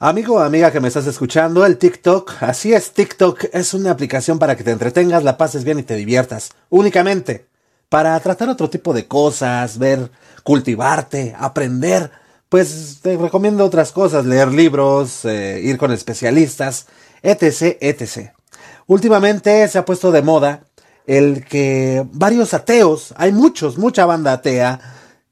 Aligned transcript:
Amigo 0.00 0.36
o 0.36 0.38
amiga 0.38 0.70
que 0.70 0.78
me 0.78 0.86
estás 0.86 1.08
escuchando, 1.08 1.66
el 1.66 1.76
TikTok, 1.76 2.44
así 2.44 2.72
es, 2.72 2.92
TikTok 2.92 3.46
es 3.52 3.74
una 3.74 3.90
aplicación 3.90 4.38
para 4.38 4.56
que 4.56 4.62
te 4.62 4.70
entretengas, 4.70 5.24
la 5.24 5.36
pases 5.36 5.64
bien 5.64 5.80
y 5.80 5.82
te 5.82 5.96
diviertas, 5.96 6.50
únicamente. 6.70 7.48
Para 7.88 8.20
tratar 8.20 8.48
otro 8.48 8.70
tipo 8.70 8.94
de 8.94 9.08
cosas, 9.08 9.76
ver, 9.76 10.12
cultivarte, 10.44 11.34
aprender, 11.36 12.12
pues 12.48 13.00
te 13.02 13.16
recomiendo 13.16 13.64
otras 13.64 13.90
cosas, 13.90 14.24
leer 14.24 14.52
libros, 14.52 15.24
eh, 15.24 15.60
ir 15.64 15.78
con 15.78 15.90
especialistas, 15.90 16.86
etc, 17.20 17.76
etc. 17.80 18.30
Últimamente 18.86 19.66
se 19.66 19.78
ha 19.78 19.84
puesto 19.84 20.12
de 20.12 20.22
moda 20.22 20.62
el 21.08 21.44
que 21.44 22.06
varios 22.12 22.54
ateos, 22.54 23.14
hay 23.16 23.32
muchos, 23.32 23.78
mucha 23.78 24.06
banda 24.06 24.34
atea, 24.34 24.78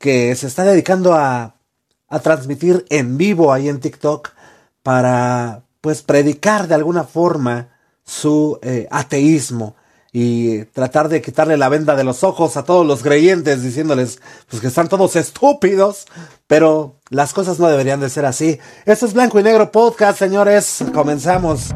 que 0.01 0.35
se 0.35 0.49
está 0.49 0.65
dedicando 0.65 1.15
a, 1.15 1.55
a 2.09 2.19
transmitir 2.19 2.85
en 2.91 3.17
vivo 3.17 3.53
ahí 3.53 3.69
en 3.69 3.79
TikTok 3.79 4.35
para 4.87 5.65
pues 5.81 6.03
predicar 6.03 6.69
de 6.69 6.77
alguna 6.77 7.03
forma 7.03 7.71
su 8.05 8.57
eh, 8.63 8.87
ateísmo 8.89 9.75
y 10.13 10.63
tratar 10.67 11.09
de 11.09 11.21
quitarle 11.21 11.57
la 11.57 11.69
venda 11.69 11.97
de 11.97 12.05
los 12.05 12.23
ojos 12.23 12.57
a 12.57 12.63
todos 12.63 12.87
los 12.87 13.03
creyentes 13.03 13.65
diciéndoles 13.65 14.21
pues 14.49 14.63
que 14.63 14.69
están 14.69 14.89
todos 14.89 15.17
estúpidos, 15.17 16.07
pero 16.47 17.01
las 17.11 17.33
cosas 17.33 17.59
no 17.59 17.67
deberían 17.67 17.99
de 17.99 18.09
ser 18.09 18.27
así. 18.27 18.61
Esto 18.85 19.07
es 19.07 19.13
Blanco 19.13 19.41
y 19.41 19.43
Negro 19.43 19.73
Podcast, 19.73 20.21
señores, 20.21 20.85
comenzamos. 20.95 21.75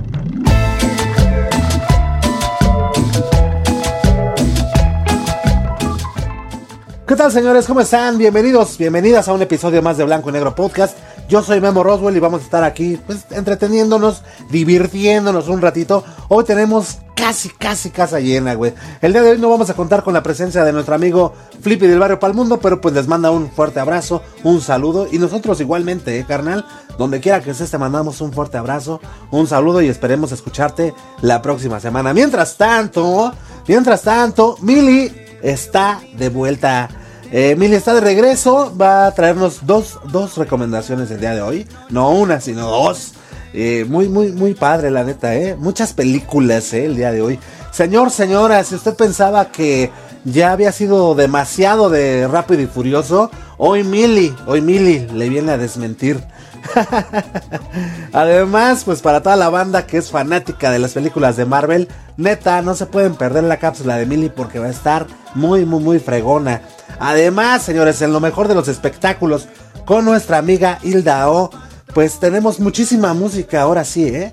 ¿Qué 7.09 7.17
tal 7.17 7.33
señores? 7.33 7.67
¿Cómo 7.67 7.81
están? 7.81 8.19
Bienvenidos, 8.19 8.79
bienvenidas 8.79 9.27
a 9.27 9.33
un 9.33 9.43
episodio 9.43 9.83
más 9.83 9.97
de 9.97 10.05
Blanco 10.05 10.31
y 10.31 10.33
Negro 10.33 10.55
Podcast. 10.55 10.97
Yo 11.31 11.45
soy 11.45 11.61
Memo 11.61 11.85
Roswell 11.85 12.17
y 12.17 12.19
vamos 12.19 12.41
a 12.41 12.45
estar 12.45 12.65
aquí 12.65 12.99
pues 13.07 13.25
entreteniéndonos, 13.31 14.25
divirtiéndonos 14.51 15.47
un 15.47 15.61
ratito. 15.61 16.03
Hoy 16.27 16.43
tenemos 16.43 16.99
casi, 17.15 17.51
casi 17.51 17.91
casa 17.91 18.19
llena, 18.19 18.55
güey. 18.55 18.75
El 19.01 19.13
día 19.13 19.23
de 19.23 19.31
hoy 19.31 19.39
no 19.39 19.49
vamos 19.49 19.71
a 19.71 19.75
contar 19.75 20.03
con 20.03 20.13
la 20.13 20.25
presencia 20.25 20.65
de 20.65 20.73
nuestro 20.73 20.97
amigo 20.97 21.33
Flippy 21.61 21.87
del 21.87 22.01
Barrio 22.01 22.19
Palmundo, 22.19 22.59
pero 22.59 22.81
pues 22.81 22.95
les 22.95 23.07
manda 23.07 23.31
un 23.31 23.49
fuerte 23.49 23.79
abrazo, 23.79 24.23
un 24.43 24.61
saludo 24.61 25.07
y 25.09 25.21
nosotros 25.21 25.61
igualmente, 25.61 26.19
eh, 26.19 26.25
carnal. 26.27 26.67
Donde 26.99 27.21
quiera 27.21 27.41
que 27.41 27.53
estés 27.53 27.71
te 27.71 27.79
mandamos 27.79 28.21
un 28.21 28.33
fuerte 28.33 28.59
abrazo, 28.59 29.01
un 29.31 29.47
saludo 29.47 29.81
y 29.83 29.87
esperemos 29.87 30.33
escucharte 30.33 30.95
la 31.23 31.43
próxima 31.43 31.79
semana. 31.79 32.13
Mientras 32.13 32.57
tanto, 32.57 33.33
mientras 33.69 34.03
tanto, 34.03 34.57
Mili 34.63 35.13
está 35.43 36.01
de 36.17 36.29
vuelta 36.29 36.89
eh, 37.33 37.57
está 37.73 37.95
de 37.95 38.01
regreso, 38.01 38.75
va 38.81 39.07
a 39.07 39.15
traernos 39.15 39.67
dos, 39.67 39.99
dos 40.11 40.37
recomendaciones 40.37 41.11
el 41.11 41.21
día 41.21 41.35
de 41.35 41.43
hoy. 41.43 41.67
No 41.89 42.11
una, 42.11 42.41
sino 42.41 42.69
dos. 42.69 43.13
Eh, 43.53 43.85
muy, 43.89 44.09
muy, 44.09 44.33
muy 44.33 44.55
padre, 44.55 44.91
la 44.91 45.05
neta, 45.05 45.35
¿eh? 45.35 45.57
Muchas 45.57 45.93
películas, 45.93 46.73
¿eh? 46.73 46.87
El 46.87 46.97
día 46.97 47.11
de 47.13 47.23
hoy. 47.23 47.39
Señor, 47.73 48.11
señora, 48.11 48.63
si 48.65 48.75
usted 48.75 48.95
pensaba 48.95 49.51
que 49.51 49.91
ya 50.25 50.53
había 50.53 50.73
sido 50.73 51.15
demasiado 51.15 51.91
de 51.91 52.29
rápido 52.29 52.63
y 52.63 52.67
furioso, 52.67 53.31
hoy 53.59 53.85
Mili, 53.85 54.35
hoy 54.47 54.61
Mili 54.61 55.07
le 55.13 55.29
viene 55.29 55.53
a 55.53 55.59
desmentir. 55.59 56.23
Además, 58.13 58.85
pues 58.85 59.01
para 59.03 59.23
toda 59.23 59.37
la 59.37 59.51
banda 59.51 59.87
que 59.87 59.99
es 59.99 60.11
fanática 60.11 60.71
de 60.71 60.79
las 60.79 60.93
películas 60.93 61.37
de 61.37 61.47
Marvel, 61.47 61.89
neta, 62.17 62.63
no 62.63 62.75
se 62.75 62.87
pueden 62.87 63.15
perder 63.15 63.45
la 63.45 63.59
cápsula 63.59 63.97
de 63.97 64.07
Mili 64.07 64.29
porque 64.29 64.59
va 64.59 64.67
a 64.67 64.71
estar 64.71 65.07
muy, 65.35 65.65
muy, 65.65 65.83
muy 65.83 65.99
fregona. 65.99 66.63
Además, 66.99 67.63
señores, 67.63 68.03
en 68.03 68.13
lo 68.13 68.21
mejor 68.21 68.49
de 68.49 68.55
los 68.55 68.69
espectáculos, 68.69 69.49
con 69.85 70.05
nuestra 70.05 70.39
amiga 70.39 70.79
Hilda 70.83 71.31
O, 71.31 71.51
pues 71.95 72.21
tenemos 72.21 72.61
muchísima 72.61 73.15
música 73.15 73.63
ahora 73.63 73.85
sí, 73.85 74.07
¿eh? 74.07 74.33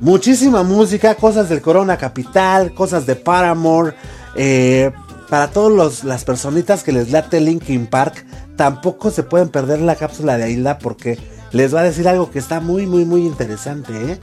Muchísima 0.00 0.62
música, 0.62 1.14
cosas 1.14 1.48
del 1.48 1.60
Corona 1.60 1.98
Capital, 1.98 2.72
cosas 2.72 3.04
de 3.04 3.16
Paramore, 3.16 3.94
eh, 4.34 4.90
para 5.28 5.48
todas 5.48 6.04
las 6.04 6.24
personitas 6.24 6.82
que 6.82 6.92
les 6.92 7.12
late 7.12 7.38
Linkin 7.38 7.86
Park, 7.86 8.24
tampoco 8.56 9.10
se 9.10 9.22
pueden 9.22 9.48
perder 9.48 9.80
la 9.80 9.94
cápsula 9.94 10.38
de 10.38 10.50
Hilda 10.50 10.78
porque 10.78 11.18
les 11.52 11.74
va 11.74 11.80
a 11.80 11.84
decir 11.84 12.08
algo 12.08 12.30
que 12.30 12.38
está 12.38 12.60
muy, 12.60 12.86
muy, 12.86 13.04
muy 13.04 13.26
interesante, 13.26 14.12
¿eh? 14.12 14.20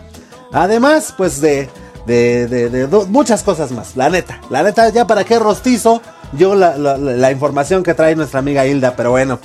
Además, 0.53 1.13
pues 1.17 1.41
de, 1.41 1.69
de, 2.05 2.47
de, 2.47 2.69
de 2.69 2.87
muchas 3.07 3.43
cosas 3.43 3.71
más, 3.71 3.95
la 3.95 4.09
neta, 4.09 4.39
la 4.49 4.63
neta, 4.63 4.89
ya 4.89 5.05
para 5.05 5.23
qué 5.23 5.39
rostizo 5.39 6.01
yo 6.33 6.55
la, 6.55 7.31
información 7.31 7.83
que 7.83 7.93
trae 7.93 8.15
nuestra 8.15 8.39
amiga 8.39 8.65
Hilda, 8.65 8.95
pero 8.95 9.11
bueno, 9.11 9.39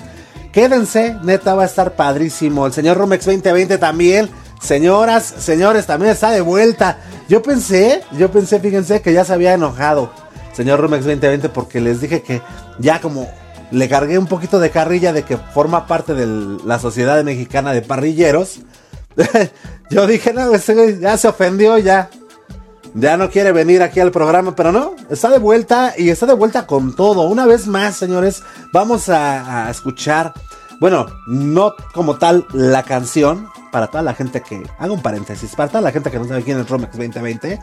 quédense, 0.53 1.17
neta 1.23 1.55
va 1.55 1.63
a 1.63 1.67
estar 1.67 1.95
padrísimo. 1.95 2.67
El 2.67 2.73
señor 2.73 2.97
Rumex 2.97 3.25
2020 3.25 3.79
también. 3.79 4.31
Señoras, 4.61 5.35
señores, 5.39 5.87
también 5.87 6.13
está 6.13 6.31
de 6.31 6.41
vuelta. 6.41 6.99
Yo 7.29 7.43
pensé, 7.43 8.03
yo 8.13 8.31
pensé, 8.31 8.61
fíjense, 8.61 9.01
que 9.03 9.13
ya 9.13 9.25
se 9.25 9.33
había 9.33 9.55
enojado, 9.55 10.13
señor 10.53 10.81
Rumex 10.81 11.05
2020, 11.05 11.49
porque 11.49 11.81
les 11.81 12.01
dije 12.01 12.23
que 12.23 12.43
ya 12.79 13.01
como 13.01 13.29
le 13.73 13.89
cargué 13.89 14.19
un 14.19 14.27
poquito 14.27 14.61
de 14.61 14.71
carrilla 14.71 15.13
de 15.13 15.25
que 15.25 15.39
forma 15.39 15.87
parte 15.87 16.15
de 16.15 16.59
la 16.65 16.79
sociedad 16.79 17.23
mexicana 17.25 17.73
de 17.73 17.81
parrilleros. 17.81 18.61
yo 19.91 20.07
dije, 20.07 20.33
no, 20.33 20.53
ya 20.55 21.17
se 21.17 21.29
ofendió, 21.29 21.79
ya, 21.79 22.11
ya 22.95 23.17
no 23.17 23.31
quiere 23.31 23.51
venir 23.51 23.83
aquí 23.83 23.99
al 23.99 24.13
programa, 24.13 24.55
pero 24.55 24.73
no, 24.73 24.95
está 25.09 25.31
de 25.31 25.39
vuelta 25.39 25.95
y 25.97 26.11
está 26.11 26.27
de 26.27 26.35
vuelta 26.35 26.67
con 26.67 26.95
todo. 26.95 27.23
Una 27.23 27.47
vez 27.47 27.67
más, 27.67 27.97
señores, 27.97 28.43
vamos 28.75 29.09
a, 29.09 29.71
escuchar, 29.71 30.35
bueno, 30.79 31.07
no 31.27 31.75
como 31.95 32.19
tal 32.19 32.47
la 32.53 32.83
canción, 32.83 33.49
para 33.71 33.87
toda 33.87 34.03
la 34.03 34.13
gente 34.13 34.43
que, 34.43 34.63
haga 34.79 34.93
un 34.93 35.01
paréntesis, 35.01 35.55
para 35.57 35.71
toda 35.71 35.81
la 35.81 35.93
gente 35.93 36.11
que 36.11 36.19
no 36.19 36.29
sabe 36.29 36.43
quién 36.43 36.61
es 36.61 36.69
Romex 36.69 36.93
2020, 36.93 37.59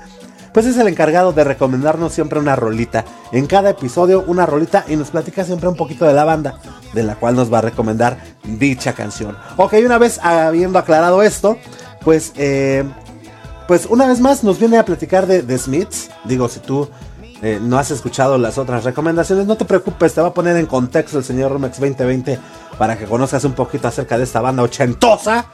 pues 0.60 0.76
es 0.76 0.78
el 0.78 0.90
encargado 0.90 1.32
de 1.32 1.46
recomendarnos 1.46 2.12
siempre 2.12 2.38
una 2.38 2.54
rolita. 2.54 3.06
En 3.32 3.48
cada 3.48 3.70
episodio 3.70 4.26
una 4.28 4.46
rolita 4.46 4.84
y 4.90 4.98
nos 4.98 5.10
platica 5.10 5.46
siempre 5.46 5.70
un 5.70 5.78
poquito 5.78 6.04
de 6.04 6.12
la 6.12 6.26
banda, 6.26 6.60
de 6.94 7.02
la 7.02 7.16
cual 7.16 7.38
nos 7.38 7.50
va 7.50 7.60
a 7.60 7.62
recomendar 7.62 8.18
dicha 8.44 8.92
canción. 8.92 9.38
Ok, 9.56 9.76
una 9.86 9.98
vez 9.98 10.20
habiendo 10.22 10.78
aclarado 10.78 11.24
esto, 11.24 11.58
pues 12.04 12.34
eh, 12.36 12.84
pues 13.70 13.86
una 13.86 14.06
vez 14.06 14.20
más 14.20 14.44
nos 14.44 14.60
viene 14.60 14.78
a 14.78 14.84
platicar 14.84 15.28
de, 15.28 15.58
Smiths. 15.58 16.10
Digo, 16.26 16.50
si 16.50 16.60
tú 16.60 16.90
eh, 17.42 17.58
no 17.62 17.80
has 17.80 17.92
escuchado 17.92 18.38
las 18.38 18.58
otras 18.58 18.84
recomendaciones, 18.84 19.48
no 19.48 19.56
te 19.56 19.64
preocupes, 19.64 20.14
te 20.14 20.20
va 20.20 20.28
a 20.28 20.34
poner 20.34 20.58
en 20.58 20.66
contexto 20.66 21.20
el 21.20 21.24
señor 21.24 21.54
Romex 21.54 21.80
2020 21.80 22.38
para 22.78 22.98
que 22.98 23.06
conozcas 23.06 23.46
un 23.46 23.54
poquito 23.54 23.88
acerca 23.88 24.18
de 24.18 24.26
esta 24.26 24.42
banda 24.42 24.62
ochentosa. 24.62 25.46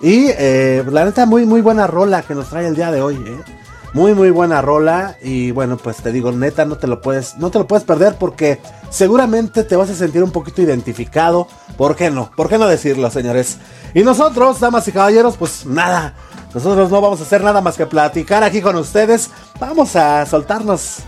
Y 0.00 0.28
eh, 0.30 0.82
la 0.90 1.04
neta, 1.04 1.26
muy, 1.26 1.44
muy 1.44 1.60
buena 1.60 1.86
rola 1.86 2.22
que 2.22 2.34
nos 2.34 2.48
trae 2.48 2.66
el 2.66 2.74
día 2.74 2.90
de 2.90 3.02
hoy, 3.02 3.16
¿eh? 3.16 3.65
Muy, 3.96 4.12
muy 4.12 4.28
buena 4.28 4.60
rola. 4.60 5.16
Y 5.22 5.52
bueno, 5.52 5.78
pues 5.78 5.96
te 5.96 6.12
digo, 6.12 6.30
neta, 6.30 6.66
no 6.66 6.76
te 6.76 6.86
lo 6.86 7.00
puedes, 7.00 7.38
no 7.38 7.50
te 7.50 7.58
lo 7.58 7.66
puedes 7.66 7.82
perder 7.82 8.16
porque 8.16 8.60
seguramente 8.90 9.64
te 9.64 9.74
vas 9.74 9.88
a 9.88 9.94
sentir 9.94 10.22
un 10.22 10.32
poquito 10.32 10.60
identificado. 10.60 11.48
¿Por 11.78 11.96
qué 11.96 12.10
no? 12.10 12.30
¿Por 12.36 12.50
qué 12.50 12.58
no 12.58 12.68
decirlo, 12.68 13.10
señores? 13.10 13.56
Y 13.94 14.02
nosotros, 14.02 14.60
damas 14.60 14.86
y 14.86 14.92
caballeros, 14.92 15.38
pues 15.38 15.64
nada. 15.64 16.12
Nosotros 16.52 16.90
no 16.90 17.00
vamos 17.00 17.20
a 17.20 17.22
hacer 17.22 17.42
nada 17.42 17.62
más 17.62 17.78
que 17.78 17.86
platicar 17.86 18.44
aquí 18.44 18.60
con 18.60 18.76
ustedes. 18.76 19.30
Vamos 19.58 19.96
a 19.96 20.26
soltarnos. 20.26 20.98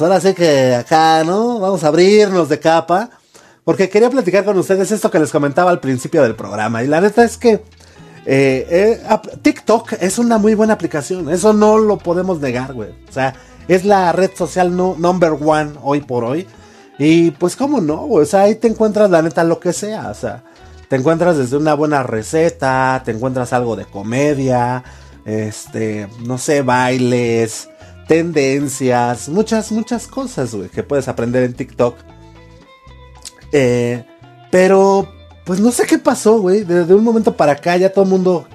Ahora 0.00 0.20
sí 0.20 0.34
que 0.34 0.74
acá, 0.74 1.22
¿no? 1.22 1.60
Vamos 1.60 1.84
a 1.84 1.86
abrirnos 1.86 2.48
de 2.48 2.58
capa. 2.58 3.10
Porque 3.62 3.88
quería 3.88 4.10
platicar 4.10 4.44
con 4.44 4.58
ustedes 4.58 4.90
esto 4.90 5.08
que 5.08 5.20
les 5.20 5.30
comentaba 5.30 5.70
al 5.70 5.78
principio 5.78 6.20
del 6.24 6.34
programa. 6.34 6.82
Y 6.82 6.88
la 6.88 7.00
neta 7.00 7.22
es 7.22 7.36
que 7.36 7.62
eh, 8.26 8.66
eh, 8.70 9.18
TikTok 9.42 9.94
es 10.00 10.18
una 10.18 10.38
muy 10.38 10.54
buena 10.54 10.74
aplicación. 10.74 11.28
Eso 11.30 11.52
no 11.52 11.78
lo 11.78 11.98
podemos 11.98 12.40
negar, 12.40 12.72
güey. 12.72 12.90
O 13.08 13.12
sea, 13.12 13.34
es 13.68 13.84
la 13.84 14.12
red 14.12 14.30
social 14.34 14.76
no, 14.76 14.96
number 14.98 15.32
one 15.32 15.72
hoy 15.82 16.00
por 16.00 16.24
hoy. 16.24 16.46
Y 16.98 17.32
pues, 17.32 17.56
¿cómo 17.56 17.80
no? 17.80 18.06
Güey? 18.06 18.22
O 18.22 18.26
sea, 18.26 18.42
ahí 18.42 18.54
te 18.54 18.68
encuentras 18.68 19.10
la 19.10 19.22
neta 19.22 19.44
lo 19.44 19.60
que 19.60 19.72
sea. 19.72 20.08
O 20.10 20.14
sea, 20.14 20.44
te 20.88 20.96
encuentras 20.96 21.36
desde 21.36 21.56
una 21.56 21.74
buena 21.74 22.02
receta, 22.02 23.02
te 23.04 23.10
encuentras 23.10 23.52
algo 23.52 23.76
de 23.76 23.84
comedia, 23.84 24.84
este, 25.24 26.08
no 26.24 26.38
sé, 26.38 26.62
bailes, 26.62 27.68
tendencias, 28.06 29.28
muchas, 29.28 29.72
muchas 29.72 30.06
cosas, 30.06 30.54
güey, 30.54 30.68
que 30.68 30.82
puedes 30.82 31.08
aprender 31.08 31.42
en 31.44 31.54
TikTok. 31.54 31.96
Eh, 33.52 34.04
pero, 34.50 35.08
pues 35.44 35.60
no 35.60 35.70
sé 35.72 35.86
qué 35.86 35.98
pasó, 35.98 36.40
güey. 36.40 36.64
Desde 36.64 36.94
un 36.94 37.04
momento 37.04 37.36
para 37.36 37.52
acá 37.52 37.76
ya 37.76 37.92
todo 37.92 38.04
el 38.04 38.10
mundo, 38.10 38.46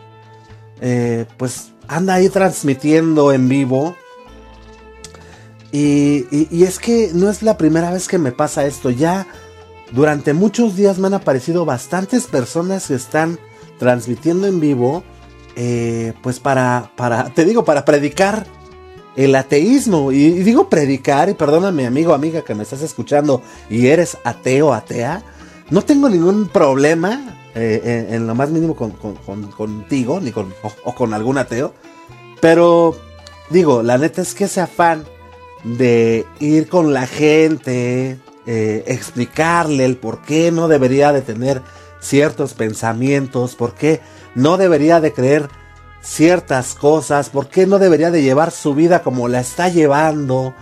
eh, 0.82 1.26
pues, 1.38 1.72
anda 1.88 2.16
ahí 2.16 2.30
transmitiendo 2.30 3.32
en 3.32 3.50
vivo. 3.50 3.96
y, 5.72 6.26
y, 6.32 6.64
es 6.64 6.80
que 6.80 7.12
no 7.14 7.30
es 7.30 7.44
la 7.44 7.58
primera 7.58 7.92
vez 7.92 8.08
que 8.08 8.18
me 8.18 8.32
pasa 8.32 8.66
esto. 8.66 8.90
Ya 8.90 9.28
durante 9.92 10.34
muchos 10.34 10.76
días 10.76 10.98
me 10.98 11.08
han 11.08 11.14
aparecido 11.14 11.66
bastantes 11.66 12.28
personas 12.28 12.88
que 12.88 12.96
están 12.96 13.40
transmitiendo 13.80 14.46
en 14.46 14.60
vivo, 14.60 15.04
eh, 15.56 16.14
pues 16.22 16.40
para, 16.40 16.92
para, 16.96 17.34
te 17.34 17.46
digo, 17.46 17.66
para 17.66 17.86
predicar 17.86 18.46
el 19.16 19.36
ateísmo. 19.36 20.12
Y, 20.12 20.30
digo 20.32 20.70
predicar, 20.70 21.30
y 21.30 21.34
perdóname 21.34 21.88
amigo, 21.88 22.14
amiga 22.14 22.44
que 22.44 22.54
me 22.54 22.64
estás 22.64 22.82
escuchando 22.84 23.42
y 23.70 23.88
eres 23.88 24.18
ateo, 24.24 24.74
atea. 24.74 25.24
No 25.70 25.84
tengo 25.84 26.10
ningún 26.10 26.48
problema 26.48 27.38
eh, 27.56 28.08
en, 28.10 28.26
lo 28.26 28.36
más 28.36 28.50
mínimo 28.50 28.76
con, 28.76 28.92
contigo, 28.92 30.20
ni 30.20 30.32
con, 30.32 30.54
o, 30.84 30.96
con 30.96 31.14
algún 31.14 31.38
ateo. 31.38 31.74
Pero, 32.42 32.96
digo, 33.50 33.84
la 33.84 33.98
neta 33.98 34.22
es 34.22 34.34
que 34.34 34.46
ese 34.46 34.62
afán 34.62 35.06
de 35.64 36.26
ir 36.40 36.70
con 36.70 36.94
la 36.94 37.06
gente, 37.06 38.18
eh, 38.46 38.84
explicarle 38.88 39.86
el 39.86 39.98
por 39.98 40.22
qué 40.22 40.52
no 40.52 40.68
debería 40.68 41.12
de 41.12 41.22
tener 41.22 41.62
ciertos 42.00 42.54
pensamientos, 42.54 43.56
por 43.56 43.76
qué 43.76 44.02
no 44.36 44.58
debería 44.58 45.02
de 45.02 45.14
creer 45.14 45.50
ciertas 46.02 46.76
cosas, 46.76 47.30
por 47.30 47.50
qué 47.50 47.68
no 47.68 47.78
debería 47.78 48.10
de 48.10 48.24
llevar 48.24 48.52
su 48.52 48.74
vida 48.74 49.04
como 49.04 49.28
la 49.28 49.42
está 49.42 49.70
llevando, 49.70 50.56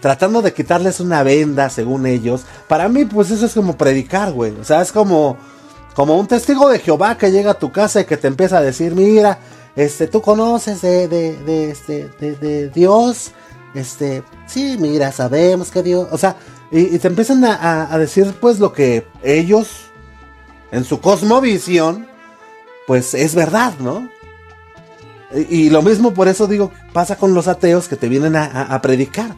tratando 0.00 0.42
de 0.42 0.52
quitarles 0.52 1.00
una 1.00 1.22
venda, 1.22 1.70
según 1.70 2.06
ellos. 2.06 2.44
Para 2.68 2.88
mí, 2.88 3.04
pues 3.04 3.30
eso 3.30 3.46
es 3.46 3.54
como 3.54 3.76
predicar, 3.76 4.32
güey. 4.32 4.52
O 4.60 4.64
sea, 4.64 4.82
es 4.82 4.92
como, 4.92 5.36
como 5.94 6.18
un 6.18 6.26
testigo 6.26 6.68
de 6.68 6.78
Jehová 6.78 7.16
que 7.18 7.30
llega 7.30 7.52
a 7.52 7.58
tu 7.58 7.72
casa 7.72 8.00
y 8.00 8.04
que 8.04 8.16
te 8.16 8.28
empieza 8.28 8.58
a 8.58 8.62
decir, 8.62 8.94
mira, 8.94 9.38
este, 9.74 10.06
tú 10.06 10.22
conoces 10.22 10.80
de, 10.82 11.08
de, 11.08 11.36
de, 11.36 11.70
este, 11.70 12.08
de, 12.18 12.70
Dios, 12.70 13.32
este, 13.74 14.22
sí, 14.46 14.76
mira, 14.80 15.12
sabemos 15.12 15.70
que 15.70 15.82
Dios, 15.82 16.08
o 16.10 16.18
sea, 16.18 16.36
y, 16.70 16.98
te 16.98 17.08
empiezan 17.08 17.44
a, 17.44 17.92
a, 17.92 17.98
decir, 17.98 18.34
pues, 18.40 18.58
lo 18.58 18.72
que 18.72 19.06
ellos, 19.22 19.90
en 20.72 20.84
su 20.84 21.00
cosmovisión, 21.00 22.08
pues 22.86 23.14
es 23.14 23.34
verdad, 23.34 23.74
¿no? 23.80 24.08
Y, 25.50 25.70
lo 25.70 25.82
mismo 25.82 26.14
por 26.14 26.28
eso 26.28 26.46
digo, 26.46 26.70
pasa 26.92 27.16
con 27.16 27.34
los 27.34 27.48
ateos 27.48 27.88
que 27.88 27.96
te 27.96 28.08
vienen 28.08 28.36
a, 28.36 28.80
predicar. 28.80 29.34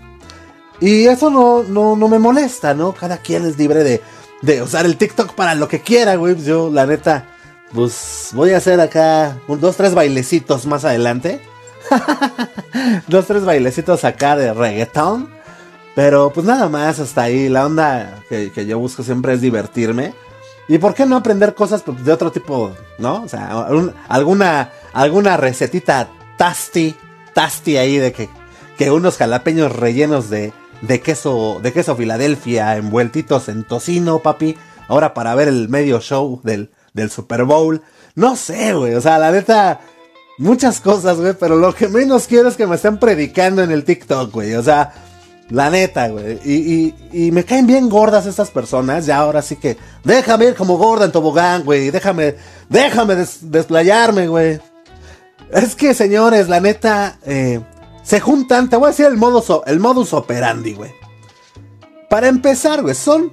Y 0.80 1.06
eso 1.06 1.30
no, 1.30 1.62
no, 1.64 1.96
no, 1.96 2.08
me 2.08 2.18
molesta, 2.18 2.74
¿no? 2.74 2.92
Cada 2.92 3.18
quien 3.18 3.44
es 3.46 3.58
libre 3.58 3.82
de, 3.82 4.00
de 4.42 4.62
usar 4.62 4.86
el 4.86 4.96
TikTok 4.96 5.34
para 5.34 5.54
lo 5.54 5.68
que 5.68 5.80
quiera, 5.80 6.14
güey. 6.16 6.36
Yo, 6.42 6.70
la 6.70 6.86
neta, 6.86 7.26
pues 7.72 8.30
voy 8.32 8.52
a 8.52 8.58
hacer 8.58 8.80
acá 8.80 9.38
un, 9.48 9.60
dos, 9.60 9.76
tres 9.76 9.94
bailecitos 9.94 10.66
más 10.66 10.84
adelante. 10.84 11.40
dos, 13.08 13.26
tres 13.26 13.44
bailecitos 13.44 14.04
acá 14.04 14.36
de 14.36 14.52
reggaeton. 14.52 15.28
Pero 15.96 16.32
pues 16.32 16.46
nada 16.46 16.68
más 16.68 17.00
hasta 17.00 17.22
ahí. 17.22 17.48
La 17.48 17.66
onda 17.66 18.22
que, 18.28 18.52
que 18.52 18.66
yo 18.66 18.78
busco 18.78 19.02
siempre 19.02 19.34
es 19.34 19.40
divertirme. 19.40 20.14
¿Y 20.68 20.76
por 20.78 20.94
qué 20.94 21.06
no 21.06 21.16
aprender 21.16 21.54
cosas 21.54 21.82
pues, 21.82 22.04
de 22.04 22.12
otro 22.12 22.30
tipo, 22.30 22.72
no? 22.98 23.22
O 23.22 23.28
sea, 23.28 23.66
alguna, 24.08 24.70
alguna 24.92 25.36
recetita 25.38 26.08
tasty, 26.36 26.94
tasty 27.32 27.78
ahí 27.78 27.96
de 27.96 28.12
que, 28.12 28.28
que 28.76 28.90
unos 28.90 29.16
jalapeños 29.16 29.74
rellenos 29.74 30.28
de, 30.28 30.52
de 30.82 31.00
queso, 31.00 31.60
de 31.62 31.72
queso 31.72 31.96
Filadelfia 31.96 32.76
envueltitos 32.76 33.48
en 33.48 33.64
tocino, 33.64 34.20
papi. 34.20 34.56
Ahora 34.88 35.14
para 35.14 35.34
ver 35.34 35.48
el 35.48 35.68
medio 35.68 36.00
show 36.00 36.40
del, 36.44 36.70
del 36.94 37.10
Super 37.10 37.44
Bowl. 37.44 37.82
No 38.14 38.36
sé, 38.36 38.72
güey. 38.72 38.94
O 38.94 39.00
sea, 39.00 39.18
la 39.18 39.30
neta, 39.30 39.80
muchas 40.38 40.80
cosas, 40.80 41.18
güey. 41.18 41.34
Pero 41.38 41.56
lo 41.56 41.74
que 41.74 41.88
menos 41.88 42.26
quiero 42.26 42.48
es 42.48 42.56
que 42.56 42.66
me 42.66 42.76
estén 42.76 42.98
predicando 42.98 43.62
en 43.62 43.70
el 43.70 43.84
TikTok, 43.84 44.32
güey. 44.32 44.54
O 44.54 44.62
sea, 44.62 44.92
la 45.50 45.70
neta, 45.70 46.08
güey. 46.08 46.38
Y, 46.44 46.94
y, 47.12 47.32
me 47.32 47.44
caen 47.44 47.66
bien 47.66 47.88
gordas 47.88 48.26
estas 48.26 48.50
personas. 48.50 49.04
Ya 49.06 49.18
ahora 49.18 49.42
sí 49.42 49.56
que. 49.56 49.76
Déjame 50.04 50.46
ir 50.46 50.54
como 50.54 50.78
gorda 50.78 51.04
en 51.04 51.12
tobogán, 51.12 51.64
güey. 51.64 51.90
Déjame. 51.90 52.36
Déjame 52.68 53.14
desplayarme, 53.42 54.28
güey. 54.28 54.60
Es 55.52 55.74
que, 55.74 55.92
señores, 55.92 56.48
la 56.48 56.60
neta. 56.60 57.18
Eh, 57.26 57.60
se 58.08 58.20
juntan. 58.20 58.70
Te 58.70 58.76
voy 58.76 58.86
a 58.86 58.90
decir 58.90 59.04
el 59.04 59.18
modus, 59.18 59.52
el 59.66 59.80
modus 59.80 60.14
operandi, 60.14 60.72
güey. 60.72 60.92
Para 62.08 62.28
empezar, 62.28 62.80
güey. 62.80 62.94
Son. 62.94 63.30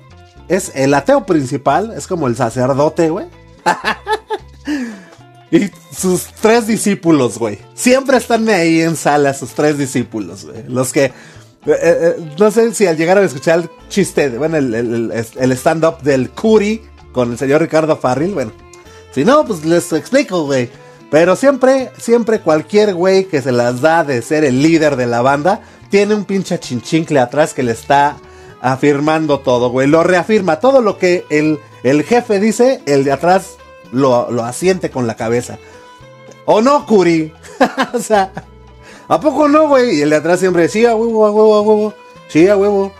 Es 0.49 0.73
el 0.75 0.93
ateo 0.93 1.25
principal. 1.25 1.93
Es 1.95 2.07
como 2.07 2.27
el 2.27 2.35
sacerdote, 2.35 3.09
güey. 3.09 3.27
y 5.51 5.71
sus 5.95 6.25
tres 6.41 6.67
discípulos, 6.67 7.37
güey. 7.37 7.57
Siempre 7.73 8.17
están 8.17 8.49
ahí 8.49 8.81
en 8.81 8.97
sala, 8.97 9.33
sus 9.33 9.51
tres 9.51 9.77
discípulos, 9.77 10.45
güey. 10.45 10.65
Los 10.67 10.91
que 10.91 11.05
eh, 11.05 11.13
eh, 11.65 12.15
no 12.37 12.51
sé 12.51 12.73
si 12.73 12.85
al 12.85 12.97
llegar 12.97 13.17
a 13.17 13.23
escuchar 13.23 13.59
el 13.59 13.69
chiste, 13.87 14.29
bueno, 14.37 14.57
el, 14.57 15.51
stand-up 15.53 16.01
del 16.01 16.29
Curi 16.31 16.81
con 17.13 17.31
el 17.31 17.37
señor 17.37 17.61
Ricardo 17.61 17.95
Farril, 17.95 18.33
bueno. 18.33 18.51
Si 19.13 19.23
no, 19.23 19.45
pues 19.45 19.63
les 19.63 19.93
explico, 19.93 20.43
güey. 20.43 20.69
Pero 21.15 21.37
siempre, 21.37 21.91
siempre 21.97 22.41
cualquier 22.41 22.93
güey 22.93 23.23
que 23.23 23.41
se 23.41 23.53
las 23.53 23.79
da 23.79 24.03
de 24.03 24.21
ser 24.21 24.43
el 24.43 24.61
líder 24.61 24.97
de 24.97 25.07
la 25.07 25.21
banda, 25.21 25.61
tiene 25.89 26.13
un 26.13 26.25
pinche 26.25 26.59
chinchincle 26.59 27.21
atrás 27.21 27.53
que 27.53 27.63
le 27.63 27.71
está 27.71 28.17
afirmando 28.59 29.39
todo, 29.39 29.69
güey. 29.69 29.87
Lo 29.87 30.03
reafirma. 30.03 30.59
Todo 30.59 30.81
lo 30.81 30.97
que 30.97 31.23
el, 31.29 31.61
el 31.83 32.03
jefe 32.03 32.41
dice, 32.41 32.81
el 32.85 33.05
de 33.05 33.13
atrás 33.13 33.55
lo, 33.93 34.29
lo 34.29 34.43
asiente 34.43 34.89
con 34.89 35.07
la 35.07 35.15
cabeza. 35.15 35.57
¿O 36.43 36.59
no, 36.59 36.85
Curi? 36.85 37.31
o 37.93 37.99
sea... 37.99 38.33
¿A 39.07 39.17
poco 39.21 39.47
no, 39.47 39.69
güey? 39.69 39.99
Y 39.99 40.01
el 40.01 40.09
de 40.09 40.17
atrás 40.17 40.41
siempre 40.41 40.63
decía, 40.63 40.91
a 40.91 40.95
huevo, 40.95 41.25
a 41.25 41.31
huevo, 41.31 41.55
a 41.55 41.61
huevo. 41.61 41.93
Sí, 42.27 42.49
a 42.49 42.57
huevo. 42.57 42.91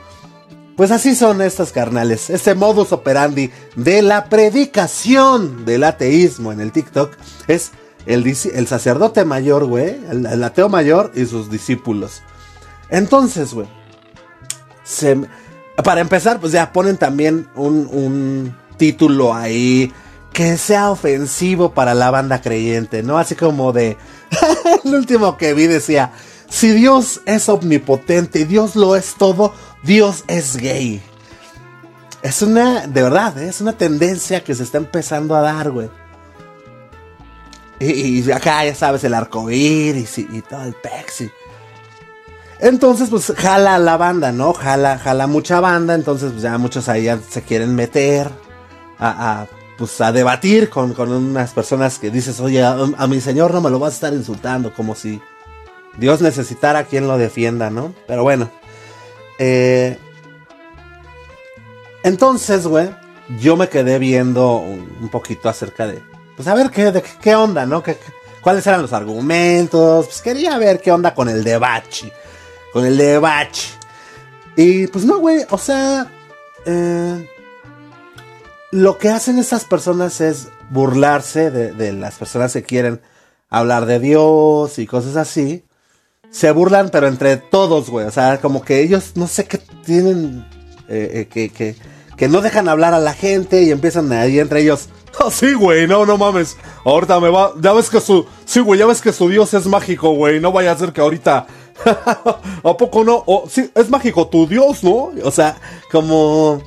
Pues 0.78 0.92
así 0.92 1.16
son 1.16 1.42
estas 1.42 1.74
carnales. 1.74 2.30
Este 2.30 2.56
modus 2.56 2.94
operandi 2.94 3.52
de 3.76 4.02
la 4.02 4.30
predicación 4.30 5.66
del 5.66 5.84
ateísmo 5.84 6.54
en 6.54 6.62
el 6.62 6.72
TikTok 6.72 7.12
es 7.50 7.72
el, 8.06 8.68
sacerdote 8.68 9.26
mayor, 9.26 9.66
güey. 9.66 9.98
El, 10.10 10.44
ateo 10.44 10.70
mayor 10.70 11.12
y 11.16 11.26
sus 11.26 11.50
discípulos. 11.50 12.22
Entonces, 12.90 13.54
güey. 13.54 13.68
para 15.84 16.02
empezar, 16.02 16.40
pues 16.40 16.52
ya 16.52 16.72
ponen 16.72 16.98
también 16.98 17.48
un, 17.56 17.88
un 17.92 18.56
título 18.78 19.34
ahí 19.34 19.92
que 20.34 20.58
sea 20.58 20.92
ofensivo 20.92 21.74
para 21.74 21.94
la 21.94 22.12
banda 22.12 22.42
creyente, 22.42 23.04
¿no? 23.04 23.18
Así 23.18 23.36
como 23.36 23.72
de 23.72 23.98
el 24.84 24.94
último 24.94 25.38
que 25.38 25.54
vi 25.54 25.66
decía, 25.66 26.12
si 26.50 26.72
Dios 26.72 27.22
es 27.26 27.48
omnipotente 27.50 28.42
y 28.42 28.44
Dios 28.44 28.76
lo 28.76 28.96
es 28.96 29.16
todo, 29.16 29.54
Dios 29.84 30.24
es 30.28 30.58
gay. 30.58 31.02
Es 32.22 32.42
una, 32.42 32.88
de 32.88 33.04
verdad, 33.04 33.38
¿eh? 33.38 33.48
es 33.48 33.62
una 33.62 33.78
tendencia 33.78 34.44
que 34.44 34.56
se 34.56 34.64
está 34.64 34.78
empezando 34.78 35.36
a 35.36 35.42
dar, 35.42 35.72
güey. 35.72 35.90
Y, 37.80 38.32
acá 38.32 38.66
ya 38.66 38.74
sabes, 38.74 39.04
el 39.04 39.14
arco 39.14 39.50
iris 39.50 40.18
y, 40.18 40.42
todo 40.42 40.64
el 40.64 40.74
pexi. 40.74 41.30
Entonces, 42.60 43.10
pues 43.10 43.34
jala 43.36 43.78
la 43.78 43.98
banda, 43.98 44.32
¿no? 44.32 44.54
Jala, 44.54 44.98
jala 44.98 45.28
mucha 45.28 45.60
banda. 45.60 45.94
Entonces, 45.94 46.32
pues 46.32 46.44
ya 46.44 46.58
muchos 46.58 46.88
ahí 46.88 47.10
se 47.30 47.42
quieren 47.42 47.76
meter 47.76 48.30
a, 48.98 49.46
pues 49.78 50.00
a 50.00 50.12
debatir 50.12 50.70
con, 50.70 50.98
unas 50.98 51.54
personas 51.54 52.00
que 52.00 52.10
dices, 52.10 52.40
oye, 52.40 52.64
a, 52.64 53.08
mi 53.08 53.20
señor 53.20 53.54
no 53.54 53.62
me 53.62 53.70
lo 53.70 53.80
vas 53.80 53.94
a 53.94 53.96
estar 53.96 54.14
insultando, 54.14 54.74
como 54.74 54.96
si 54.96 55.22
Dios 55.98 56.22
necesitara 56.22 56.80
a 56.80 56.84
quien 56.86 57.08
lo 57.08 57.18
defienda, 57.18 57.70
¿no? 57.70 57.94
Pero 58.08 58.24
bueno. 58.24 58.50
Eh, 59.38 59.98
entonces, 62.04 62.68
güey, 62.68 62.90
yo 63.40 63.58
me 63.58 63.68
quedé 63.68 64.00
viendo 64.00 64.58
un, 64.58 65.10
poquito 65.10 65.50
acerca 65.50 65.88
de, 65.88 66.02
pues 66.36 66.48
a 66.48 66.56
ver 66.56 66.70
qué, 66.70 67.04
qué 67.22 67.36
onda, 67.36 67.66
¿no? 67.66 67.82
¿Qué, 67.84 67.98
cuáles 68.42 68.66
eran 68.68 68.82
los 68.82 68.94
argumentos? 68.94 70.06
Pues 70.06 70.22
quería 70.22 70.58
ver 70.58 70.82
qué 70.82 70.92
onda 70.92 71.14
con 71.14 71.30
el 71.30 71.44
debate, 71.44 72.12
con 72.74 72.86
el 72.86 72.98
debate. 72.98 73.60
Y 74.56 74.88
pues 74.88 75.06
no, 75.06 75.20
güey, 75.20 75.46
o 75.50 75.58
sea, 75.58 76.12
eh, 76.66 77.28
lo 78.72 78.98
que 78.98 79.10
hacen 79.10 79.40
estas 79.40 79.66
personas 79.66 80.22
es 80.22 80.50
burlarse 80.70 81.52
de, 81.52 81.94
las 81.94 82.16
personas 82.16 82.54
que 82.54 82.64
quieren 82.64 83.02
hablar 83.50 83.86
de 83.86 84.00
Dios 84.00 84.80
y 84.80 84.88
cosas 84.88 85.16
así. 85.16 85.64
Se 86.30 86.52
burlan, 86.52 86.90
pero 86.90 87.08
entre 87.08 87.38
todos, 87.38 87.90
güey. 87.90 88.06
O 88.06 88.12
sea, 88.12 88.42
como 88.42 88.64
que 88.64 88.82
ellos 88.82 89.14
no 89.16 89.28
sé 89.28 89.46
qué 89.46 89.60
tienen. 89.86 90.46
Eh, 90.88 91.28
eh, 91.32 91.50
que, 91.50 91.76
que, 92.16 92.28
no 92.28 92.42
dejan 92.42 92.68
hablar 92.68 92.94
a 92.94 93.00
la 93.00 93.14
gente 93.14 93.64
y 93.64 93.72
empiezan 93.72 94.12
ahí 94.12 94.40
entre 94.40 94.62
ellos. 94.62 94.90
Oh, 95.20 95.32
sí, 95.32 95.54
güey, 95.54 95.88
no, 95.88 96.06
no 96.06 96.18
mames. 96.18 96.58
Ahorita 96.84 97.20
me 97.20 97.30
va. 97.30 97.54
Ya 97.60 97.74
ves 97.74 97.90
que 97.90 98.00
su. 98.00 98.26
Sí, 98.46 98.60
güey, 98.60 98.80
ya 98.80 98.86
ves 98.86 99.02
que 99.02 99.14
su 99.14 99.30
Dios 99.30 99.54
es 99.54 99.66
mágico, 99.68 100.12
güey. 100.12 100.40
No 100.40 100.52
vaya 100.52 100.72
a 100.72 100.78
ser 100.78 100.94
que 100.94 101.02
ahorita. 101.02 101.48
¿A 102.64 102.78
poco 102.78 103.04
no? 103.04 103.24
Oh, 103.26 103.46
sí, 103.50 103.70
es 103.76 103.90
mágico 103.90 104.28
tu 104.28 104.48
Dios, 104.48 104.84
¿no? 104.84 105.12
O 105.24 105.32
sea, 105.32 105.58
como 105.92 106.62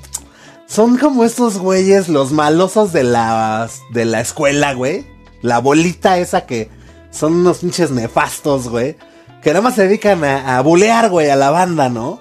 son 0.67 0.99
como 0.99 1.25
estos 1.25 1.59
güeyes, 1.59 2.09
los 2.09 2.33
malosos 2.33 2.93
de 2.93 3.05
la, 3.05 3.69
de 3.91 4.05
la 4.05 4.21
escuela, 4.21 4.75
güey. 4.75 5.07
La 5.41 5.59
bolita 5.59 6.19
esa 6.19 6.47
que 6.47 6.69
son 7.11 7.35
unos 7.35 7.59
pinches 7.59 7.91
nefastos, 7.91 8.69
güey. 8.69 8.97
Que 9.43 9.51
nada 9.51 9.63
más 9.63 9.77
se 9.77 9.87
dedican 9.87 10.25
a, 10.25 10.59
a 10.59 10.61
bulear, 10.63 11.11
güey, 11.11 11.31
a 11.31 11.37
la 11.37 11.51
banda, 11.51 11.89
¿no? 11.89 12.21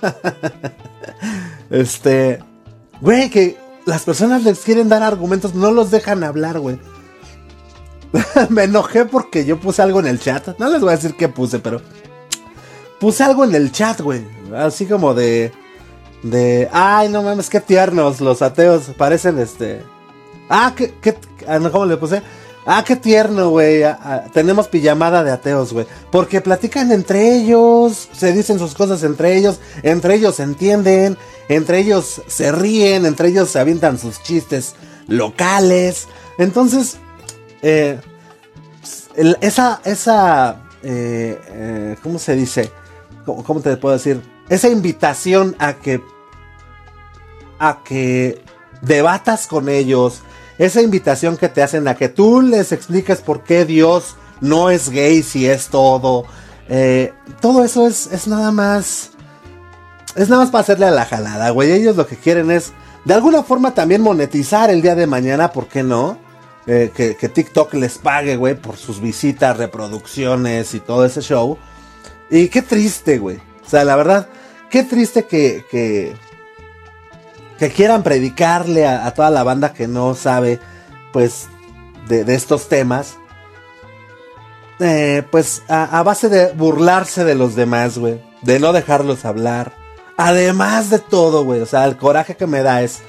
este. 1.70 2.38
Güey, 3.00 3.30
que 3.30 3.56
las 3.86 4.04
personas 4.04 4.44
les 4.44 4.60
quieren 4.60 4.88
dar 4.88 5.02
argumentos, 5.02 5.54
no 5.54 5.70
los 5.70 5.90
dejan 5.90 6.24
hablar, 6.24 6.58
güey. 6.60 6.78
Me 8.48 8.64
enojé 8.64 9.04
porque 9.04 9.44
yo 9.44 9.58
puse 9.58 9.82
algo 9.82 10.00
en 10.00 10.06
el 10.06 10.20
chat. 10.20 10.58
No 10.58 10.70
les 10.70 10.80
voy 10.80 10.90
a 10.90 10.96
decir 10.96 11.14
qué 11.14 11.28
puse, 11.28 11.58
pero. 11.58 11.80
Puse 12.98 13.24
algo 13.24 13.44
en 13.44 13.54
el 13.54 13.72
chat, 13.72 14.00
güey. 14.00 14.26
Así 14.54 14.86
como 14.86 15.14
de 15.14 15.52
de, 16.22 16.68
ay, 16.72 17.08
no 17.08 17.22
mames, 17.22 17.48
qué 17.48 17.60
tiernos 17.60 18.20
los 18.20 18.42
ateos, 18.42 18.90
parecen 18.96 19.38
este, 19.38 19.82
Ah, 20.48 20.74
que, 20.76 20.92
que, 21.00 21.16
ah, 21.46 21.58
¿cómo 21.70 21.86
le 21.86 21.96
puse? 21.96 22.22
Ah, 22.72 22.84
qué 22.84 22.94
tierno, 22.94 23.50
güey. 23.50 23.82
Ah, 23.82 23.98
ah, 24.00 24.22
tenemos 24.32 24.68
pijamada 24.68 25.24
de 25.24 25.32
ateos, 25.32 25.72
güey. 25.72 25.86
Porque 26.12 26.40
platican 26.40 26.92
entre 26.92 27.34
ellos, 27.34 28.08
se 28.12 28.32
dicen 28.32 28.60
sus 28.60 28.74
cosas 28.74 29.02
entre 29.02 29.36
ellos, 29.36 29.58
entre 29.82 30.14
ellos 30.14 30.36
se 30.36 30.44
entienden, 30.44 31.18
entre 31.48 31.78
ellos 31.80 32.22
se 32.28 32.52
ríen, 32.52 33.06
entre 33.06 33.30
ellos 33.30 33.50
se 33.50 33.58
avientan 33.58 33.98
sus 33.98 34.22
chistes 34.22 34.76
locales. 35.08 36.06
Entonces, 36.38 36.98
eh, 37.60 37.98
esa, 39.16 39.80
esa, 39.84 40.62
eh, 40.84 41.40
eh, 41.48 41.96
¿cómo 42.04 42.20
se 42.20 42.36
dice? 42.36 42.70
¿Cómo, 43.24 43.60
te 43.60 43.76
puedo 43.78 43.96
decir? 43.96 44.22
Esa 44.48 44.68
invitación 44.68 45.56
a 45.58 45.72
que, 45.72 46.00
a 47.58 47.80
que 47.82 48.40
debatas 48.80 49.48
con 49.48 49.68
ellos, 49.68 50.22
esa 50.60 50.82
invitación 50.82 51.38
que 51.38 51.48
te 51.48 51.62
hacen 51.62 51.88
a 51.88 51.94
que 51.94 52.10
tú 52.10 52.42
les 52.42 52.70
expliques 52.70 53.22
por 53.22 53.42
qué 53.42 53.64
Dios 53.64 54.16
no 54.42 54.68
es 54.68 54.90
gay 54.90 55.22
si 55.22 55.48
es 55.48 55.68
todo. 55.68 56.26
Eh, 56.68 57.14
todo 57.40 57.64
eso 57.64 57.86
es, 57.86 58.08
es 58.12 58.28
nada 58.28 58.52
más. 58.52 59.12
Es 60.16 60.28
nada 60.28 60.42
más 60.42 60.50
para 60.50 60.60
hacerle 60.60 60.84
a 60.84 60.90
la 60.90 61.06
jalada, 61.06 61.48
güey. 61.48 61.72
Ellos 61.72 61.96
lo 61.96 62.06
que 62.06 62.16
quieren 62.16 62.50
es, 62.50 62.72
de 63.06 63.14
alguna 63.14 63.42
forma, 63.42 63.72
también 63.72 64.02
monetizar 64.02 64.68
el 64.68 64.82
día 64.82 64.94
de 64.94 65.06
mañana, 65.06 65.50
¿por 65.50 65.66
qué 65.66 65.82
no? 65.82 66.18
Eh, 66.66 66.90
que, 66.94 67.28
TikTok 67.28 67.72
les 67.72 67.96
pague, 67.96 68.36
güey, 68.36 68.54
por 68.54 68.76
sus 68.76 69.00
visitas, 69.00 69.56
reproducciones 69.56 70.74
y 70.74 70.80
todo 70.80 71.06
ese 71.06 71.22
show. 71.22 71.56
Y 72.28 72.48
qué 72.48 72.60
triste, 72.60 73.16
güey. 73.18 73.38
O 73.64 73.68
sea, 73.68 73.82
la 73.84 73.96
verdad, 73.96 74.28
qué 74.68 74.82
triste 74.82 75.24
que, 75.24 75.64
que, 75.70 76.14
que 77.60 77.68
quieran 77.68 78.02
predicarle 78.02 78.86
a, 78.86 79.12
toda 79.12 79.28
la 79.28 79.42
banda 79.42 79.74
que 79.74 79.86
no 79.86 80.14
sabe, 80.14 80.58
pues, 81.12 81.46
de, 82.08 82.34
estos 82.34 82.70
temas. 82.70 83.18
Eh, 84.78 85.22
pues 85.30 85.62
a, 85.68 86.02
base 86.02 86.30
de 86.30 86.54
burlarse 86.54 87.22
de 87.22 87.34
los 87.34 87.54
demás, 87.54 87.98
güey. 87.98 88.18
De 88.40 88.58
no 88.60 88.72
dejarlos 88.72 89.26
hablar. 89.26 89.74
Además 90.16 90.88
de 90.88 91.00
todo, 91.00 91.44
güey. 91.44 91.60
O 91.60 91.66
sea, 91.66 91.84
el 91.84 91.98
coraje 91.98 92.34
que 92.34 92.46
me 92.46 92.62
da 92.62 92.80
es 92.80 93.00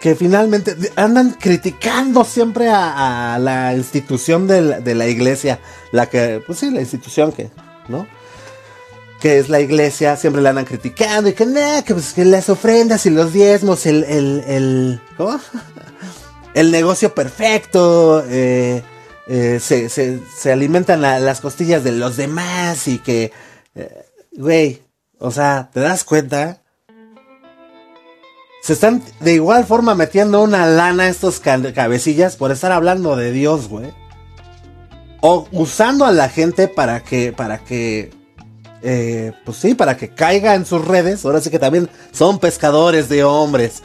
que 0.00 0.16
finalmente 0.16 0.76
andan 0.96 1.30
criticando 1.30 2.24
siempre 2.24 2.68
a, 2.68 3.38
la 3.40 3.74
institución 3.74 4.48
de 4.48 4.80
de 4.80 4.94
la, 4.96 5.06
iglesia. 5.06 5.60
La 5.92 6.10
que, 6.10 6.42
pues 6.44 6.58
sí, 6.58 6.68
la 6.72 6.80
institución 6.80 7.30
que, 7.30 7.48
¿no? 7.86 8.08
Que 9.24 9.38
es 9.38 9.48
la 9.48 9.58
iglesia, 9.58 10.18
siempre 10.18 10.42
la 10.42 10.50
andan 10.50 10.66
criticando 10.66 11.30
y 11.30 11.32
que, 11.32 11.46
que, 11.86 11.94
pues, 11.94 12.12
que 12.12 12.26
las 12.26 12.50
ofrendas 12.50 13.06
y 13.06 13.10
los 13.10 13.32
diezmos, 13.32 13.86
el, 13.86 14.04
el, 14.04 14.44
el, 14.46 15.00
¿cómo? 15.16 15.40
el 16.54 16.70
negocio 16.70 17.14
perfecto, 17.14 18.22
eh, 18.28 18.82
eh, 19.26 19.60
se, 19.62 19.88
se, 19.88 20.20
se, 20.36 20.52
alimentan 20.52 21.00
las 21.00 21.40
costillas 21.40 21.82
de 21.84 21.92
los 21.92 22.18
demás 22.18 22.86
y 22.86 22.98
que, 22.98 23.32
eh, 23.74 24.04
güey, 24.32 24.82
o 25.18 25.30
sea, 25.30 25.70
¿te 25.72 25.80
das 25.80 26.04
cuenta? 26.04 26.60
Se 28.60 28.74
están 28.74 29.02
de 29.20 29.32
igual 29.32 29.64
forma 29.64 29.94
metiendo 29.94 30.42
una 30.42 30.66
lana 30.66 31.08
estos 31.08 31.40
cabecillas 31.40 32.36
por 32.36 32.52
estar 32.52 32.72
hablando 32.72 33.16
de 33.16 33.32
Dios, 33.32 33.68
güey. 33.68 33.90
O 35.22 35.48
usando 35.50 36.04
a 36.04 36.12
la 36.12 36.28
gente 36.28 36.68
para 36.68 37.02
que, 37.02 37.32
para 37.32 37.64
que 37.64 38.10
eh, 38.86 39.32
pues 39.46 39.56
sí, 39.56 39.74
para 39.74 39.96
que 39.96 40.10
caiga 40.10 40.54
en 40.54 40.66
sus 40.66 40.84
redes. 40.84 41.24
Ahora 41.24 41.40
sí 41.40 41.48
que 41.48 41.58
también 41.58 41.88
son 42.12 42.38
pescadores 42.38 43.08
de 43.08 43.24
hombres. 43.24 43.82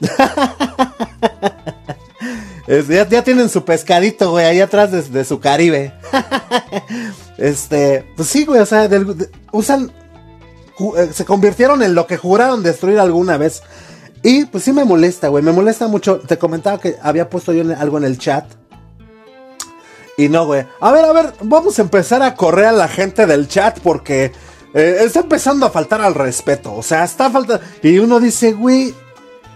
ya, 2.88 3.24
tienen 3.24 3.48
su 3.48 3.64
pescadito, 3.64 4.30
güey, 4.30 4.44
ahí 4.44 4.60
atrás 4.60 5.10
de, 5.10 5.24
su 5.24 5.40
Caribe. 5.40 5.94
este, 7.38 8.04
pues 8.14 8.28
sí, 8.28 8.44
güey, 8.44 8.60
o 8.60 8.66
sea, 8.66 8.90
usan, 9.52 9.90
eh, 10.98 11.10
se 11.14 11.24
convirtieron 11.24 11.82
en 11.82 11.94
lo 11.94 12.06
que 12.06 12.18
juraron 12.18 12.62
destruir 12.62 13.00
alguna 13.00 13.38
vez. 13.38 13.62
Y 14.22 14.44
pues 14.44 14.64
sí 14.64 14.74
me 14.74 14.84
molesta, 14.84 15.28
güey, 15.28 15.42
me 15.42 15.52
molesta 15.52 15.88
mucho. 15.88 16.18
Te 16.18 16.36
comentaba 16.36 16.78
que 16.78 16.96
había 17.00 17.30
puesto 17.30 17.54
yo 17.54 17.64
algo 17.76 17.96
en 17.96 18.04
el 18.04 18.18
chat 18.18 18.44
y 20.16 20.28
no, 20.28 20.46
güey. 20.46 20.66
A 20.80 20.92
ver, 20.92 21.04
a 21.04 21.12
ver, 21.12 21.34
vamos 21.42 21.78
a 21.78 21.82
empezar 21.82 22.22
a 22.22 22.34
correr 22.34 22.66
a 22.66 22.72
la 22.72 22.88
gente 22.88 23.26
del 23.26 23.48
chat 23.48 23.80
porque 23.80 24.32
eh, 24.74 24.98
está 25.04 25.20
empezando 25.20 25.66
a 25.66 25.70
faltar 25.70 26.00
al 26.00 26.14
respeto. 26.14 26.74
O 26.74 26.82
sea, 26.82 27.04
está 27.04 27.30
faltando. 27.30 27.64
Y 27.82 27.98
uno 27.98 28.20
dice, 28.20 28.52
güey, 28.52 28.94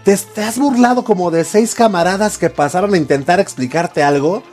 te, 0.03 0.17
te, 0.17 0.43
has 0.43 0.57
burlado 0.57 1.03
como 1.03 1.31
de 1.31 1.43
seis 1.43 1.75
camaradas 1.75 2.37
que 2.37 2.49
pasaron 2.49 2.93
a 2.93 2.97
intentar 2.97 3.39
explicarte 3.39 4.03
algo. 4.03 4.43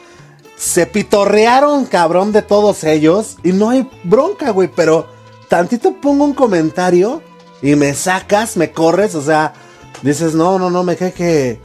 Se 0.56 0.87
pitorrearon, 0.87 1.87
cabrón, 1.87 2.32
de 2.32 2.42
todos 2.42 2.84
ellos. 2.84 3.37
Y 3.42 3.52
no 3.52 3.70
hay 3.70 3.88
bronca, 4.04 4.50
güey. 4.50 4.68
Pero 4.68 5.08
tantito 5.49 5.94
pongo 5.94 6.25
un 6.25 6.34
comentario 6.34 7.23
y 7.62 7.76
me 7.76 7.94
sacas, 7.94 8.56
me 8.56 8.73
corres. 8.73 9.14
O 9.14 9.23
sea, 9.23 9.54
dices, 10.02 10.34
no, 10.34 10.58
no, 10.58 10.70
no, 10.70 10.84
me 10.84 10.96
quedé 10.96 11.12
que 11.12 11.61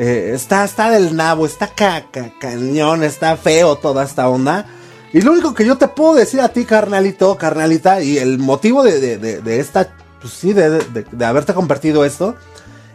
eh, 0.00 0.32
está, 0.34 0.64
está 0.64 0.90
del 0.90 1.14
nabo, 1.14 1.44
está 1.44 1.68
cañón, 1.74 3.04
está 3.04 3.36
feo 3.36 3.76
toda 3.76 4.02
esta 4.02 4.30
onda. 4.30 4.64
Y 5.12 5.20
lo 5.20 5.32
único 5.32 5.52
que 5.52 5.66
yo 5.66 5.76
te 5.76 5.88
puedo 5.88 6.14
decir 6.14 6.40
a 6.40 6.48
ti, 6.48 6.64
carnalito, 6.64 7.36
carnalita, 7.36 8.00
y 8.00 8.16
el 8.16 8.38
motivo 8.38 8.82
de, 8.82 9.42
esta, 9.60 9.94
pues 10.22 10.32
sí, 10.32 10.54
de, 10.54 11.04
haberte 11.22 11.52
compartido 11.52 12.06
esto, 12.06 12.34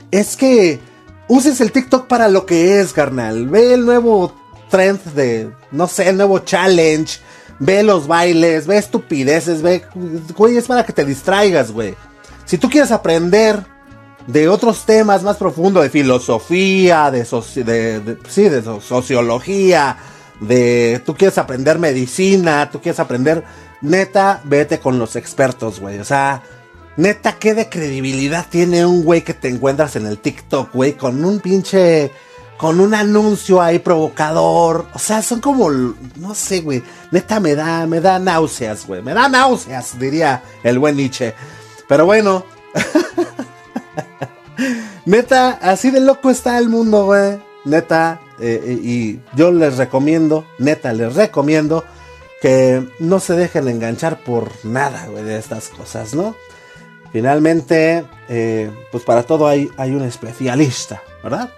es 0.10 0.36
que 0.36 0.80
uses 1.28 1.62
el 1.62 1.72
TikTok 1.72 2.08
para 2.08 2.28
lo 2.28 2.48
que 2.48 2.80
es, 2.80 2.92
carnal. 2.92 3.50
Ve 3.50 3.76
el 3.76 3.86
nuevo 3.86 4.34
trend 4.72 5.00
de, 5.14 5.52
no 5.70 5.88
sé, 5.88 6.10
el 6.10 6.18
nuevo 6.18 6.40
challenge. 6.40 7.20
Ve 7.60 7.84
los 7.84 8.08
bailes, 8.08 8.66
ve 8.66 8.78
estupideces, 8.78 9.62
ve, 9.62 9.84
güey, 10.36 10.58
es 10.58 10.66
para 10.66 10.84
que 10.84 10.92
te 10.92 11.06
distraigas, 11.06 11.72
güey. 11.72 11.94
Si 12.46 12.58
tú 12.58 12.68
quieres 12.68 12.92
aprender 12.92 13.64
de 14.28 14.50
otros 14.50 14.86
temas 14.86 15.24
más 15.24 15.38
profundos, 15.38 15.84
de 15.84 15.90
filosofía, 15.90 17.12
de, 17.12 17.24
de, 17.24 18.18
sí, 18.28 18.50
de 18.50 18.64
sociología, 18.82 19.98
de 20.40 21.02
tú 21.06 21.16
quieres 21.16 21.38
aprender 21.38 21.80
medicina, 21.80 22.70
tú 22.72 22.82
quieres 22.82 23.00
aprender, 23.00 23.44
neta, 23.82 24.42
vete 24.44 24.80
con 24.80 24.98
los 24.98 25.16
expertos, 25.16 25.80
güey. 25.80 26.00
O 26.00 26.06
sea, 26.06 26.42
neta, 26.98 27.34
¿qué 27.34 27.54
de 27.54 27.70
credibilidad 27.70 28.48
tiene 28.50 28.86
un 28.86 29.04
güey 29.04 29.24
que 29.24 29.34
te 29.34 29.48
encuentras 29.48 29.96
en 29.96 30.08
el 30.08 30.18
TikTok, 30.18 30.74
güey? 30.74 30.94
Con 30.94 31.24
un 31.24 31.40
pinche, 31.40 32.12
con 32.58 32.80
un 32.80 32.96
anuncio 32.96 33.62
ahí 33.62 33.78
provocador. 33.78 34.88
O 34.94 35.00
sea, 35.00 35.22
son 35.22 35.40
como, 35.40 35.70
no 35.70 36.34
sé, 36.34 36.62
güey. 36.62 36.84
Neta, 37.12 37.40
me 37.40 37.54
da, 37.54 37.86
me 37.86 38.02
da 38.02 38.18
náuseas, 38.18 38.88
güey. 38.88 39.04
Me 39.04 39.14
da 39.14 39.30
náuseas, 39.30 40.00
diría 40.00 40.42
el 40.64 40.80
buen 40.80 40.98
Nietzsche. 40.98 41.36
Pero 41.88 42.08
bueno. 42.08 42.44
Neta, 45.06 45.52
así 45.62 45.92
de 45.92 46.00
loco 46.00 46.30
está 46.30 46.58
el 46.58 46.70
mundo, 46.70 47.06
güey. 47.06 47.40
Neta, 47.66 48.20
eh, 48.40 48.62
eh, 48.64 48.80
y 48.82 49.22
yo 49.36 49.52
les 49.52 49.78
recomiendo, 49.78 50.46
neta, 50.60 50.94
les 50.94 51.16
recomiendo 51.16 51.84
que 52.42 52.88
no 53.00 53.20
se 53.20 53.34
dejen 53.34 53.68
enganchar 53.68 54.20
por 54.24 54.52
nada, 54.64 55.08
güey, 55.08 55.24
de 55.24 55.38
estas 55.38 55.70
cosas, 55.70 56.14
¿no? 56.14 56.36
Finalmente, 57.12 58.06
eh, 58.28 58.70
pues 58.92 59.04
para 59.04 59.24
todo 59.24 59.48
hay, 59.48 59.70
hay 59.78 59.92
un 59.92 60.04
especialista, 60.04 61.02
¿verdad? 61.24 61.50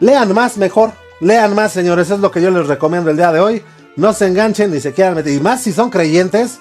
Lean 0.00 0.32
más 0.32 0.56
mejor, 0.56 0.92
lean 1.20 1.54
más, 1.54 1.72
señores, 1.72 2.10
es 2.10 2.20
lo 2.20 2.30
que 2.30 2.40
yo 2.40 2.50
les 2.50 2.68
recomiendo 2.68 3.10
el 3.10 3.16
día 3.16 3.32
de 3.32 3.40
hoy. 3.40 3.62
No 3.96 4.12
se 4.12 4.28
enganchen 4.28 4.70
ni 4.70 4.80
se 4.80 4.92
quieran 4.92 5.16
meter, 5.16 5.32
y 5.32 5.40
más 5.40 5.62
si 5.62 5.72
son 5.72 5.90
creyentes, 5.90 6.60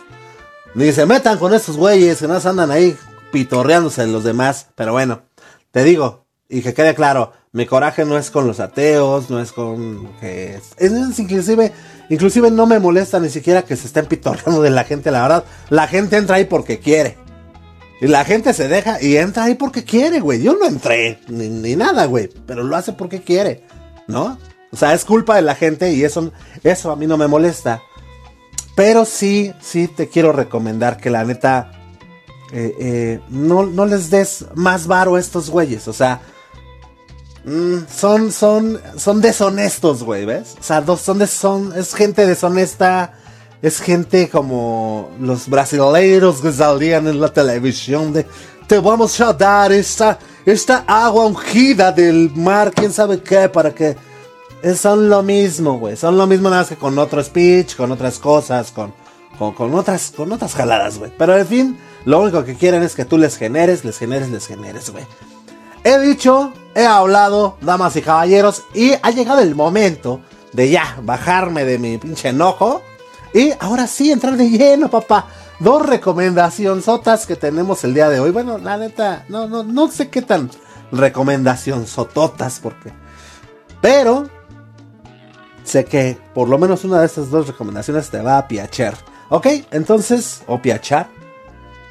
ni 0.74 0.92
se 0.92 1.06
metan 1.06 1.38
con 1.38 1.54
esos 1.54 1.78
güeyes 1.78 2.18
que 2.18 2.28
no 2.28 2.40
se 2.40 2.50
andan 2.50 2.72
ahí 2.72 2.98
pitorreándose 3.32 4.08
los 4.08 4.24
demás. 4.24 4.68
Pero 4.76 4.94
bueno, 4.94 5.22
te 5.72 5.84
digo, 5.84 6.26
y 6.50 6.62
que 6.62 6.74
quede 6.74 6.96
claro, 6.96 7.34
mi 7.52 7.66
coraje 7.66 8.06
no 8.06 8.18
es 8.18 8.32
con 8.32 8.48
los 8.48 8.60
ateos, 8.60 9.30
no 9.30 9.42
es 9.42 9.52
con 9.52 10.12
que 10.20 10.56
es, 10.56 11.20
inclusive 11.20 11.72
inclusive 12.10 12.52
no 12.52 12.66
me 12.66 12.80
molesta 12.80 13.20
ni 13.20 13.30
siquiera 13.30 13.64
que 13.64 13.76
se 13.76 13.88
estén 13.88 14.06
pitorreando 14.06 14.62
de 14.62 14.70
la 14.70 14.84
gente, 14.84 15.12
la 15.12 15.22
verdad, 15.24 15.44
la 15.70 15.88
gente 15.88 16.18
entra 16.18 16.38
ahí 16.38 16.46
porque 16.46 16.80
quiere. 16.80 17.18
Y 18.00 18.08
la 18.08 18.24
gente 18.26 18.54
se 18.54 18.68
deja 18.68 19.02
y 19.02 19.18
entra 19.18 19.46
ahí 19.46 19.56
porque 19.56 19.84
quiere, 19.84 20.20
güey. 20.20 20.44
Yo 20.44 20.56
no 20.56 20.68
entré 20.68 21.20
ni, 21.30 21.50
ni 21.50 21.76
nada, 21.76 22.06
güey, 22.06 22.30
pero 22.46 22.64
lo 22.64 22.76
hace 22.76 22.94
porque 22.94 23.24
quiere, 23.24 23.64
¿no? 24.08 24.38
O 24.72 24.78
sea, 24.78 24.94
es 24.94 25.04
culpa 25.04 25.36
de 25.36 25.42
la 25.42 25.56
gente 25.56 25.92
y 25.94 26.04
eso 26.04 26.32
eso 26.64 26.92
a 26.92 26.96
mí 26.96 27.08
no 27.08 27.18
me 27.18 27.28
molesta. 27.28 27.82
Pero 28.76 29.06
sí, 29.06 29.52
sí 29.60 29.88
te 29.88 30.08
quiero 30.08 30.32
recomendar 30.32 30.98
que 30.98 31.10
la 31.10 31.24
neta 31.24 31.72
eh, 32.51 32.75
eh, 32.80 33.20
no, 33.30 33.66
no, 33.66 33.86
les 33.86 34.10
des 34.10 34.46
más 34.56 34.88
varo 34.88 35.16
a 35.16 35.20
estos 35.20 35.50
güeyes. 35.50 35.88
O 35.88 35.94
sea, 35.94 36.22
mm, 37.46 37.77
son, 37.94 38.32
son, 38.32 38.80
son 38.98 39.22
deshonestos, 39.22 40.04
güey, 40.04 40.25
¿ves? 40.25 40.56
O 40.60 40.63
sea, 40.63 40.84
son, 40.98 41.20
de, 41.20 41.27
son, 41.27 41.74
es 41.75 41.94
gente 41.94 42.25
deshonesta. 42.25 43.13
Es 43.60 43.80
gente 43.80 44.30
como 44.30 45.10
los 45.20 45.50
brasileiros 45.50 46.42
que 46.42 46.51
salían 46.51 47.08
en 47.08 47.20
la 47.20 47.30
televisión 47.30 48.13
de 48.13 48.27
te 48.68 48.80
vamos 48.80 49.20
a 49.22 49.34
dar 49.34 49.72
esta, 49.72 50.20
esta 50.46 50.84
agua 50.86 51.25
ungida 51.25 51.92
del 51.92 52.32
mar, 52.36 52.72
quién 52.75 52.92
sabe 52.92 53.22
qué, 53.22 53.48
para 53.50 53.74
que 53.74 53.96
son 54.75 55.10
lo 55.10 55.24
mismo, 55.24 55.80
güey. 55.80 55.96
Son 55.96 56.18
lo 56.18 56.27
mismo 56.27 56.50
nada 56.50 56.63
más 56.63 56.70
que 56.70 56.75
con 56.75 56.98
otro 57.00 57.24
speech, 57.24 57.75
con 57.75 57.92
otras 57.92 58.20
cosas, 58.20 58.72
con, 58.72 58.94
con, 59.38 59.74
otras, 59.74 60.12
con 60.16 60.32
otras 60.32 60.54
jaladas, 60.54 61.00
güey. 61.00 61.12
Pero 61.18 61.34
al 61.34 61.46
fin, 61.46 61.77
lo 62.08 62.22
único 62.22 62.46
que 62.46 62.56
quieren 62.56 62.84
es 62.84 62.96
que 62.96 63.04
tú 63.04 63.18
les 63.18 63.36
generes, 63.36 63.84
les 63.84 63.98
generes, 63.98 64.30
les 64.30 64.48
generes, 64.48 64.92
güey. 64.92 65.04
He 65.84 66.00
dicho, 66.00 66.54
he 66.74 66.86
hablado, 66.86 67.58
damas 67.60 67.98
y 67.98 68.02
caballeros, 68.02 68.64
y 68.74 68.94
ha 69.02 69.12
llegado 69.12 69.42
el 69.42 69.56
momento 69.56 70.22
de 70.54 70.70
ya 70.70 70.98
bajarme 71.04 71.66
de 71.66 71.78
mi 71.78 71.98
pinche 71.98 72.30
enojo. 72.30 72.82
Y 73.34 73.52
ahora 73.60 73.88
sí, 73.88 74.10
entrar 74.10 74.38
de 74.38 74.50
lleno, 74.50 74.90
papá. 74.90 75.28
Dos 75.60 75.86
recomendaciones 75.86 76.86
que 77.28 77.36
tenemos 77.36 77.84
el 77.84 77.94
día 77.94 78.08
de 78.08 78.22
hoy. 78.22 78.32
Bueno, 78.32 78.58
la 78.58 78.78
neta, 78.78 79.26
no, 79.28 79.50
no, 79.50 79.64
no 79.64 79.92
sé 79.92 80.10
qué 80.10 80.22
tan 80.22 80.50
recomendación 80.94 81.88
sototas, 81.88 82.62
porque. 82.64 82.94
Pero 83.82 84.30
sé 85.66 85.84
que 85.84 86.18
por 86.34 86.48
lo 86.48 86.58
menos 86.58 86.86
una 86.86 87.02
de 87.02 87.08
estas 87.08 87.30
dos 87.30 87.48
recomendaciones 87.48 88.10
te 88.10 88.22
va 88.22 88.38
a 88.38 88.48
piachar. 88.48 88.96
¿Ok? 89.28 89.48
Entonces, 89.72 90.44
o 90.48 90.62
piachar. 90.62 91.17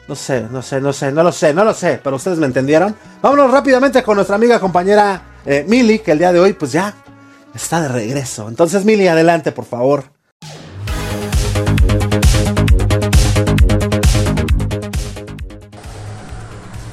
No 0.08 0.14
sé, 0.14 0.42
no 0.42 0.62
sé, 0.62 0.80
no 0.80 0.92
sé, 0.92 1.10
no 1.10 1.24
lo 1.24 1.32
sé, 1.32 1.52
no 1.52 1.64
lo 1.64 1.74
sé, 1.74 2.00
pero 2.02 2.14
ustedes 2.14 2.38
me 2.38 2.46
entendieron. 2.46 2.94
Vámonos 3.20 3.50
rápidamente 3.50 4.04
con 4.04 4.14
nuestra 4.14 4.36
amiga 4.36 4.60
compañera 4.60 5.20
eh, 5.44 5.64
Mili, 5.66 5.98
que 5.98 6.12
el 6.12 6.18
día 6.18 6.32
de 6.32 6.38
hoy 6.38 6.52
pues 6.52 6.70
ya 6.70 6.94
está 7.52 7.80
de 7.80 7.88
regreso. 7.88 8.48
Entonces, 8.48 8.84
Mili, 8.84 9.08
adelante, 9.08 9.50
por 9.50 9.64
favor. 9.64 10.04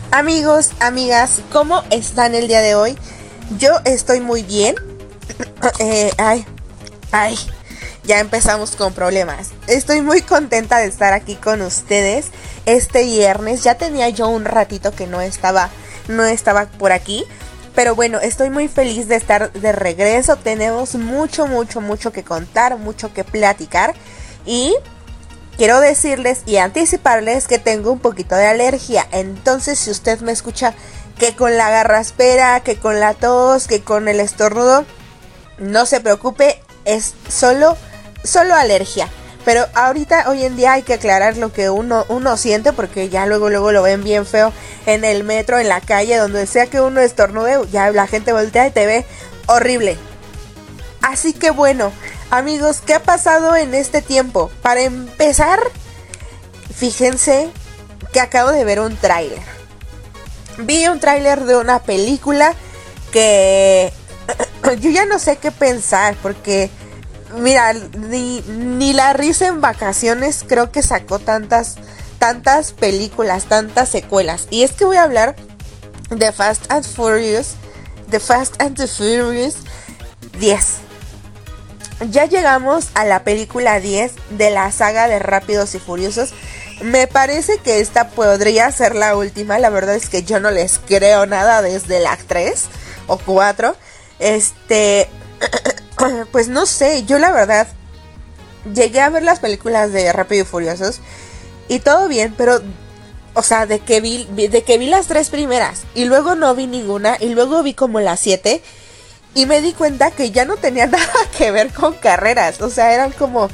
Amigos, 0.09 0.71
amigas, 0.79 1.41
¿cómo 1.51 1.83
están 1.91 2.33
el 2.33 2.47
día 2.47 2.61
de 2.61 2.73
hoy? 2.73 2.97
Yo 3.59 3.73
estoy 3.85 4.21
muy 4.21 4.41
bien. 4.41 4.75
Eh, 5.79 6.11
ay, 6.17 6.45
ay, 7.13 7.37
ya 8.03 8.19
empezamos 8.19 8.75
con 8.75 8.91
problemas. 8.91 9.51
Estoy 9.67 10.01
muy 10.01 10.21
contenta 10.21 10.79
de 10.79 10.87
estar 10.87 11.13
aquí 11.13 11.35
con 11.35 11.61
ustedes 11.61 12.31
este 12.65 13.03
viernes. 13.03 13.63
Ya 13.63 13.75
tenía 13.75 14.09
yo 14.09 14.27
un 14.27 14.45
ratito 14.45 14.91
que 14.91 15.07
no 15.07 15.21
estaba, 15.21 15.69
no 16.07 16.25
estaba 16.25 16.65
por 16.65 16.91
aquí. 16.91 17.25
Pero 17.75 17.95
bueno, 17.95 18.19
estoy 18.19 18.49
muy 18.49 18.67
feliz 18.67 19.07
de 19.07 19.15
estar 19.15 19.51
de 19.51 19.71
regreso. 19.71 20.35
Tenemos 20.35 20.95
mucho, 20.95 21.47
mucho, 21.47 21.81
mucho 21.81 22.11
que 22.11 22.23
contar, 22.23 22.77
mucho 22.77 23.13
que 23.13 23.23
platicar. 23.23 23.95
Y 24.45 24.75
quiero 25.57 25.79
decirles 25.79 26.41
y 26.45 26.57
anticiparles 26.57 27.47
que 27.47 27.59
tengo 27.59 27.91
un 27.91 27.99
poquito 27.99 28.35
de 28.35 28.45
alergia. 28.45 29.07
Entonces, 29.11 29.79
si 29.79 29.89
usted 29.89 30.19
me 30.19 30.31
escucha 30.31 30.73
que 31.17 31.35
con 31.35 31.57
la 31.57 31.69
garraspera, 31.69 32.59
que 32.61 32.77
con 32.77 32.99
la 32.99 33.13
tos, 33.13 33.67
que 33.67 33.81
con 33.81 34.07
el 34.07 34.19
estornudo, 34.19 34.85
no 35.57 35.85
se 35.85 35.99
preocupe, 35.99 36.61
es 36.85 37.13
solo, 37.27 37.77
solo 38.23 38.55
alergia. 38.55 39.09
Pero 39.45 39.65
ahorita, 39.73 40.29
hoy 40.29 40.45
en 40.45 40.55
día 40.55 40.73
hay 40.73 40.83
que 40.83 40.93
aclarar 40.93 41.37
lo 41.37 41.51
que 41.51 41.69
uno, 41.69 42.05
uno 42.07 42.37
siente 42.37 42.71
porque 42.71 43.09
ya 43.09 43.25
luego, 43.25 43.49
luego 43.49 43.71
lo 43.71 43.83
ven 43.83 44.03
bien 44.03 44.25
feo 44.25 44.53
en 44.85 45.03
el 45.03 45.23
metro, 45.23 45.59
en 45.59 45.67
la 45.67 45.81
calle, 45.81 46.17
donde 46.17 46.47
sea 46.47 46.67
que 46.67 46.79
uno 46.79 47.01
estornude, 47.01 47.59
ya 47.71 47.91
la 47.91 48.07
gente 48.07 48.31
voltea 48.31 48.67
y 48.67 48.71
te 48.71 48.85
ve 48.85 49.05
horrible. 49.47 49.97
Así 51.01 51.33
que 51.33 51.51
bueno, 51.51 51.91
amigos, 52.29 52.81
¿qué 52.85 52.93
ha 52.93 53.03
pasado 53.03 53.55
en 53.57 53.73
este 53.73 54.01
tiempo? 54.01 54.49
Para 54.61 54.81
empezar, 54.81 55.59
fíjense 56.73 57.49
que 58.13 58.21
acabo 58.21 58.51
de 58.51 58.63
ver 58.63 58.79
un 58.79 58.95
tráiler. 58.95 59.41
Vi 60.59 60.87
un 60.87 60.99
tráiler 60.99 61.43
de 61.43 61.57
una 61.57 61.79
película 61.79 62.53
que 63.11 63.91
yo 64.79 64.89
ya 64.91 65.05
no 65.05 65.19
sé 65.19 65.35
qué 65.35 65.51
pensar 65.51 66.15
porque 66.21 66.69
mira, 67.33 67.73
ni, 67.73 68.41
ni 68.41 68.93
la 68.93 69.13
risa 69.13 69.47
en 69.47 69.61
vacaciones 69.61 70.43
creo 70.47 70.71
que 70.71 70.81
sacó 70.81 71.19
tantas, 71.19 71.75
tantas 72.19 72.71
películas, 72.71 73.45
tantas 73.45 73.89
secuelas. 73.89 74.47
Y 74.49 74.63
es 74.63 74.71
que 74.71 74.85
voy 74.85 74.97
a 74.97 75.03
hablar 75.03 75.35
de 76.09 76.31
Fast 76.31 76.71
and 76.71 76.85
Furious, 76.85 77.55
de 78.07 78.19
Fast 78.19 78.61
and 78.61 78.77
the 78.77 78.87
Furious 78.87 79.55
10. 80.39 80.83
Ya 82.09 82.25
llegamos 82.25 82.89
a 82.95 83.05
la 83.05 83.23
película 83.23 83.79
10 83.79 84.13
de 84.31 84.49
la 84.49 84.71
saga 84.71 85.07
de 85.07 85.19
Rápidos 85.19 85.73
y 85.75 85.79
Furiosos. 85.79 86.33
Me 86.81 87.07
parece 87.07 87.59
que 87.59 87.79
esta 87.79 88.09
podría 88.09 88.71
ser 88.71 88.95
la 88.95 89.15
última. 89.15 89.59
La 89.59 89.69
verdad 89.69 89.95
es 89.95 90.09
que 90.09 90.23
yo 90.23 90.39
no 90.39 90.51
les 90.51 90.79
creo 90.79 91.25
nada 91.25 91.61
desde 91.61 91.99
la 91.99 92.17
3 92.17 92.65
o 93.07 93.17
4. 93.17 93.75
Este, 94.19 95.07
pues 96.31 96.47
no 96.47 96.65
sé, 96.65 97.03
yo 97.05 97.19
la 97.19 97.31
verdad 97.31 97.67
llegué 98.73 99.01
a 99.01 99.09
ver 99.09 99.23
las 99.23 99.39
películas 99.39 99.91
de 99.91 100.11
Rápido 100.13 100.43
y 100.43 100.45
Furiosos 100.45 100.99
y 101.67 101.79
todo 101.79 102.07
bien, 102.07 102.33
pero 102.37 102.61
o 103.35 103.43
sea, 103.43 103.65
de 103.65 103.79
que 103.79 103.99
vi 103.99 104.25
de 104.25 104.63
que 104.63 104.77
vi 104.77 104.87
las 104.87 105.07
tres 105.07 105.29
primeras 105.29 105.83
y 105.95 106.05
luego 106.05 106.35
no 106.35 106.53
vi 106.55 106.67
ninguna 106.67 107.17
y 107.19 107.29
luego 107.29 107.63
vi 107.63 107.73
como 107.73 107.99
las 107.99 108.19
siete 108.19 108.61
y 109.33 109.45
me 109.45 109.61
di 109.61 109.73
cuenta 109.73 110.11
que 110.11 110.31
ya 110.31 110.45
no 110.45 110.57
tenía 110.57 110.85
nada 110.87 111.13
que 111.37 111.51
ver 111.51 111.73
con 111.73 111.93
carreras, 111.93 112.61
o 112.61 112.69
sea, 112.69 112.93
eran 112.93 113.11
como 113.11 113.49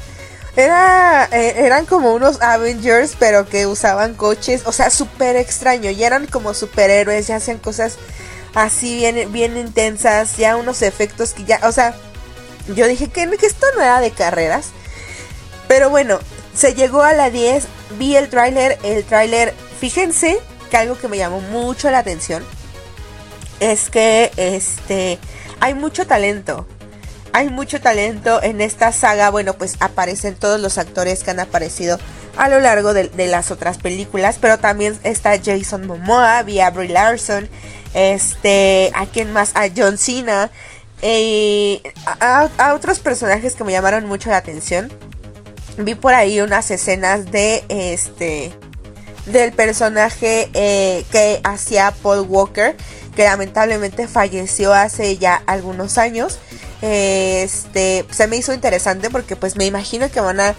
era, 0.56 1.28
eh, 1.30 1.54
eran 1.58 1.86
como 1.86 2.12
unos 2.12 2.42
Avengers, 2.42 3.14
pero 3.18 3.48
que 3.48 3.66
usaban 3.66 4.14
coches, 4.14 4.62
o 4.64 4.72
sea, 4.72 4.90
súper 4.90 5.36
extraño, 5.36 5.90
y 5.90 6.02
eran 6.02 6.26
como 6.26 6.54
superhéroes, 6.54 7.28
ya 7.28 7.36
hacían 7.36 7.58
cosas 7.58 7.98
así 8.54 8.96
bien, 8.96 9.32
bien 9.32 9.56
intensas, 9.56 10.36
ya 10.36 10.56
unos 10.56 10.82
efectos 10.82 11.32
que 11.32 11.44
ya, 11.44 11.60
o 11.62 11.72
sea, 11.72 11.94
yo 12.74 12.86
dije 12.86 13.08
que, 13.08 13.22
esto 13.22 13.66
no 13.76 13.82
era 13.82 14.00
de 14.00 14.10
carreras. 14.10 14.68
Pero 15.68 15.90
bueno, 15.90 16.18
se 16.54 16.74
llegó 16.74 17.02
a 17.02 17.12
la 17.12 17.30
10, 17.30 17.64
vi 17.98 18.16
el 18.16 18.28
tráiler, 18.28 18.78
el 18.82 19.04
tráiler, 19.04 19.54
fíjense 19.78 20.40
que 20.70 20.76
algo 20.76 20.98
que 20.98 21.08
me 21.08 21.16
llamó 21.16 21.40
mucho 21.40 21.90
la 21.90 21.98
atención 21.98 22.44
es 23.60 23.90
que 23.90 24.32
este 24.36 25.18
hay 25.60 25.74
mucho 25.74 26.06
talento. 26.06 26.66
Hay 27.32 27.48
mucho 27.48 27.80
talento 27.80 28.42
en 28.42 28.60
esta 28.60 28.92
saga. 28.92 29.30
Bueno, 29.30 29.54
pues 29.54 29.76
aparecen 29.78 30.34
todos 30.34 30.58
los 30.58 30.78
actores 30.78 31.22
que 31.22 31.30
han 31.30 31.38
aparecido 31.38 31.98
a 32.36 32.48
lo 32.48 32.58
largo 32.58 32.92
de, 32.92 33.10
las 33.28 33.52
otras 33.52 33.78
películas. 33.78 34.38
Pero 34.40 34.58
también 34.58 34.98
está 35.04 35.38
Jason 35.42 35.86
Momoa, 35.86 36.42
vi 36.42 36.60
a 36.60 36.70
Brie 36.70 36.88
Larson. 36.88 37.48
Este, 37.94 38.90
¿a 38.94 39.06
quién 39.06 39.32
más? 39.32 39.52
A 39.54 39.68
John 39.74 39.96
Cena. 39.96 40.50
Eh, 41.02 41.80
a, 42.04 42.74
otros 42.74 42.98
personajes 42.98 43.54
que 43.54 43.64
me 43.64 43.72
llamaron 43.72 44.06
mucho 44.06 44.30
la 44.30 44.36
atención. 44.36 44.92
Vi 45.78 45.94
por 45.94 46.14
ahí 46.14 46.40
unas 46.40 46.70
escenas 46.70 47.30
de 47.30 47.64
este 47.68 48.52
del 49.26 49.52
personaje 49.52 50.50
eh, 50.54 51.04
que 51.12 51.40
hacía 51.44 51.94
Paul 52.02 52.26
Walker, 52.28 52.76
que 53.14 53.24
lamentablemente 53.24 54.08
falleció 54.08 54.74
hace 54.74 55.16
ya 55.16 55.42
algunos 55.46 55.98
años. 55.98 56.38
Este 56.82 58.04
se 58.10 58.26
me 58.26 58.36
hizo 58.36 58.52
interesante 58.52 59.10
porque 59.10 59.36
pues 59.36 59.56
me 59.56 59.66
imagino 59.66 60.10
que 60.10 60.20
van 60.20 60.40
a 60.40 60.54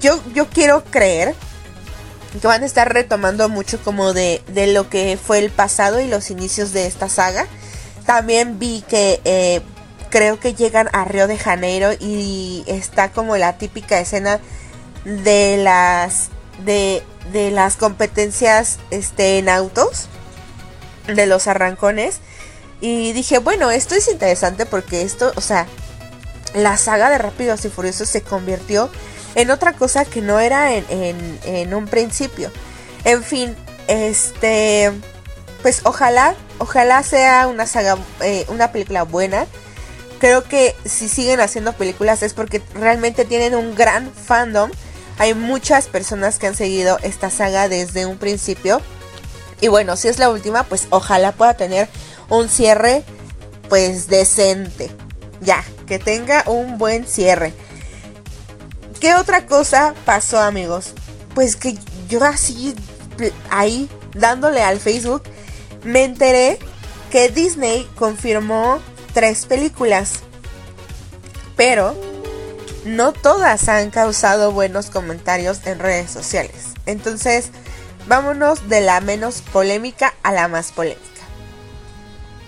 yo, 0.00 0.22
yo 0.34 0.48
quiero 0.48 0.84
creer 0.84 1.34
que 2.40 2.46
van 2.46 2.62
a 2.62 2.66
estar 2.66 2.92
retomando 2.92 3.48
mucho 3.48 3.82
como 3.82 4.12
de, 4.12 4.42
de 4.48 4.68
lo 4.68 4.88
que 4.88 5.18
fue 5.22 5.38
el 5.38 5.50
pasado 5.50 6.00
y 6.00 6.06
los 6.06 6.30
inicios 6.30 6.72
de 6.72 6.86
esta 6.86 7.08
saga. 7.08 7.46
También 8.10 8.58
vi 8.58 8.82
que 8.88 9.20
eh, 9.24 9.60
creo 10.10 10.40
que 10.40 10.54
llegan 10.54 10.88
a 10.92 11.04
Río 11.04 11.28
de 11.28 11.38
Janeiro 11.38 11.92
y 11.92 12.64
está 12.66 13.12
como 13.12 13.36
la 13.36 13.56
típica 13.56 14.00
escena 14.00 14.40
de 15.04 15.58
las 15.58 16.30
de, 16.64 17.04
de 17.32 17.52
las 17.52 17.76
competencias 17.76 18.80
este, 18.90 19.38
en 19.38 19.48
autos 19.48 20.08
de 21.06 21.26
los 21.26 21.46
arrancones. 21.46 22.18
Y 22.80 23.12
dije 23.12 23.38
bueno 23.38 23.70
esto 23.70 23.94
es 23.94 24.08
interesante 24.08 24.66
porque 24.66 25.02
esto 25.02 25.32
o 25.36 25.40
sea 25.40 25.68
la 26.52 26.78
saga 26.78 27.10
de 27.10 27.18
Rápidos 27.18 27.64
y 27.64 27.68
Furiosos 27.68 28.08
se 28.08 28.22
convirtió 28.22 28.90
en 29.36 29.52
otra 29.52 29.74
cosa 29.74 30.04
que 30.04 30.20
no 30.20 30.40
era 30.40 30.74
en, 30.74 30.84
en, 30.88 31.38
en 31.44 31.74
un 31.74 31.86
principio. 31.86 32.50
En 33.04 33.22
fin 33.22 33.54
este 33.86 34.90
pues 35.62 35.80
ojalá, 35.84 36.34
ojalá 36.58 37.02
sea 37.02 37.46
una 37.46 37.66
saga, 37.66 37.96
eh, 38.20 38.44
una 38.48 38.72
película 38.72 39.02
buena. 39.02 39.46
Creo 40.18 40.44
que 40.44 40.74
si 40.84 41.08
siguen 41.08 41.40
haciendo 41.40 41.72
películas 41.72 42.22
es 42.22 42.34
porque 42.34 42.62
realmente 42.74 43.24
tienen 43.24 43.54
un 43.54 43.74
gran 43.74 44.12
fandom. 44.12 44.70
Hay 45.18 45.34
muchas 45.34 45.86
personas 45.86 46.38
que 46.38 46.46
han 46.46 46.54
seguido 46.54 46.98
esta 47.02 47.30
saga 47.30 47.68
desde 47.68 48.06
un 48.06 48.18
principio. 48.18 48.80
Y 49.60 49.68
bueno, 49.68 49.96
si 49.96 50.08
es 50.08 50.18
la 50.18 50.30
última, 50.30 50.64
pues 50.64 50.86
ojalá 50.90 51.32
pueda 51.32 51.54
tener 51.54 51.88
un 52.28 52.48
cierre 52.48 53.02
pues 53.68 54.08
decente. 54.08 54.90
Ya, 55.40 55.64
que 55.86 55.98
tenga 55.98 56.44
un 56.46 56.78
buen 56.78 57.06
cierre. 57.06 57.54
¿Qué 59.00 59.14
otra 59.14 59.46
cosa 59.46 59.94
pasó, 60.04 60.38
amigos? 60.38 60.92
Pues 61.34 61.56
que 61.56 61.78
yo 62.08 62.22
así 62.24 62.74
ahí 63.50 63.88
dándole 64.14 64.62
al 64.62 64.80
Facebook 64.80 65.22
me 65.84 66.04
enteré 66.04 66.58
que 67.10 67.28
Disney 67.28 67.88
confirmó 67.96 68.80
tres 69.12 69.46
películas. 69.46 70.20
Pero 71.56 71.94
no 72.84 73.12
todas 73.12 73.68
han 73.68 73.90
causado 73.90 74.52
buenos 74.52 74.90
comentarios 74.90 75.66
en 75.66 75.78
redes 75.78 76.10
sociales. 76.10 76.74
Entonces, 76.86 77.50
vámonos 78.06 78.68
de 78.68 78.80
la 78.80 79.00
menos 79.00 79.42
polémica 79.42 80.14
a 80.22 80.32
la 80.32 80.48
más 80.48 80.72
polémica. 80.72 81.04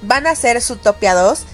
Van 0.02 0.26
a 0.26 0.34
ser 0.34 0.60
Zootopia 0.60 1.14
2. 1.14 1.44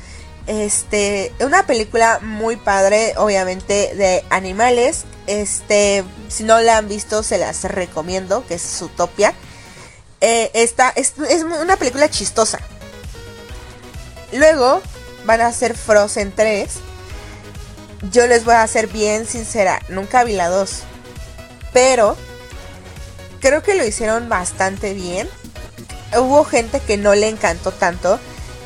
Este, 0.46 1.32
una 1.40 1.66
película 1.66 2.20
muy 2.22 2.56
padre, 2.56 3.14
obviamente, 3.18 3.94
de 3.94 4.24
animales. 4.30 5.04
Este, 5.26 6.04
si 6.28 6.44
no 6.44 6.58
la 6.60 6.78
han 6.78 6.88
visto, 6.88 7.22
se 7.22 7.36
las 7.36 7.64
recomiendo, 7.64 8.46
que 8.46 8.54
es 8.54 8.62
Zootopia. 8.62 9.34
Eh, 10.20 10.50
esta 10.54 10.90
es, 10.90 11.14
es 11.28 11.42
una 11.42 11.76
película 11.76 12.08
chistosa. 12.08 12.58
Luego 14.32 14.82
van 15.24 15.40
a 15.40 15.52
ser 15.52 15.76
Frozen 15.76 16.32
3. 16.32 16.68
Yo 18.10 18.26
les 18.26 18.44
voy 18.44 18.54
a 18.54 18.66
ser 18.66 18.86
bien 18.86 19.26
sincera, 19.26 19.80
nunca 19.88 20.24
vi 20.24 20.32
la 20.32 20.48
2. 20.48 20.82
Pero 21.72 22.16
creo 23.40 23.62
que 23.62 23.74
lo 23.74 23.84
hicieron 23.84 24.28
bastante 24.28 24.94
bien. 24.94 25.28
Hubo 26.16 26.44
gente 26.44 26.80
que 26.80 26.96
no 26.96 27.14
le 27.14 27.28
encantó 27.28 27.72
tanto. 27.72 28.18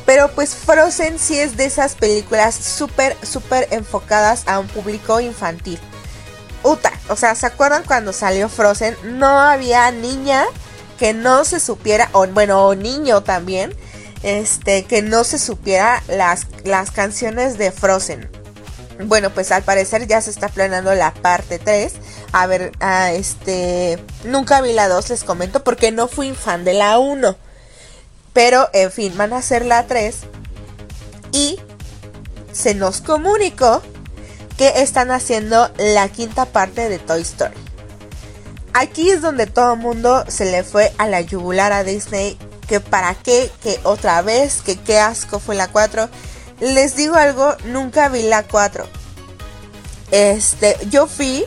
Pero 0.05 0.29
pues 0.31 0.53
Frozen 0.55 1.17
sí 1.17 1.39
es 1.39 1.55
de 1.55 1.65
esas 1.65 1.95
películas 1.95 2.55
súper, 2.55 3.15
súper 3.25 3.67
enfocadas 3.71 4.43
a 4.47 4.59
un 4.59 4.67
público 4.67 5.19
infantil. 5.21 5.79
Uta, 6.61 6.91
o 7.09 7.15
sea, 7.15 7.35
¿se 7.35 7.45
acuerdan 7.45 7.83
cuando 7.83 8.11
salió 8.13 8.49
Frozen? 8.49 8.97
No 9.03 9.27
había 9.27 9.89
niña 9.91 10.45
que 10.97 11.13
no 11.13 11.45
se 11.45 11.59
supiera, 11.59 12.09
o 12.13 12.27
bueno, 12.27 12.67
o 12.67 12.75
niño 12.75 13.21
también, 13.23 13.75
este, 14.23 14.85
que 14.85 15.01
no 15.01 15.23
se 15.23 15.37
supiera 15.37 16.01
las, 16.07 16.47
las 16.63 16.91
canciones 16.91 17.57
de 17.57 17.71
Frozen. 17.71 18.29
Bueno, 19.05 19.31
pues 19.31 19.51
al 19.51 19.63
parecer 19.63 20.07
ya 20.07 20.21
se 20.21 20.29
está 20.29 20.49
planeando 20.49 20.93
la 20.93 21.13
parte 21.13 21.59
3. 21.59 21.93
A 22.31 22.47
ver, 22.47 22.71
este, 23.11 23.99
nunca 24.23 24.61
vi 24.61 24.73
la 24.73 24.87
2, 24.87 25.09
les 25.09 25.23
comento, 25.23 25.63
porque 25.63 25.91
no 25.91 26.07
fui 26.07 26.33
fan 26.33 26.63
de 26.63 26.73
la 26.73 26.99
1. 26.99 27.35
Pero, 28.33 28.69
en 28.73 28.91
fin, 28.91 29.13
van 29.17 29.33
a 29.33 29.37
hacer 29.37 29.65
la 29.65 29.87
3. 29.87 30.15
Y 31.31 31.59
se 32.51 32.75
nos 32.75 33.01
comunicó 33.01 33.81
que 34.57 34.81
están 34.81 35.11
haciendo 35.11 35.69
la 35.77 36.07
quinta 36.09 36.45
parte 36.45 36.87
de 36.87 36.99
Toy 36.99 37.21
Story. 37.21 37.55
Aquí 38.73 39.11
es 39.11 39.21
donde 39.21 39.45
todo 39.45 39.73
el 39.73 39.79
mundo 39.79 40.23
se 40.27 40.45
le 40.45 40.63
fue 40.63 40.91
a 40.97 41.07
la 41.07 41.21
yugular 41.21 41.71
a 41.71 41.83
Disney. 41.83 42.37
Que 42.67 42.79
para 42.79 43.13
qué, 43.13 43.51
que 43.61 43.79
otra 43.83 44.21
vez, 44.21 44.61
que 44.61 44.79
qué 44.79 44.97
asco 44.97 45.39
fue 45.39 45.55
la 45.55 45.67
4. 45.67 46.09
Les 46.59 46.95
digo 46.95 47.15
algo, 47.15 47.55
nunca 47.65 48.09
vi 48.09 48.23
la 48.23 48.43
4. 48.43 48.87
Este, 50.11 50.77
yo 50.89 51.07
fui 51.07 51.45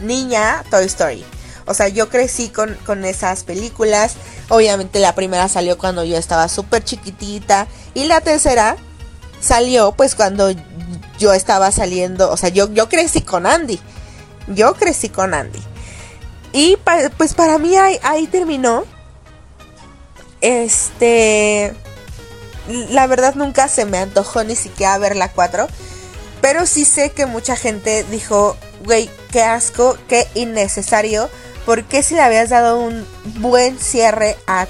niña 0.00 0.64
Toy 0.70 0.84
Story. 0.86 1.24
O 1.66 1.74
sea, 1.74 1.88
yo 1.88 2.08
crecí 2.08 2.48
con, 2.48 2.74
con 2.84 3.04
esas 3.04 3.44
películas. 3.44 4.14
Obviamente 4.48 4.98
la 4.98 5.14
primera 5.14 5.48
salió 5.48 5.78
cuando 5.78 6.04
yo 6.04 6.16
estaba 6.16 6.48
súper 6.48 6.84
chiquitita. 6.84 7.68
Y 7.94 8.04
la 8.04 8.20
tercera 8.20 8.76
salió 9.40 9.92
pues 9.92 10.14
cuando 10.14 10.50
yo 11.18 11.32
estaba 11.32 11.70
saliendo. 11.70 12.30
O 12.30 12.36
sea, 12.36 12.48
yo, 12.48 12.70
yo 12.72 12.88
crecí 12.88 13.22
con 13.22 13.46
Andy. 13.46 13.78
Yo 14.48 14.74
crecí 14.74 15.08
con 15.10 15.32
Andy. 15.32 15.69
Y 16.52 16.78
pues 17.16 17.34
para 17.34 17.58
mí 17.58 17.76
ahí, 17.76 18.26
terminó. 18.26 18.84
Este 20.40 21.74
la 22.90 23.06
verdad 23.06 23.34
nunca 23.34 23.68
se 23.68 23.84
me 23.84 23.98
antojó 23.98 24.44
ni 24.44 24.56
siquiera 24.56 24.98
ver 24.98 25.16
la 25.16 25.30
4. 25.30 25.66
Pero 26.40 26.66
sí 26.66 26.84
sé 26.84 27.10
que 27.10 27.26
mucha 27.26 27.56
gente 27.56 28.04
dijo, 28.04 28.56
güey, 28.84 29.10
qué 29.30 29.42
asco, 29.42 29.96
qué 30.08 30.26
innecesario. 30.34 31.28
Porque 31.66 32.02
si 32.02 32.14
le 32.14 32.22
habías 32.22 32.48
dado 32.48 32.80
un 32.80 33.06
buen 33.38 33.78
cierre 33.78 34.36
a, 34.46 34.66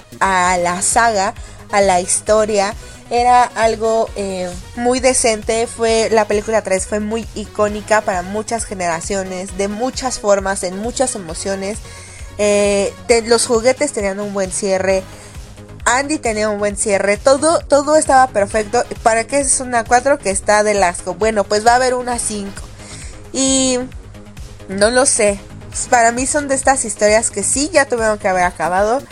la 0.59 0.83
saga, 0.83 1.35
a 1.73 1.81
la 1.81 2.01
historia? 2.01 2.75
Era 3.11 3.43
algo 3.43 4.09
eh, 4.15 4.49
muy 4.77 5.01
decente. 5.01 5.67
Fue 5.67 6.09
la 6.11 6.27
película 6.27 6.63
3 6.63 6.87
fue 6.87 7.01
muy 7.01 7.27
icónica 7.35 8.03
para 8.03 8.23
muchas 8.23 8.65
generaciones, 8.65 9.59
de 9.59 9.69
muchas 9.69 10.21
formas, 10.21 10.63
en 10.63 10.79
muchas 10.79 11.15
emociones. 11.17 11.79
Eh, 12.39 12.93
los 13.27 13.47
juguetes 13.47 13.93
tenían 13.93 14.21
un 14.21 14.33
buen 14.33 14.53
cierre. 14.53 15.03
Andy 15.85 16.19
tenía 16.19 16.49
un 16.49 16.59
buen 16.59 16.77
cierre, 16.77 17.17
todo, 17.17 17.59
todo 17.61 17.97
estaba 17.97 18.29
perfecto. 18.29 18.85
¿Para 19.03 19.25
qué 19.25 19.41
es 19.41 19.61
una 19.61 19.85
4 19.85 20.19
que 20.19 20.31
está 20.31 20.63
de 20.63 20.81
asco? 20.83 21.15
Bueno, 21.15 21.45
pues 21.45 21.67
va 21.67 21.73
a 21.73 21.77
haber 21.77 21.95
una 21.95 22.19
5. 22.19 22.53
Y 23.33 23.79
no 24.69 24.91
lo 24.91 25.05
sé. 25.05 25.41
Para 25.89 26.13
mí 26.13 26.27
son 26.27 26.49
de 26.49 26.55
estas 26.55 26.85
historias 26.85 27.31
que 27.31 27.43
sí 27.43 27.71
ya 27.73 27.87
tuvieron 27.87 28.19
que 28.19 28.29
haber 28.29 28.45
acabado. 28.45 29.03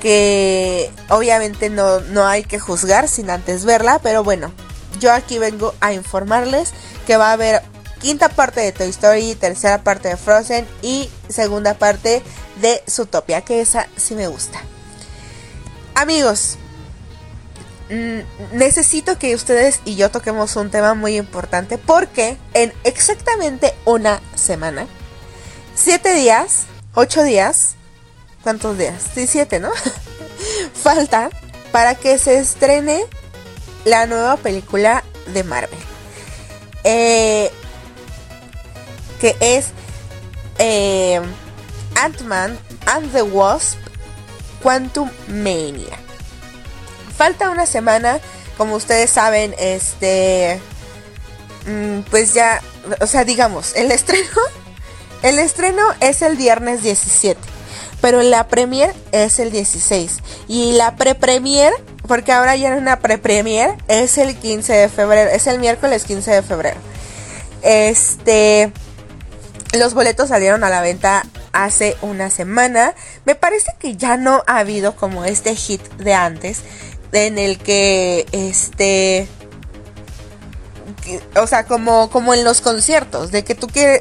Que 0.00 0.90
obviamente 1.08 1.70
no, 1.70 2.00
no 2.00 2.26
hay 2.26 2.42
que 2.42 2.58
juzgar 2.58 3.08
sin 3.08 3.30
antes 3.30 3.64
verla. 3.64 3.98
Pero 4.02 4.24
bueno, 4.24 4.52
yo 4.98 5.12
aquí 5.12 5.38
vengo 5.38 5.74
a 5.80 5.92
informarles 5.92 6.72
que 7.06 7.16
va 7.16 7.30
a 7.30 7.32
haber 7.32 7.62
quinta 8.00 8.28
parte 8.30 8.60
de 8.60 8.72
Toy 8.72 8.88
Story, 8.88 9.34
tercera 9.34 9.84
parte 9.84 10.08
de 10.08 10.16
Frozen 10.16 10.66
y 10.82 11.10
segunda 11.28 11.74
parte 11.74 12.22
de 12.60 12.82
Zootopia, 12.88 13.42
que 13.42 13.60
esa 13.60 13.86
sí 13.96 14.14
me 14.14 14.26
gusta. 14.26 14.60
Amigos, 15.94 16.56
mm, 17.90 18.56
necesito 18.56 19.18
que 19.18 19.34
ustedes 19.34 19.80
y 19.84 19.96
yo 19.96 20.10
toquemos 20.10 20.56
un 20.56 20.70
tema 20.70 20.94
muy 20.94 21.16
importante 21.16 21.78
porque 21.78 22.38
en 22.54 22.72
exactamente 22.84 23.74
una 23.84 24.20
semana, 24.34 24.86
siete 25.74 26.14
días, 26.14 26.64
ocho 26.94 27.22
días, 27.22 27.76
¿cuántos 28.42 28.78
días? 28.78 29.02
Sí, 29.14 29.26
siete, 29.26 29.60
¿no? 29.60 29.70
Falta 30.74 31.30
para 31.72 31.94
que 31.94 32.18
se 32.18 32.38
estrene 32.38 33.04
la 33.84 34.06
nueva 34.06 34.36
película 34.36 35.04
de 35.32 35.44
Marvel. 35.44 35.78
Eh, 36.84 37.50
que 39.20 39.36
es 39.40 39.66
eh, 40.58 41.20
Ant-Man 41.96 42.58
and 42.86 43.12
the 43.12 43.22
Wasp 43.22 43.78
Quantum 44.62 45.10
Mania. 45.28 45.96
Falta 47.16 47.50
una 47.50 47.66
semana, 47.66 48.20
como 48.56 48.76
ustedes 48.76 49.10
saben, 49.10 49.54
este, 49.58 50.60
mm, 51.66 52.00
pues 52.10 52.34
ya, 52.34 52.62
o 53.00 53.06
sea, 53.06 53.24
digamos, 53.24 53.74
el 53.74 53.90
estreno, 53.90 54.40
el 55.22 55.38
estreno 55.38 55.82
es 56.00 56.22
el 56.22 56.36
viernes 56.36 56.82
17, 56.82 57.40
pero 58.00 58.22
la 58.22 58.48
premier 58.48 58.94
es 59.12 59.38
el 59.38 59.50
16 59.50 60.18
y 60.48 60.72
la 60.72 60.96
pre-premier, 60.96 61.72
porque 62.06 62.32
ahora 62.32 62.56
ya 62.56 62.74
es 62.74 62.80
una 62.80 63.00
pre-premier, 63.00 63.76
es 63.88 64.18
el 64.18 64.36
15 64.36 64.72
de 64.72 64.88
febrero, 64.88 65.30
es 65.30 65.46
el 65.46 65.58
miércoles 65.58 66.04
15 66.04 66.30
de 66.30 66.42
febrero. 66.42 66.80
Este, 67.62 68.72
los 69.78 69.94
boletos 69.94 70.28
salieron 70.28 70.64
a 70.64 70.70
la 70.70 70.80
venta 70.80 71.24
hace 71.52 71.96
una 72.02 72.30
semana. 72.30 72.94
Me 73.24 73.34
parece 73.34 73.72
que 73.78 73.96
ya 73.96 74.16
no 74.16 74.42
ha 74.46 74.58
habido 74.58 74.96
como 74.96 75.24
este 75.24 75.54
hit 75.54 75.82
de 75.98 76.14
antes 76.14 76.62
en 77.12 77.38
el 77.38 77.58
que 77.58 78.26
este 78.32 79.28
o 81.36 81.46
sea, 81.46 81.64
como, 81.64 82.10
como 82.10 82.34
en 82.34 82.44
los 82.44 82.60
conciertos, 82.60 83.30
de 83.30 83.44
que 83.44 83.54
tú 83.54 83.66
que, 83.66 84.00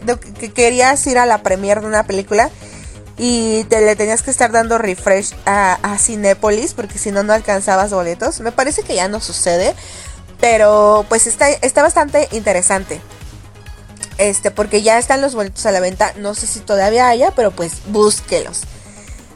querías 0.53 1.05
ir 1.07 1.17
a 1.17 1.25
la 1.25 1.41
premiere 1.41 1.81
de 1.81 1.87
una 1.87 2.03
película 2.03 2.49
y 3.19 3.65
te 3.65 3.81
le 3.81 3.97
tenías 3.97 4.23
que 4.23 4.31
estar 4.31 4.51
dando 4.51 4.77
refresh 4.77 5.35
a, 5.45 5.77
a 5.83 5.99
Cinépolis 5.99 6.73
porque 6.73 6.97
si 6.97 7.11
no 7.11 7.21
no 7.21 7.33
alcanzabas 7.33 7.91
boletos. 7.91 8.39
Me 8.39 8.53
parece 8.53 8.81
que 8.81 8.95
ya 8.95 9.09
no 9.09 9.19
sucede, 9.19 9.75
pero 10.39 11.05
pues 11.09 11.27
está, 11.27 11.49
está 11.49 11.83
bastante 11.83 12.29
interesante. 12.31 13.01
Este, 14.17 14.51
porque 14.51 14.81
ya 14.81 14.97
están 14.97 15.21
los 15.21 15.35
boletos 15.35 15.65
a 15.65 15.71
la 15.71 15.81
venta. 15.81 16.13
No 16.17 16.33
sé 16.33 16.47
si 16.47 16.61
todavía 16.61 17.09
haya, 17.09 17.31
pero 17.31 17.51
pues 17.51 17.73
búsquelos. 17.87 18.61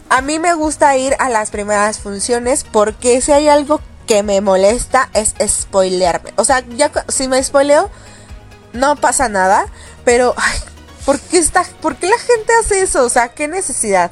A 0.10 0.22
mí 0.22 0.40
me 0.40 0.54
gusta 0.54 0.96
ir 0.96 1.16
a 1.20 1.30
las 1.30 1.52
primeras 1.52 2.00
funciones 2.00 2.66
porque 2.70 3.20
si 3.20 3.34
hay 3.34 3.50
algo 3.50 3.82
que 4.08 4.24
me 4.24 4.40
molesta 4.40 5.10
es 5.14 5.36
spoilearme. 5.46 6.34
O 6.38 6.46
sea, 6.46 6.64
ya 6.70 6.90
si 7.10 7.28
me 7.28 7.44
spoileo, 7.44 7.90
no 8.72 8.96
pasa 8.96 9.28
nada. 9.28 9.66
Pero, 10.06 10.36
¿por 11.06 11.20
qué, 11.20 11.38
está, 11.38 11.66
¿por 11.82 11.96
qué 11.96 12.08
la 12.08 12.18
gente 12.18 12.54
hace 12.62 12.82
eso? 12.82 13.04
O 13.04 13.10
sea, 13.10 13.30
¿qué 13.30 13.48
necesidad? 13.48 14.12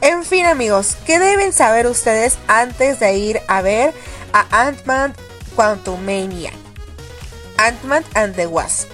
En 0.00 0.24
fin, 0.24 0.46
amigos, 0.46 0.96
¿qué 1.06 1.18
deben 1.18 1.52
saber 1.52 1.86
ustedes 1.86 2.38
antes 2.48 3.00
de 3.00 3.14
ir 3.14 3.40
a 3.48 3.62
ver 3.62 3.94
a 4.32 4.66
Ant-Man 4.66 5.14
Quantumania? 5.54 6.52
Ant-Man 7.58 8.04
and 8.14 8.34
the 8.34 8.46
Wasp. 8.46 8.88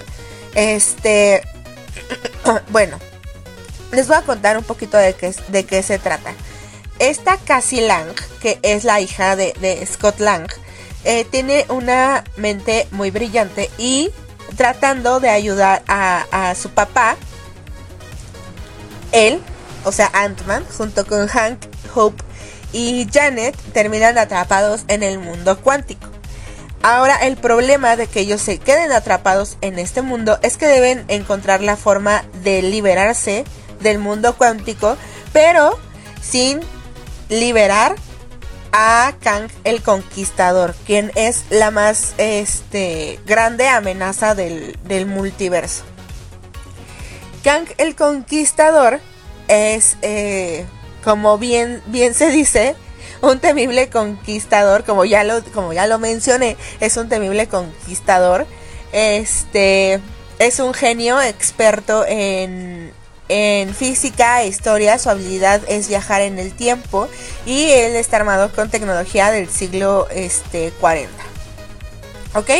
Este, 0.54 1.42
bueno, 2.70 2.98
les 3.92 4.08
voy 4.08 4.16
a 4.16 4.22
contar 4.22 4.58
un 4.58 4.64
poquito 4.64 4.96
de 4.96 5.14
qué, 5.14 5.34
de 5.48 5.64
qué 5.64 5.82
se 5.82 5.98
trata. 5.98 6.32
Esta 6.98 7.36
Cassie 7.36 7.86
Lang, 7.86 8.12
que 8.40 8.58
es 8.62 8.84
la 8.84 9.00
hija 9.00 9.36
de, 9.36 9.86
Scott 9.86 10.18
Lang, 10.18 10.48
eh, 11.04 11.24
tiene 11.24 11.64
una 11.68 12.24
mente 12.36 12.88
muy 12.90 13.10
brillante 13.10 13.70
y 13.78 14.10
tratando 14.56 15.20
de 15.20 15.30
ayudar 15.30 15.82
a, 15.86 16.54
su 16.60 16.70
papá, 16.70 17.16
él, 19.12 19.40
o 19.84 19.92
sea, 19.92 20.10
Ant-Man, 20.12 20.64
junto 20.76 21.06
con 21.06 21.26
Hank, 21.28 21.58
Hope 21.94 22.22
y 22.72 23.06
Janet, 23.12 23.56
terminan 23.72 24.18
atrapados 24.18 24.84
en 24.88 25.02
el 25.02 25.18
mundo 25.18 25.58
cuántico. 25.60 26.08
Ahora 26.82 27.16
el 27.16 27.36
problema 27.36 27.96
de 27.96 28.06
que 28.06 28.20
ellos 28.20 28.40
se 28.40 28.58
queden 28.58 28.92
atrapados 28.92 29.58
en 29.62 29.78
este 29.78 30.00
mundo 30.00 30.38
es 30.42 30.56
que 30.56 30.66
deben 30.66 31.04
encontrar 31.08 31.60
la 31.60 31.76
forma 31.76 32.24
de 32.44 32.62
liberarse 32.62 33.44
del 33.80 33.98
mundo 33.98 34.36
cuántico, 34.36 34.96
pero 35.32 35.76
sin 36.20 36.60
liberar 37.28 37.96
a 38.72 39.12
Kang 39.20 39.48
el 39.64 39.82
Conquistador, 39.82 40.74
quien 40.86 41.10
es 41.14 41.44
la 41.50 41.70
más 41.70 42.14
este, 42.18 43.18
grande 43.26 43.68
amenaza 43.68 44.34
del, 44.34 44.76
multiverso. 45.06 45.82
Kang 47.42 47.66
el 47.78 47.94
Conquistador 47.94 49.00
es, 49.48 49.96
eh, 50.02 50.66
como 51.04 51.38
bien, 51.38 51.82
bien 51.86 52.14
se 52.14 52.28
dice, 52.30 52.76
un 53.22 53.38
temible 53.40 53.88
conquistador, 53.88 54.84
como 54.84 55.04
ya 55.04 55.24
lo, 55.24 55.42
como 55.52 55.72
ya 55.72 55.86
lo 55.86 55.98
mencioné, 55.98 56.56
es 56.80 56.96
un 56.96 57.08
temible 57.08 57.48
conquistador. 57.48 58.46
Este 58.92 60.00
es 60.38 60.60
un 60.60 60.72
genio 60.72 61.20
experto 61.20 62.04
en, 62.06 62.92
en 63.28 63.74
física 63.74 64.42
e 64.42 64.48
historia. 64.48 64.98
Su 64.98 65.10
habilidad 65.10 65.62
es 65.68 65.88
viajar 65.88 66.22
en 66.22 66.38
el 66.38 66.54
tiempo 66.54 67.08
y 67.44 67.70
él 67.70 67.96
está 67.96 68.16
armado 68.16 68.52
con 68.52 68.70
tecnología 68.70 69.30
del 69.30 69.48
siglo 69.48 70.08
este, 70.10 70.72
40. 70.80 71.10
¿Ok? 72.34 72.50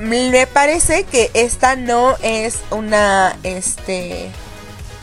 Me 0.00 0.46
parece 0.46 1.04
que 1.04 1.30
esta 1.34 1.76
no 1.76 2.16
es 2.22 2.56
una 2.70 3.36
este 3.42 4.30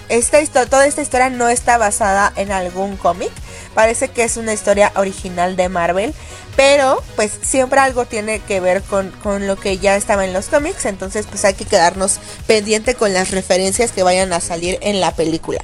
esta 0.10 0.42
historia, 0.42 0.70
toda 0.70 0.88
esta 0.88 1.02
historia 1.02 1.30
no 1.30 1.50
está 1.50 1.78
basada 1.78 2.34
en 2.36 2.52
algún 2.52 2.98
cómic. 2.98 3.30
Parece 3.76 4.08
que 4.08 4.24
es 4.24 4.38
una 4.38 4.54
historia 4.54 4.92
original 4.96 5.56
de 5.56 5.70
Marvel. 5.70 6.16
Pero 6.56 7.04
pues 7.16 7.32
siempre 7.44 7.80
algo 7.80 8.06
tiene 8.06 8.40
que 8.40 8.60
ver 8.60 8.82
con, 8.82 9.12
lo 9.46 9.58
que 9.58 9.78
ya 9.78 9.96
estaba 9.96 10.26
en 10.26 10.34
los 10.34 10.48
cómics. 10.48 10.86
Entonces 10.86 11.28
pues 11.30 11.46
hay 11.46 11.54
que 11.54 11.66
quedarnos 11.66 12.20
pendiente 12.48 12.96
con 12.96 13.14
las 13.14 13.30
referencias 13.30 13.92
que 13.92 14.02
vayan 14.02 14.34
a 14.34 14.40
salir 14.40 14.80
en 14.82 15.00
la 15.00 15.16
película. 15.16 15.60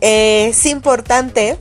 es 0.00 0.64
importante 0.66 1.58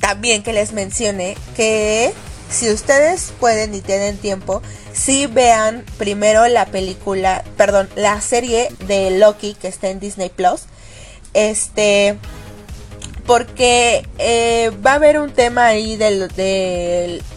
también 0.00 0.44
que 0.44 0.52
les 0.52 0.72
mencione 0.72 1.36
que 1.56 2.12
si 2.52 2.70
ustedes 2.70 3.32
pueden 3.40 3.74
y 3.74 3.80
tienen 3.80 4.16
tiempo, 4.18 4.62
si 4.92 5.26
vean 5.26 5.84
primero 5.98 6.46
la 6.48 6.66
película, 6.66 7.44
perdón, 7.56 7.88
la 7.96 8.20
serie 8.20 8.68
de 8.86 9.18
Loki 9.18 9.54
que 9.54 9.68
está 9.68 9.88
en 9.88 10.00
Disney 10.00 10.28
Plus. 10.28 10.62
Este, 11.34 12.18
porque 13.26 14.06
eh, 14.18 14.70
va 14.84 14.92
a 14.92 14.94
haber 14.96 15.18
un 15.18 15.30
tema 15.30 15.66
ahí 15.66 15.96
de, 15.96 16.28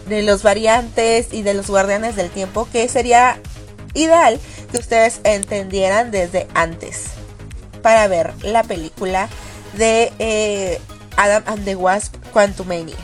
de, 0.06 0.22
los 0.22 0.42
variantes 0.42 1.32
y 1.32 1.42
de 1.42 1.54
los 1.54 1.68
guardianes 1.68 2.16
del 2.16 2.30
tiempo 2.30 2.68
que 2.70 2.88
sería 2.88 3.40
ideal 3.94 4.38
que 4.70 4.78
ustedes 4.78 5.20
entendieran 5.24 6.10
desde 6.10 6.48
antes 6.54 7.04
para 7.82 8.08
ver 8.08 8.34
la 8.42 8.64
película 8.64 9.28
de 9.78 10.12
eh, 10.18 10.80
Adam 11.16 11.42
and 11.46 11.64
the 11.64 11.76
Wasp 11.76 12.14
Quantumania. 12.32 12.96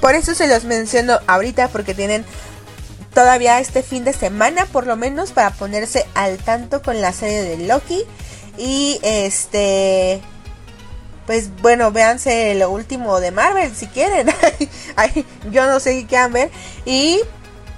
Por 0.00 0.14
eso 0.14 0.34
se 0.34 0.46
los 0.46 0.64
menciono 0.64 1.18
ahorita 1.26 1.68
porque 1.68 1.94
tienen 1.94 2.24
todavía 3.14 3.60
este 3.60 3.82
fin 3.82 4.04
de 4.04 4.12
semana 4.12 4.66
por 4.66 4.86
lo 4.86 4.96
menos 4.96 5.32
para 5.32 5.50
ponerse 5.50 6.06
al 6.14 6.36
tanto 6.36 6.82
con 6.82 7.00
la 7.00 7.12
serie 7.12 7.42
de 7.42 7.66
Loki 7.66 8.04
y 8.58 9.00
este 9.02 10.20
pues 11.26 11.50
bueno, 11.60 11.90
véanse 11.90 12.54
lo 12.54 12.70
último 12.70 13.18
de 13.20 13.32
Marvel 13.32 13.74
si 13.74 13.88
quieren. 13.88 14.28
yo 15.50 15.66
no 15.66 15.80
sé 15.80 15.94
qué 15.98 16.06
quieran 16.06 16.32
ver. 16.32 16.50
Y 16.84 17.20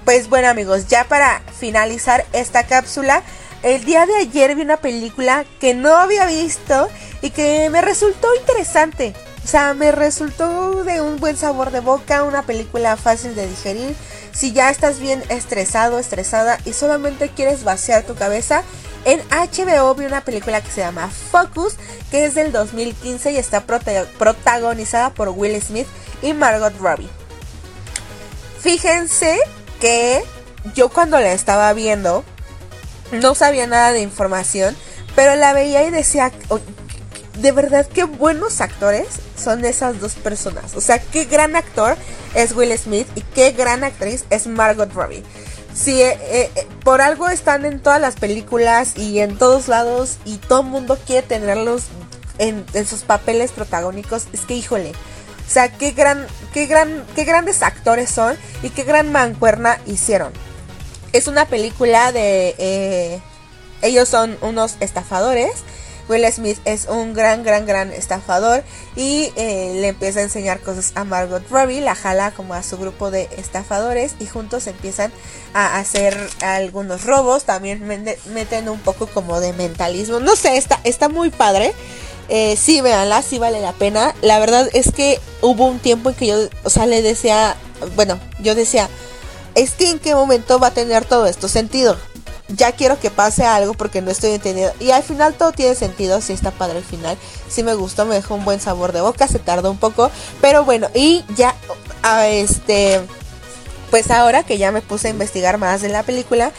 pues 0.05 0.29
bueno 0.29 0.49
amigos, 0.49 0.87
ya 0.87 1.05
para 1.05 1.41
finalizar 1.59 2.25
esta 2.31 2.67
cápsula, 2.67 3.23
el 3.63 3.83
día 3.85 4.05
de 4.05 4.15
ayer 4.17 4.55
vi 4.55 4.61
una 4.61 4.77
película 4.77 5.45
que 5.59 5.73
no 5.73 5.95
había 5.95 6.25
visto 6.25 6.89
y 7.21 7.31
que 7.31 7.69
me 7.71 7.81
resultó 7.81 8.27
interesante. 8.35 9.13
Sea, 9.49 9.73
me 9.73 9.91
resultó 9.91 10.83
de 10.83 11.01
un 11.01 11.17
buen 11.17 11.35
sabor 11.35 11.71
de 11.71 11.79
boca, 11.79 12.21
una 12.21 12.43
película 12.43 12.95
fácil 12.97 13.33
de 13.33 13.47
digerir. 13.47 13.95
Si 14.31 14.51
ya 14.51 14.69
estás 14.69 14.99
bien 14.99 15.23
estresado, 15.29 15.97
estresada 15.97 16.59
y 16.65 16.73
solamente 16.73 17.29
quieres 17.29 17.63
vaciar 17.63 18.03
tu 18.03 18.13
cabeza, 18.13 18.61
en 19.05 19.19
HBO 19.29 19.95
vi 19.95 20.05
una 20.05 20.21
película 20.21 20.61
que 20.61 20.69
se 20.69 20.81
llama 20.81 21.09
Focus, 21.31 21.77
que 22.11 22.25
es 22.25 22.35
del 22.35 22.51
2015 22.51 23.31
y 23.31 23.37
está 23.37 23.65
protagonizada 23.65 25.15
por 25.15 25.29
Will 25.29 25.59
Smith 25.59 25.87
y 26.21 26.33
Margot 26.33 26.77
Robbie. 26.79 27.09
Fíjense 28.59 29.39
que 29.81 30.23
yo 30.75 30.89
cuando 30.89 31.19
la 31.19 31.31
estaba 31.31 31.73
viendo 31.73 32.23
no 33.11 33.33
sabía 33.33 33.65
nada 33.65 33.93
de 33.93 34.01
información, 34.01 34.77
pero 35.15 35.35
la 35.35 35.53
veía 35.53 35.87
y 35.87 35.89
decía, 35.89 36.31
de 37.41 37.51
verdad 37.51 37.87
qué 37.87 38.03
buenos 38.03 38.61
actores 38.61 39.07
son 39.37 39.65
esas 39.65 39.99
dos 39.99 40.15
personas. 40.15 40.75
O 40.75 40.81
sea, 40.81 40.99
qué 40.99 41.25
gran 41.25 41.55
actor 41.55 41.97
es 42.33 42.53
Will 42.55 42.77
Smith 42.77 43.07
y 43.15 43.21
qué 43.21 43.51
gran 43.51 43.83
actriz 43.83 44.25
es 44.29 44.47
Margot 44.47 44.91
Robbie. 44.93 45.23
Si 45.73 46.01
eh, 46.01 46.17
eh, 46.31 46.67
por 46.83 47.01
algo 47.01 47.29
están 47.29 47.65
en 47.65 47.79
todas 47.79 48.01
las 48.01 48.15
películas 48.15 48.97
y 48.97 49.19
en 49.19 49.37
todos 49.37 49.67
lados 49.67 50.17
y 50.25 50.37
todo 50.37 50.61
el 50.61 50.67
mundo 50.67 50.97
quiere 51.05 51.25
tenerlos 51.25 51.83
en, 52.37 52.65
sus 52.85 53.01
papeles 53.01 53.51
protagónicos, 53.51 54.27
es 54.33 54.41
que 54.41 54.55
híjole. 54.55 54.91
O 54.91 55.51
sea, 55.51 55.71
qué 55.71 55.91
gran, 55.91 56.27
qué 56.53 56.65
gran, 56.65 57.05
qué 57.15 57.23
grandes 57.23 57.63
actores 57.63 58.09
son 58.09 58.37
y 58.61 58.69
qué 58.69 58.83
gran 58.83 59.11
mancuerna 59.11 59.79
hicieron. 59.85 60.31
Es 61.11 61.27
una 61.27 61.45
película 61.45 62.11
de 62.11 62.55
eh, 62.57 63.21
ellos 63.81 64.09
son 64.09 64.37
unos 64.41 64.75
estafadores 64.79 65.51
Will 66.09 66.25
Smith 66.33 66.57
es 66.65 66.87
un 66.87 67.13
gran, 67.13 67.43
gran, 67.43 67.65
gran 67.65 67.93
estafador 67.93 68.63
y 68.95 69.31
eh, 69.35 69.77
le 69.79 69.89
empieza 69.89 70.19
a 70.19 70.23
enseñar 70.23 70.59
cosas 70.59 70.91
a 70.95 71.03
Margot 71.03 71.47
Robbie, 71.49 71.81
la 71.81 71.95
jala 71.95 72.31
como 72.31 72.55
a 72.55 72.63
su 72.63 72.77
grupo 72.77 73.11
de 73.11 73.29
estafadores 73.37 74.15
y 74.19 74.25
juntos 74.25 74.65
empiezan 74.67 75.11
a 75.53 75.77
hacer 75.77 76.17
algunos 76.41 77.05
robos, 77.05 77.43
también 77.43 77.83
meten 78.33 78.69
un 78.69 78.79
poco 78.79 79.07
como 79.07 79.39
de 79.39 79.53
mentalismo, 79.53 80.19
no 80.19 80.35
sé, 80.35 80.57
está, 80.57 80.79
está 80.83 81.07
muy 81.09 81.29
padre. 81.29 81.73
Eh, 82.31 82.55
sí, 82.57 82.81
véanla, 82.81 83.23
sí 83.23 83.39
vale 83.39 83.59
la 83.59 83.73
pena. 83.73 84.13
La 84.21 84.37
verdad 84.37 84.69
es 84.73 84.91
que 84.91 85.19
hubo 85.41 85.65
un 85.65 85.79
tiempo 85.79 86.09
en 86.09 86.15
que 86.15 86.27
yo, 86.27 86.37
o 86.63 86.69
sea, 86.69 86.85
le 86.85 87.01
decía, 87.01 87.55
bueno, 87.95 88.19
yo 88.39 88.53
decía, 88.53 88.87
es 89.55 89.71
que 89.71 89.89
en 89.89 89.97
qué 89.97 90.13
momento 90.13 90.59
va 90.59 90.67
a 90.67 90.71
tener 90.71 91.05
todo 91.05 91.25
esto 91.25 91.47
sentido 91.47 91.97
ya 92.55 92.71
quiero 92.71 92.99
que 92.99 93.11
pase 93.11 93.45
algo 93.45 93.73
porque 93.73 94.01
no 94.01 94.11
estoy 94.11 94.31
entendiendo. 94.31 94.73
Y 94.79 94.91
al 94.91 95.03
final 95.03 95.33
todo 95.35 95.51
tiene 95.51 95.75
sentido, 95.75 96.21
sí 96.21 96.33
está 96.33 96.51
padre 96.51 96.79
el 96.79 96.83
final. 96.83 97.17
Sí 97.49 97.63
me 97.63 97.73
gustó, 97.73 98.05
me 98.05 98.15
dejó 98.15 98.35
un 98.35 98.45
buen 98.45 98.59
sabor 98.59 98.91
de 98.91 99.01
boca, 99.01 99.27
se 99.27 99.39
tardó 99.39 99.71
un 99.71 99.77
poco. 99.77 100.09
Pero 100.41 100.65
bueno, 100.65 100.89
y 100.93 101.23
ya, 101.35 101.55
este, 102.25 103.01
pues 103.89 104.09
ahora 104.11 104.43
que 104.43 104.57
ya 104.57 104.71
me 104.71 104.81
puse 104.81 105.07
a 105.07 105.11
investigar 105.11 105.57
más 105.57 105.81
de 105.81 105.89
la 105.89 106.03
película, 106.03 106.51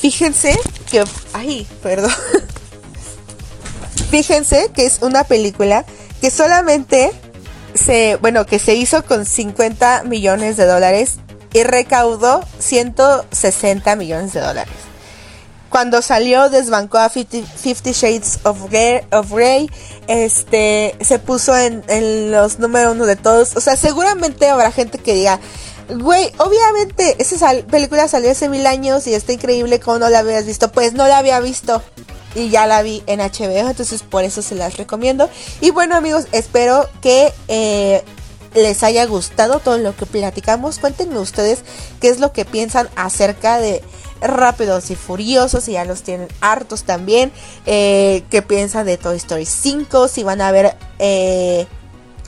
fíjense 0.00 0.58
que, 0.90 1.04
ay, 1.32 1.66
perdón. 1.82 2.12
fíjense 4.10 4.70
que 4.74 4.86
es 4.86 4.98
una 5.00 5.24
película 5.24 5.84
que 6.20 6.30
solamente 6.30 7.12
se, 7.74 8.16
bueno, 8.16 8.46
que 8.46 8.58
se 8.58 8.74
hizo 8.74 9.04
con 9.04 9.26
50 9.26 10.04
millones 10.04 10.56
de 10.56 10.66
dólares 10.66 11.16
y 11.52 11.62
recaudó 11.62 12.44
160 12.58 13.96
millones 13.96 14.32
de 14.32 14.40
dólares 14.40 14.86
cuando 15.68 16.02
salió 16.02 16.48
desbancó 16.48 16.98
a 16.98 17.08
Fifty, 17.08 17.44
Shades 17.92 18.40
of 18.44 18.70
Grey, 18.70 19.70
este, 20.06 20.96
se 21.00 21.18
puso 21.18 21.56
en, 21.56 22.30
los 22.30 22.58
número 22.58 22.92
uno 22.92 23.06
de 23.06 23.16
todos. 23.16 23.56
O 23.56 23.60
sea, 23.60 23.76
seguramente 23.76 24.48
habrá 24.48 24.72
gente 24.72 24.98
que 24.98 25.14
diga, 25.14 25.40
güey, 25.88 26.32
obviamente 26.38 27.16
esa 27.18 27.52
película 27.70 28.08
salió 28.08 28.30
hace 28.30 28.48
mil 28.48 28.66
años 28.66 29.06
y 29.06 29.14
está 29.14 29.32
increíble, 29.32 29.80
¿cómo 29.80 29.98
no 29.98 30.08
la 30.08 30.20
habías 30.20 30.46
visto? 30.46 30.70
Pues 30.72 30.94
no 30.94 31.06
la 31.08 31.18
había 31.18 31.40
visto 31.40 31.82
y 32.34 32.50
ya 32.50 32.66
la 32.66 32.82
vi 32.82 33.02
en 33.06 33.20
HBO, 33.20 33.68
entonces 33.68 34.02
por 34.02 34.24
eso 34.24 34.42
se 34.42 34.54
las 34.54 34.76
recomiendo. 34.76 35.28
Y 35.60 35.70
bueno 35.70 35.96
amigos, 35.96 36.26
espero 36.32 36.88
que 37.00 37.32
eh, 37.48 38.04
les 38.54 38.82
haya 38.82 39.04
gustado 39.06 39.58
todo 39.60 39.78
lo 39.78 39.96
que 39.96 40.06
platicamos. 40.06 40.78
Cuéntenme 40.78 41.18
ustedes 41.18 41.60
qué 42.00 42.08
es 42.08 42.20
lo 42.20 42.32
que 42.32 42.44
piensan 42.44 42.88
acerca 42.96 43.58
de 43.58 43.82
Rápidos 44.26 44.90
y 44.90 44.96
Furiosos, 44.96 45.68
y 45.68 45.72
ya 45.72 45.84
los 45.84 46.02
tienen 46.02 46.28
hartos 46.40 46.84
también. 46.84 47.32
Eh, 47.66 48.24
¿Qué 48.30 48.42
piensan 48.42 48.86
de 48.86 48.96
Toy 48.96 49.16
Story 49.16 49.46
5? 49.46 50.08
Si 50.08 50.22
van 50.22 50.40
a 50.40 50.50
ver 50.52 50.76
eh, 50.98 51.66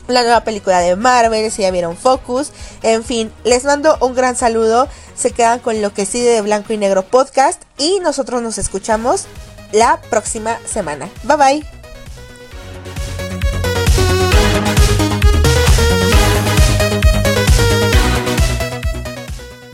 la 0.09 0.23
nueva 0.23 0.43
película 0.45 0.81
de 0.81 0.97
Marvel, 0.97 1.51
si 1.51 1.63
ya 1.63 1.71
vieron 1.71 1.97
Focus. 1.97 2.51
En 2.83 3.05
fin, 3.05 3.31
les 3.45 3.65
mando 3.65 3.97
un 4.01 4.15
gran 4.15 4.37
saludo. 4.37 4.89
Se 5.15 5.31
quedan 5.31 5.61
con 5.61 5.81
lo 5.83 5.93
que 5.93 6.07
sigue 6.07 6.31
de 6.31 6.41
Blanco 6.41 6.73
y 6.73 6.79
Negro 6.79 7.03
Podcast 7.03 7.63
y 7.77 8.01
nosotros 8.01 8.43
nos 8.43 8.59
escuchamos 8.59 9.27
la 9.73 10.01
próxima 10.11 10.59
semana. 10.67 11.09
Bye 11.25 11.37
bye. 11.37 11.78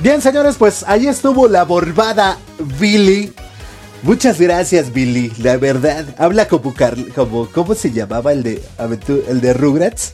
Bien, 0.05 0.21
señores, 0.21 0.57
pues 0.59 0.85
ahí 0.87 1.07
estuvo 1.07 1.49
la 1.49 1.65
borbada 1.65 2.37
Billy. 2.79 3.33
Muchas 4.03 4.39
gracias, 4.39 4.93
Billy. 4.93 5.33
La 5.39 5.57
verdad, 5.57 6.05
habla 6.19 6.47
como, 6.47 6.75
como 7.15 7.51
¿cómo 7.51 7.75
se 7.75 7.91
llamaba 7.91 8.35
el 8.35 8.43
de 8.43 8.63
el 9.29 9.41
de 9.41 9.55
Rugrats? 9.55 10.13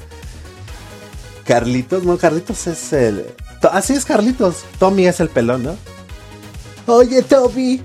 Carlitos, 1.44 2.04
no, 2.04 2.16
Carlitos 2.18 2.68
es 2.68 2.92
el. 2.92 3.34
Así 3.72 3.94
es, 3.94 4.04
Carlitos. 4.04 4.58
Tommy 4.78 5.08
es 5.08 5.18
el 5.18 5.28
pelón, 5.28 5.64
¿no? 5.64 5.76
Oye, 6.86 7.22
Tommy. 7.22 7.82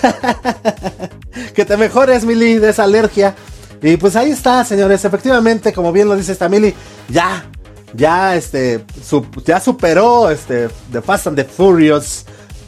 que 1.56 1.64
te 1.64 1.76
mejores, 1.76 2.24
Mili, 2.24 2.58
de 2.58 2.70
esa 2.70 2.84
alergia. 2.84 3.34
Y 3.82 3.96
pues 3.96 4.14
ahí 4.14 4.30
está, 4.30 4.64
señores. 4.64 5.04
Efectivamente, 5.04 5.72
como 5.72 5.90
bien 5.90 6.08
lo 6.08 6.14
dice 6.14 6.30
esta 6.30 6.48
Mili, 6.48 6.72
ya, 7.08 7.50
ya, 7.94 8.36
este, 8.36 8.84
ya 9.44 9.60
superó, 9.60 10.30
este, 10.30 10.68
The 10.90 11.02
Fast 11.02 11.28
and 11.28 11.36
the 11.36 11.44
Furious. 11.44 12.24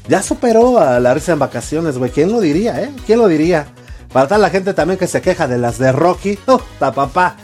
Ya 0.08 0.22
superó 0.22 0.78
a 0.78 1.00
la 1.00 1.14
risa 1.14 1.32
en 1.32 1.38
vacaciones, 1.38 1.96
güey. 1.96 2.10
¿Quién 2.10 2.30
lo 2.30 2.40
diría, 2.40 2.82
eh? 2.82 2.90
¿Quién 3.06 3.18
lo 3.18 3.28
diría? 3.28 3.66
Para 4.12 4.28
toda 4.28 4.38
la 4.38 4.50
gente 4.50 4.74
también 4.74 4.98
que 4.98 5.06
se 5.06 5.22
queja 5.22 5.48
de 5.48 5.58
las 5.58 5.78
de 5.78 5.92
Rocky. 5.92 6.38
Oh, 6.46 6.60
papá 6.78 7.36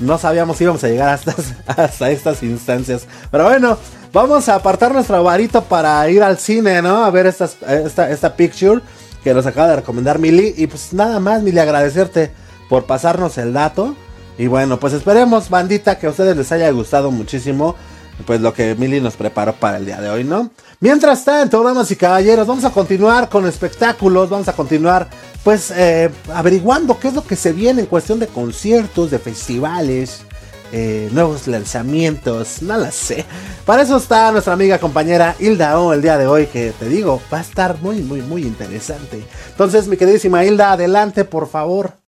no 0.00 0.18
sabíamos 0.18 0.56
si 0.56 0.64
íbamos 0.64 0.82
a 0.84 0.88
llegar 0.88 1.08
hasta, 1.08 1.34
hasta 1.66 2.10
estas 2.10 2.42
instancias. 2.42 3.06
Pero 3.30 3.44
bueno, 3.44 3.78
vamos 4.12 4.48
a 4.48 4.56
apartar 4.56 4.92
nuestro 4.92 5.22
varito 5.22 5.62
para 5.62 6.08
ir 6.08 6.22
al 6.22 6.38
cine, 6.38 6.82
¿no? 6.82 7.04
A 7.04 7.10
ver 7.10 7.26
esta, 7.26 7.48
esta 8.08 8.36
picture 8.36 8.80
que 9.24 9.34
nos 9.34 9.46
acaba 9.46 9.68
de 9.68 9.76
recomendar 9.76 10.18
Mili. 10.18 10.54
Y 10.56 10.66
pues 10.66 10.92
nada 10.92 11.20
más, 11.20 11.42
Mili, 11.42 11.58
agradecerte 11.58 12.30
por 12.68 12.84
pasarnos 12.84 13.38
el 13.38 13.52
dato. 13.52 13.96
Y 14.38 14.46
bueno, 14.46 14.78
pues 14.78 14.92
esperemos, 14.94 15.50
bandita, 15.50 15.98
que 15.98 16.06
a 16.06 16.10
ustedes 16.10 16.36
les 16.36 16.50
haya 16.52 16.70
gustado 16.70 17.10
muchísimo 17.10 17.74
pues 18.26 18.40
lo 18.40 18.52
que 18.52 18.74
Mili 18.74 19.00
nos 19.00 19.16
preparó 19.16 19.54
para 19.54 19.78
el 19.78 19.86
día 19.86 20.00
de 20.00 20.10
hoy, 20.10 20.24
¿no? 20.24 20.50
Mientras 20.80 21.24
tanto, 21.24 21.62
damas 21.62 21.90
y 21.90 21.96
caballeros, 21.96 22.46
vamos 22.46 22.64
a 22.64 22.70
continuar 22.70 23.28
con 23.28 23.46
espectáculos, 23.46 24.28
vamos 24.28 24.48
a 24.48 24.54
continuar 24.54 25.08
pues 25.44 25.70
eh, 25.70 26.10
averiguando 26.34 26.98
qué 26.98 27.08
es 27.08 27.14
lo 27.14 27.24
que 27.24 27.36
se 27.36 27.52
viene 27.52 27.82
en 27.82 27.86
cuestión 27.86 28.18
de 28.18 28.26
conciertos, 28.26 29.10
de 29.10 29.18
festivales, 29.18 30.22
eh, 30.72 31.08
nuevos 31.12 31.46
lanzamientos, 31.46 32.60
no 32.62 32.76
la 32.76 32.90
sé. 32.90 33.24
Para 33.64 33.82
eso 33.82 33.96
está 33.96 34.30
nuestra 34.32 34.52
amiga 34.52 34.78
compañera 34.78 35.34
Hilda 35.38 35.78
O 35.78 35.92
el 35.92 36.02
día 36.02 36.18
de 36.18 36.26
hoy, 36.26 36.46
que 36.46 36.72
te 36.78 36.88
digo, 36.88 37.20
va 37.32 37.38
a 37.38 37.42
estar 37.42 37.78
muy, 37.80 38.00
muy, 38.00 38.20
muy 38.20 38.42
interesante. 38.42 39.24
Entonces, 39.50 39.86
mi 39.86 39.96
queridísima 39.96 40.44
Hilda, 40.44 40.72
adelante, 40.72 41.24
por 41.24 41.48
favor. 41.48 42.07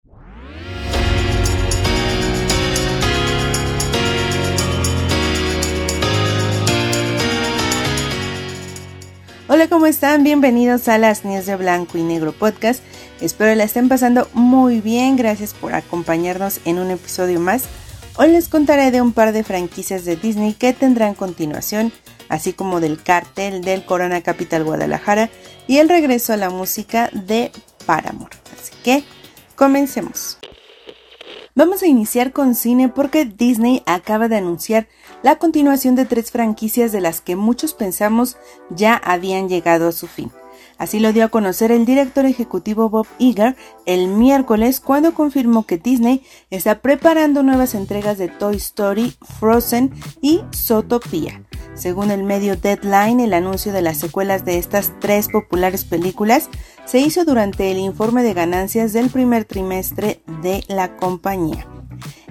Hola, 9.54 9.68
¿cómo 9.68 9.84
están? 9.84 10.24
Bienvenidos 10.24 10.88
a 10.88 10.96
las 10.96 11.26
News 11.26 11.44
de 11.44 11.56
Blanco 11.56 11.98
y 11.98 12.02
Negro 12.02 12.32
Podcast. 12.32 12.82
Espero 13.20 13.54
la 13.54 13.64
estén 13.64 13.86
pasando 13.86 14.26
muy 14.32 14.80
bien. 14.80 15.14
Gracias 15.14 15.52
por 15.52 15.74
acompañarnos 15.74 16.62
en 16.64 16.78
un 16.78 16.90
episodio 16.90 17.38
más. 17.38 17.64
Hoy 18.16 18.28
les 18.30 18.48
contaré 18.48 18.90
de 18.90 19.02
un 19.02 19.12
par 19.12 19.34
de 19.34 19.44
franquicias 19.44 20.06
de 20.06 20.16
Disney 20.16 20.54
que 20.54 20.72
tendrán 20.72 21.12
continuación, 21.12 21.92
así 22.30 22.54
como 22.54 22.80
del 22.80 23.02
cartel 23.02 23.60
del 23.60 23.84
Corona 23.84 24.22
Capital 24.22 24.64
Guadalajara 24.64 25.28
y 25.66 25.76
el 25.76 25.90
regreso 25.90 26.32
a 26.32 26.38
la 26.38 26.48
música 26.48 27.10
de 27.12 27.52
Paramore. 27.84 28.34
Así 28.58 28.72
que 28.82 29.04
comencemos. 29.54 30.38
Vamos 31.54 31.82
a 31.82 31.86
iniciar 31.86 32.32
con 32.32 32.54
cine 32.54 32.88
porque 32.88 33.26
Disney 33.26 33.82
acaba 33.84 34.28
de 34.28 34.38
anunciar 34.38 34.88
la 35.22 35.36
continuación 35.36 35.94
de 35.94 36.04
tres 36.04 36.30
franquicias 36.30 36.92
de 36.92 37.00
las 37.00 37.20
que 37.20 37.36
muchos 37.36 37.74
pensamos 37.74 38.36
ya 38.70 38.94
habían 38.96 39.48
llegado 39.48 39.88
a 39.88 39.92
su 39.92 40.06
fin. 40.06 40.30
Así 40.78 40.98
lo 40.98 41.12
dio 41.12 41.24
a 41.24 41.28
conocer 41.28 41.70
el 41.70 41.84
director 41.84 42.26
ejecutivo 42.26 42.88
Bob 42.88 43.06
Iger 43.18 43.56
el 43.86 44.08
miércoles 44.08 44.80
cuando 44.80 45.14
confirmó 45.14 45.64
que 45.64 45.78
Disney 45.78 46.24
está 46.50 46.80
preparando 46.80 47.42
nuevas 47.42 47.74
entregas 47.74 48.18
de 48.18 48.28
Toy 48.28 48.56
Story, 48.56 49.14
Frozen 49.38 49.92
y 50.20 50.40
Zootopia. 50.54 51.42
Según 51.74 52.10
el 52.10 52.22
medio 52.22 52.56
Deadline, 52.56 53.20
el 53.20 53.32
anuncio 53.32 53.72
de 53.72 53.82
las 53.82 53.98
secuelas 53.98 54.44
de 54.44 54.58
estas 54.58 54.92
tres 55.00 55.28
populares 55.28 55.84
películas 55.84 56.50
se 56.84 56.98
hizo 56.98 57.24
durante 57.24 57.70
el 57.70 57.78
informe 57.78 58.22
de 58.22 58.34
ganancias 58.34 58.92
del 58.92 59.08
primer 59.08 59.44
trimestre 59.44 60.20
de 60.42 60.64
la 60.68 60.96
compañía. 60.96 61.66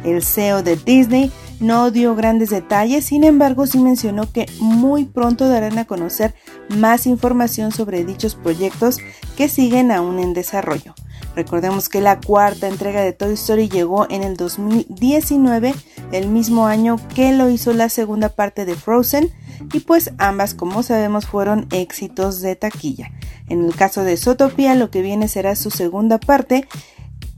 El 0.03 0.23
CEO 0.23 0.63
de 0.63 0.75
Disney 0.75 1.31
no 1.59 1.91
dio 1.91 2.15
grandes 2.15 2.49
detalles, 2.49 3.05
sin 3.05 3.23
embargo 3.23 3.67
sí 3.67 3.77
mencionó 3.77 4.31
que 4.31 4.47
muy 4.59 5.05
pronto 5.05 5.47
darán 5.47 5.77
a 5.77 5.85
conocer 5.85 6.33
más 6.69 7.05
información 7.05 7.71
sobre 7.71 8.03
dichos 8.03 8.35
proyectos 8.35 8.97
que 9.37 9.47
siguen 9.47 9.91
aún 9.91 10.19
en 10.19 10.33
desarrollo. 10.33 10.95
Recordemos 11.35 11.87
que 11.87 12.01
la 12.01 12.19
cuarta 12.19 12.67
entrega 12.67 13.01
de 13.01 13.13
Toy 13.13 13.33
Story 13.33 13.69
llegó 13.69 14.09
en 14.09 14.23
el 14.23 14.35
2019, 14.35 15.73
el 16.11 16.27
mismo 16.27 16.67
año 16.67 16.97
que 17.15 17.31
lo 17.31 17.49
hizo 17.49 17.73
la 17.73 17.89
segunda 17.89 18.29
parte 18.29 18.65
de 18.65 18.75
Frozen, 18.75 19.31
y 19.71 19.79
pues 19.81 20.11
ambas, 20.17 20.53
como 20.53 20.83
sabemos, 20.83 21.27
fueron 21.27 21.67
éxitos 21.71 22.41
de 22.41 22.55
taquilla. 22.55 23.11
En 23.47 23.63
el 23.63 23.75
caso 23.75 24.03
de 24.03 24.17
Zootopia, 24.17 24.75
lo 24.75 24.89
que 24.89 25.01
viene 25.01 25.27
será 25.27 25.55
su 25.55 25.71
segunda 25.71 26.19
parte, 26.19 26.67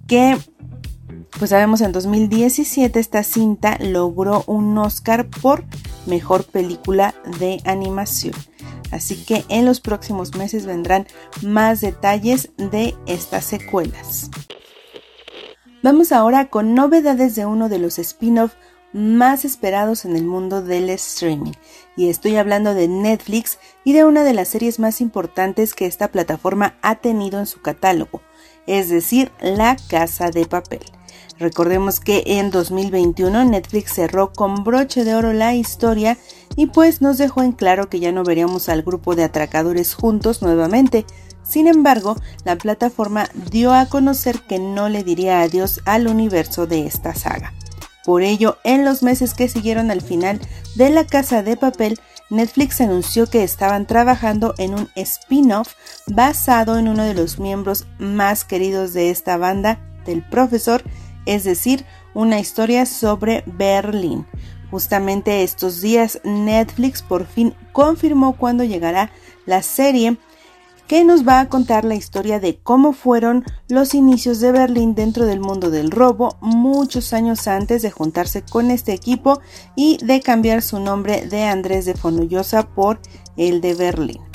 que 0.08 0.38
pues 1.40 1.50
sabemos 1.50 1.82
en 1.82 1.92
2017 1.92 3.00
esta 3.00 3.24
cinta 3.24 3.78
logró 3.80 4.44
un 4.48 4.78
Oscar 4.78 5.28
por 5.28 5.66
mejor 6.06 6.46
película 6.46 7.16
de 7.40 7.62
animación. 7.66 8.36
Así 8.92 9.26
que 9.26 9.44
en 9.50 9.66
los 9.66 9.80
próximos 9.82 10.36
meses 10.36 10.66
vendrán 10.66 11.08
más 11.42 11.82
detalles 11.82 12.52
de 12.58 12.96
estas 13.08 13.46
secuelas. 13.46 14.30
Vamos 15.82 16.12
ahora 16.12 16.50
con 16.50 16.76
novedades 16.76 17.36
de 17.36 17.46
uno 17.46 17.68
de 17.68 17.80
los 17.80 17.98
spin-off 17.98 18.54
más 18.94 19.44
esperados 19.44 20.06
en 20.06 20.16
el 20.16 20.24
mundo 20.24 20.62
del 20.62 20.90
streaming. 20.92 21.54
Y 21.98 22.10
estoy 22.10 22.38
hablando 22.38 22.76
de 22.76 22.88
Netflix 22.88 23.58
y 23.84 23.94
de 23.94 24.06
una 24.06 24.24
de 24.24 24.34
las 24.34 24.48
series 24.48 24.80
más 24.80 25.02
importantes 25.02 25.74
que 25.74 25.88
esta 25.88 26.10
plataforma 26.10 26.78
ha 26.84 26.96
tenido 26.96 27.40
en 27.40 27.48
su 27.48 27.62
catálogo, 27.62 28.22
es 28.68 28.90
decir, 28.90 29.32
La 29.42 29.76
Casa 29.90 30.30
de 30.30 30.46
Papel. 30.46 30.84
Recordemos 31.44 32.00
que 32.00 32.24
en 32.26 32.52
2021 32.52 33.44
Netflix 33.44 33.96
cerró 33.96 34.32
con 34.32 34.64
broche 34.64 35.04
de 35.04 35.14
oro 35.14 35.34
la 35.34 35.54
historia 35.54 36.18
y 36.56 36.68
pues 36.68 37.02
nos 37.02 37.18
dejó 37.18 37.44
en 37.44 37.52
claro 37.52 37.90
que 37.90 38.00
ya 38.00 38.14
no 38.14 38.24
veríamos 38.24 38.70
al 38.70 38.82
grupo 38.82 39.14
de 39.14 39.26
atracadores 39.26 39.94
juntos 39.94 40.42
nuevamente. 40.42 41.06
Sin 41.44 41.68
embargo, 41.68 42.16
la 42.46 42.56
plataforma 42.56 43.30
dio 43.52 43.74
a 43.74 43.88
conocer 43.88 44.40
que 44.40 44.58
no 44.58 44.88
le 44.88 45.04
diría 45.04 45.42
adiós 45.42 45.82
al 45.84 46.08
universo 46.08 46.66
de 46.66 46.88
esta 46.88 47.14
saga. 47.14 47.52
Por 48.06 48.22
ello, 48.22 48.58
en 48.64 48.86
los 48.86 49.04
meses 49.04 49.34
que 49.34 49.50
siguieron 49.50 49.92
al 49.92 50.00
final 50.00 50.40
de 50.76 50.92
La 50.92 51.06
Casa 51.06 51.44
de 51.44 51.58
Papel, 51.58 52.00
Netflix 52.30 52.80
anunció 52.80 53.28
que 53.28 53.44
estaban 53.44 53.86
trabajando 53.86 54.56
en 54.58 54.76
un 54.76 54.90
spin-off 54.96 55.74
basado 56.08 56.78
en 56.78 56.88
uno 56.88 57.04
de 57.04 57.16
los 57.16 57.38
miembros 57.38 57.86
más 58.00 58.46
queridos 58.46 58.94
de 58.94 59.10
esta 59.10 59.36
banda, 59.36 59.82
del 60.06 60.24
profesor, 60.24 60.84
es 61.26 61.44
decir, 61.44 61.86
una 62.14 62.40
historia 62.40 62.86
sobre 62.86 63.44
Berlín. 63.46 64.26
Justamente 64.72 65.44
estos 65.44 65.82
días 65.82 66.20
Netflix 66.24 67.02
por 67.02 67.26
fin 67.26 67.54
confirmó 67.72 68.36
cuándo 68.36 68.64
llegará 68.64 69.12
la 69.46 69.62
serie 69.62 70.18
que 70.88 71.04
nos 71.04 71.28
va 71.28 71.40
a 71.40 71.50
contar 71.50 71.86
la 71.86 71.96
historia 71.96 72.40
de 72.40 72.58
cómo 72.58 72.94
fueron 72.94 73.46
los 73.68 73.94
inicios 73.94 74.40
de 74.40 74.52
Berlín 74.52 74.96
dentro 74.96 75.26
del 75.26 75.40
mundo 75.40 75.70
del 75.70 75.92
robo 75.92 76.38
muchos 76.42 77.14
años 77.14 77.48
antes 77.48 77.82
de 77.82 77.92
juntarse 77.92 78.42
con 78.44 78.70
este 78.70 78.94
equipo 78.94 79.42
y 79.76 79.98
de 80.04 80.22
cambiar 80.22 80.62
su 80.62 80.80
nombre 80.80 81.26
de 81.28 81.44
Andrés 81.44 81.86
de 81.86 81.94
Fonollosa 81.94 82.68
por 82.68 83.00
el 83.38 83.62
de 83.62 83.74
Berlín. 83.76 84.33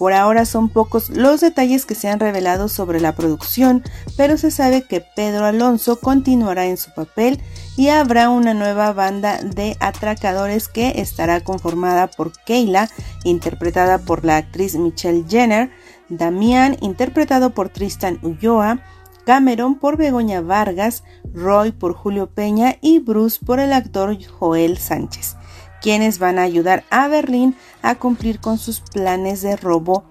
Por 0.00 0.14
ahora 0.14 0.46
son 0.46 0.70
pocos 0.70 1.10
los 1.10 1.42
detalles 1.42 1.84
que 1.84 1.94
se 1.94 2.08
han 2.08 2.20
revelado 2.20 2.68
sobre 2.68 3.00
la 3.00 3.14
producción, 3.14 3.82
pero 4.16 4.38
se 4.38 4.50
sabe 4.50 4.80
que 4.80 5.02
Pedro 5.02 5.44
Alonso 5.44 6.00
continuará 6.00 6.64
en 6.64 6.78
su 6.78 6.90
papel 6.94 7.38
y 7.76 7.88
habrá 7.88 8.30
una 8.30 8.54
nueva 8.54 8.94
banda 8.94 9.42
de 9.42 9.76
atracadores 9.78 10.68
que 10.68 11.02
estará 11.02 11.42
conformada 11.42 12.06
por 12.06 12.32
Keila, 12.46 12.88
interpretada 13.24 13.98
por 13.98 14.24
la 14.24 14.38
actriz 14.38 14.74
Michelle 14.74 15.26
Jenner, 15.28 15.70
Damián, 16.08 16.78
interpretado 16.80 17.50
por 17.50 17.68
Tristan 17.68 18.18
Ulloa, 18.22 18.80
Cameron 19.26 19.78
por 19.78 19.98
Begoña 19.98 20.40
Vargas, 20.40 21.04
Roy 21.34 21.72
por 21.72 21.92
Julio 21.92 22.30
Peña 22.30 22.76
y 22.80 23.00
Bruce 23.00 23.38
por 23.44 23.60
el 23.60 23.74
actor 23.74 24.16
Joel 24.24 24.78
Sánchez, 24.78 25.36
quienes 25.80 26.18
van 26.18 26.38
a 26.38 26.42
ayudar 26.42 26.84
a 26.90 27.08
Berlín 27.08 27.56
a 27.82 27.94
cumplir 27.96 28.40
con 28.40 28.58
sus 28.58 28.80
planes 28.80 29.42
de 29.42 29.56
robo 29.56 30.04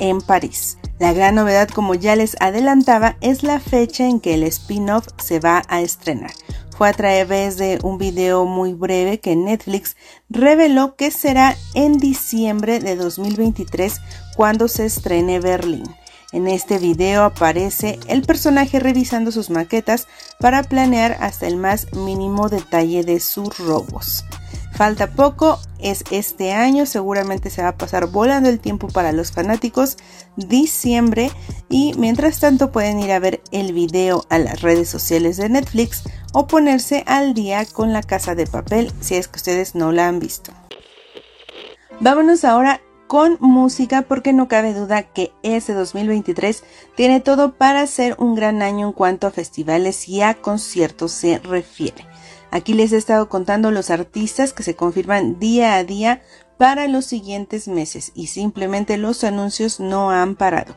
en 0.00 0.20
París. 0.20 0.78
La 0.98 1.12
gran 1.12 1.34
novedad, 1.34 1.68
como 1.68 1.94
ya 1.94 2.16
les 2.16 2.36
adelantaba, 2.40 3.16
es 3.20 3.42
la 3.42 3.60
fecha 3.60 4.06
en 4.06 4.20
que 4.20 4.34
el 4.34 4.42
spin-off 4.44 5.06
se 5.18 5.40
va 5.40 5.62
a 5.68 5.80
estrenar. 5.80 6.32
Fue 6.76 6.88
a 6.88 6.92
través 6.92 7.56
de 7.56 7.78
un 7.82 7.96
video 7.96 8.44
muy 8.44 8.74
breve 8.74 9.18
que 9.18 9.34
Netflix 9.34 9.96
reveló 10.28 10.94
que 10.94 11.10
será 11.10 11.56
en 11.74 11.98
diciembre 11.98 12.80
de 12.80 12.96
2023 12.96 14.00
cuando 14.36 14.68
se 14.68 14.84
estrene 14.84 15.40
Berlín. 15.40 15.84
En 16.32 16.48
este 16.48 16.78
video 16.78 17.24
aparece 17.24 17.98
el 18.08 18.22
personaje 18.22 18.78
revisando 18.80 19.32
sus 19.32 19.48
maquetas 19.48 20.06
para 20.38 20.62
planear 20.62 21.16
hasta 21.20 21.46
el 21.46 21.56
más 21.56 21.92
mínimo 21.94 22.48
detalle 22.50 23.04
de 23.04 23.20
sus 23.20 23.56
robos. 23.58 24.24
Falta 24.76 25.06
poco, 25.06 25.58
es 25.78 26.04
este 26.10 26.52
año, 26.52 26.84
seguramente 26.84 27.48
se 27.48 27.62
va 27.62 27.68
a 27.68 27.78
pasar 27.78 28.08
volando 28.08 28.50
el 28.50 28.60
tiempo 28.60 28.88
para 28.88 29.12
los 29.12 29.32
fanáticos, 29.32 29.96
diciembre, 30.36 31.30
y 31.70 31.94
mientras 31.96 32.40
tanto 32.40 32.72
pueden 32.72 33.00
ir 33.00 33.10
a 33.12 33.18
ver 33.18 33.40
el 33.52 33.72
video 33.72 34.26
a 34.28 34.38
las 34.38 34.60
redes 34.60 34.90
sociales 34.90 35.38
de 35.38 35.48
Netflix 35.48 36.02
o 36.34 36.46
ponerse 36.46 37.04
al 37.06 37.32
día 37.32 37.64
con 37.64 37.94
la 37.94 38.02
casa 38.02 38.34
de 38.34 38.46
papel 38.46 38.92
si 39.00 39.14
es 39.14 39.28
que 39.28 39.38
ustedes 39.38 39.74
no 39.74 39.92
la 39.92 40.08
han 40.08 40.20
visto. 40.20 40.52
Vámonos 42.00 42.44
ahora 42.44 42.82
con 43.06 43.38
música 43.40 44.02
porque 44.02 44.34
no 44.34 44.46
cabe 44.46 44.74
duda 44.74 45.04
que 45.04 45.32
este 45.42 45.72
2023 45.72 46.64
tiene 46.94 47.20
todo 47.20 47.54
para 47.54 47.86
ser 47.86 48.14
un 48.18 48.34
gran 48.34 48.60
año 48.60 48.88
en 48.88 48.92
cuanto 48.92 49.26
a 49.26 49.30
festivales 49.30 50.06
y 50.06 50.20
a 50.20 50.34
conciertos 50.34 51.12
se 51.12 51.38
refiere. 51.38 52.04
Aquí 52.56 52.72
les 52.72 52.90
he 52.92 52.96
estado 52.96 53.28
contando 53.28 53.70
los 53.70 53.90
artistas 53.90 54.54
que 54.54 54.62
se 54.62 54.74
confirman 54.74 55.38
día 55.38 55.74
a 55.74 55.84
día 55.84 56.22
para 56.56 56.88
los 56.88 57.04
siguientes 57.04 57.68
meses 57.68 58.12
y 58.14 58.28
simplemente 58.28 58.96
los 58.96 59.24
anuncios 59.24 59.78
no 59.78 60.10
han 60.10 60.36
parado. 60.36 60.74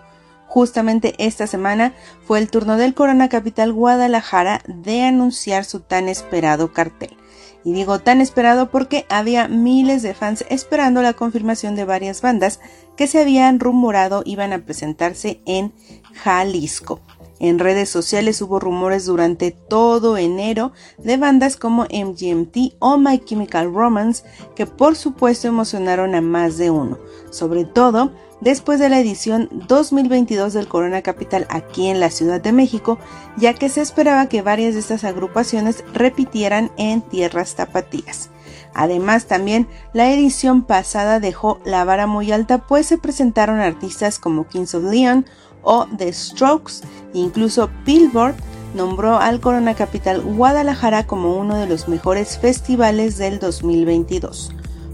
Justamente 0.50 1.16
esta 1.20 1.48
semana 1.48 1.94
fue 2.26 2.40
el 2.40 2.50
turno 2.50 2.76
del 2.76 2.94
Corona 2.94 3.30
Capital 3.30 3.72
Guadalajara 3.72 4.62
de 4.68 5.04
anunciar 5.04 5.64
su 5.64 5.80
tan 5.80 6.10
esperado 6.10 6.74
cartel. 6.74 7.16
Y 7.64 7.72
digo 7.72 8.00
tan 8.00 8.20
esperado 8.20 8.72
porque 8.72 9.06
había 9.08 9.48
miles 9.48 10.02
de 10.02 10.14
fans 10.14 10.44
esperando 10.50 11.02
la 11.02 11.14
confirmación 11.14 11.76
de 11.78 11.86
varias 11.86 12.22
bandas 12.22 12.60
que 12.98 13.08
se 13.08 13.22
habían 13.22 13.62
rumorado 13.62 14.22
iban 14.26 14.52
a 14.52 14.66
presentarse 14.66 15.40
en 15.46 15.72
Jalisco. 16.14 17.00
En 17.40 17.58
redes 17.58 17.90
sociales 17.90 18.42
hubo 18.42 18.60
rumores 18.60 19.06
durante 19.06 19.52
todo 19.52 20.18
enero 20.18 20.74
de 20.98 21.18
bandas 21.18 21.56
como 21.56 21.84
MGMT 21.84 22.76
o 22.80 22.98
My 22.98 23.20
Chemical 23.20 23.74
Romance 23.74 24.24
que 24.56 24.66
por 24.66 24.96
supuesto 24.96 25.48
emocionaron 25.48 26.16
a 26.16 26.22
más 26.22 26.58
de 26.58 26.70
uno, 26.70 27.00
sobre 27.30 27.64
todo 27.64 28.12
después 28.42 28.80
de 28.80 28.90
la 28.90 29.00
edición 29.00 29.50
2022 29.68 30.54
del 30.54 30.68
Corona 30.68 31.02
Capital 31.02 31.48
aquí 31.50 31.88
en 31.88 32.00
la 32.00 32.10
Ciudad 32.10 32.42
de 32.42 32.52
México, 32.52 32.98
ya 33.38 33.54
que 33.54 33.70
se 33.70 33.82
esperaba 33.82 34.28
que 34.28 34.42
varias 34.42 34.74
de 34.74 34.82
estas 34.82 35.04
agrupaciones 35.04 35.84
repitieran 35.94 36.72
en 36.78 37.02
tierras 37.02 37.56
tapatías. 37.56 38.30
Además, 38.74 39.26
también 39.26 39.68
la 39.94 40.12
edición 40.14 40.64
pasada 40.64 41.20
dejó 41.20 41.60
la 41.66 41.84
vara 41.86 42.08
muy 42.08 42.32
alta, 42.32 42.60
pues 42.68 42.86
se 42.86 42.98
presentaron 42.98 43.60
artistas 43.60 44.20
como 44.20 44.48
Kings 44.48 44.76
of 44.76 44.84
Leon 44.84 45.26
o 45.64 45.88
The 45.98 46.12
Strokes, 46.14 46.82
incluso 47.14 47.70
Billboard 47.86 48.36
nombró 48.74 49.18
al 49.18 49.40
Corona 49.40 49.74
Capital 49.74 50.22
Guadalajara 50.22 51.08
como 51.08 51.36
uno 51.36 51.56
de 51.56 51.68
los 51.68 51.88
mejores 51.88 52.38
festivales 52.38 53.18
del 53.18 53.40
2022. 53.40 54.52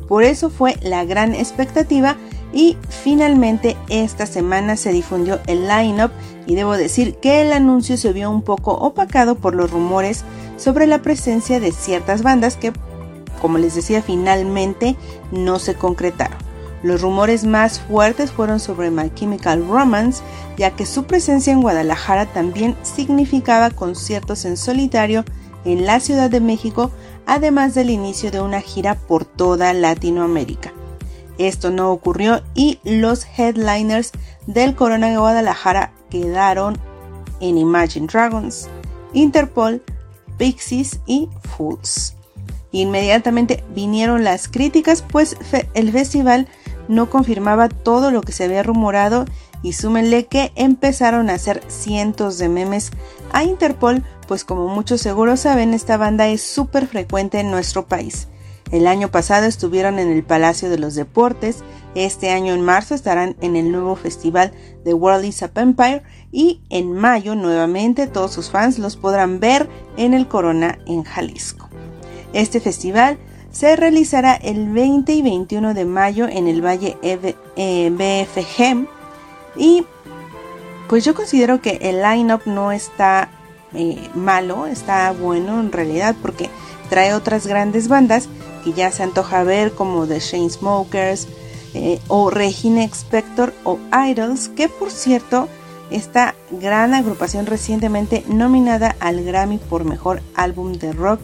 Por 0.08 0.24
eso 0.24 0.50
fue 0.50 0.78
la 0.82 1.04
gran 1.04 1.34
expectativa 1.34 2.16
y 2.54 2.78
finalmente 2.90 3.76
esta 3.90 4.26
semana 4.26 4.78
se 4.78 4.92
difundió 4.92 5.40
el 5.48 5.68
line-up 5.68 6.12
y 6.46 6.56
debo 6.56 6.78
decir 6.78 7.16
que 7.16 7.42
el 7.42 7.52
anuncio 7.52 7.98
se 7.98 8.14
vio 8.14 8.30
un 8.30 8.44
poco 8.44 8.72
opacado 8.72 9.36
por 9.36 9.56
los 9.56 9.72
rumores 9.72 10.24
sobre 10.58 10.88
la 10.88 11.02
presencia 11.02 11.60
de 11.60 11.72
ciertas 11.72 12.22
bandas 12.22 12.56
que, 12.56 12.72
como 13.42 13.58
les 13.58 13.76
decía, 13.76 14.02
finalmente 14.02 14.96
no 15.32 15.60
se 15.60 15.76
concretaron. 15.76 16.45
Los 16.86 17.02
rumores 17.02 17.46
más 17.46 17.80
fuertes 17.80 18.32
fueron 18.32 18.60
sobre 18.60 18.92
My 18.92 19.12
Chemical 19.12 19.68
Romance, 19.68 20.22
ya 20.56 20.70
que 20.70 20.86
su 20.86 21.06
presencia 21.06 21.52
en 21.52 21.64
Guadalajara 21.64 22.28
también 22.28 22.78
significaba 22.84 23.72
conciertos 23.72 24.46
en 24.46 24.56
solitario 24.56 25.26
en 25.66 25.88
la 25.88 26.00
Ciudad 26.00 26.30
de 26.30 26.42
México, 26.42 26.92
además 27.26 27.74
del 27.74 27.90
inicio 27.90 28.30
de 28.30 28.40
una 28.40 28.62
gira 28.62 28.94
por 28.94 29.26
toda 29.26 29.74
Latinoamérica. 29.74 30.74
Esto 31.40 31.72
no 31.72 31.92
ocurrió 31.92 32.44
y 32.54 32.78
los 32.84 33.26
headliners 33.36 34.12
del 34.46 34.76
Corona 34.76 35.10
de 35.10 35.18
Guadalajara 35.18 35.92
quedaron 36.12 36.78
en 37.40 37.58
Imagine 37.58 38.06
Dragons, 38.06 38.70
Interpol, 39.12 39.82
Pixies 40.38 41.00
y 41.08 41.30
Fools. 41.58 42.14
Inmediatamente 42.72 43.64
vinieron 43.74 44.24
las 44.24 44.48
críticas, 44.48 45.02
pues 45.02 45.36
el 45.74 45.92
festival 45.92 46.48
no 46.88 47.10
confirmaba 47.10 47.70
todo 47.70 48.12
lo 48.12 48.22
que 48.22 48.32
se 48.32 48.44
había 48.46 48.64
rumorado 48.64 49.26
y 49.62 49.74
súmenle 49.74 50.26
que 50.28 50.52
empezaron 50.56 51.30
a 51.30 51.34
hacer 51.34 51.64
cientos 51.68 52.38
de 52.38 52.50
memes 52.50 52.92
a 53.32 53.44
Interpol, 53.44 54.04
pues 54.28 54.44
como 54.44 54.68
muchos 54.68 55.02
seguros 55.02 55.42
saben, 55.42 55.74
esta 55.74 55.98
banda 55.98 56.28
es 56.28 56.42
súper 56.42 56.88
frecuente 56.88 57.40
en 57.40 57.52
nuestro 57.52 57.88
país. 57.88 58.28
El 58.72 58.88
año 58.88 59.10
pasado 59.10 59.46
estuvieron 59.46 60.00
en 60.00 60.12
el 60.12 60.24
Palacio 60.24 60.70
de 60.70 60.80
los 60.80 60.96
Deportes, 60.96 61.64
este 61.94 62.32
año 62.32 62.54
en 62.54 62.62
marzo 62.62 62.96
estarán 62.96 63.36
en 63.40 63.56
el 63.56 63.72
nuevo 63.72 63.96
festival 63.96 64.52
The 64.84 64.94
World 64.94 65.26
is 65.26 65.44
a 65.44 65.52
Empire 65.56 66.04
y 66.32 66.62
en 66.70 66.92
mayo 66.92 67.36
nuevamente 67.36 68.08
todos 68.08 68.34
sus 68.34 68.50
fans 68.50 68.80
los 68.80 68.98
podrán 68.98 69.40
ver 69.40 69.70
en 69.98 70.14
el 70.14 70.28
Corona 70.28 70.80
en 70.88 71.04
Jalisco. 71.04 71.70
Este 72.34 72.60
festival 72.60 73.18
se 73.56 73.78
realizará 73.78 74.34
el 74.36 74.68
20 74.68 75.14
y 75.14 75.22
21 75.22 75.74
de 75.74 75.86
mayo 75.86 76.28
en 76.28 76.50
el 76.50 76.62
Valle 76.62 76.98
BFG 77.56 78.86
y 79.56 79.86
pues 80.90 81.06
yo 81.06 81.16
considero 81.16 81.62
que 81.62 81.80
el 81.82 82.02
line-up 82.02 82.42
no 82.46 82.74
está 82.74 83.30
eh, 83.74 84.10
malo, 84.14 84.66
está 84.66 85.10
bueno 85.14 85.62
en 85.62 85.72
realidad 85.72 86.18
porque 86.22 86.50
trae 86.90 87.14
otras 87.14 87.48
grandes 87.48 87.88
bandas 87.88 88.28
que 88.66 88.74
ya 88.74 88.92
se 88.92 89.04
antoja 89.04 89.44
ver 89.44 89.72
como 89.72 90.06
The 90.06 90.20
Chainsmokers 90.20 91.30
eh, 91.76 92.02
o 92.10 92.30
Regina 92.30 92.84
Expector 92.84 93.54
o 93.64 93.80
Idols, 94.10 94.50
que 94.50 94.68
por 94.68 94.92
cierto, 94.92 95.48
esta 95.92 96.36
gran 96.52 96.94
agrupación 96.94 97.46
recientemente 97.46 98.26
nominada 98.28 98.98
al 99.00 99.24
Grammy 99.24 99.60
por 99.60 99.86
Mejor 99.86 100.22
Álbum 100.36 100.74
de 100.74 100.92
Rock 100.92 101.22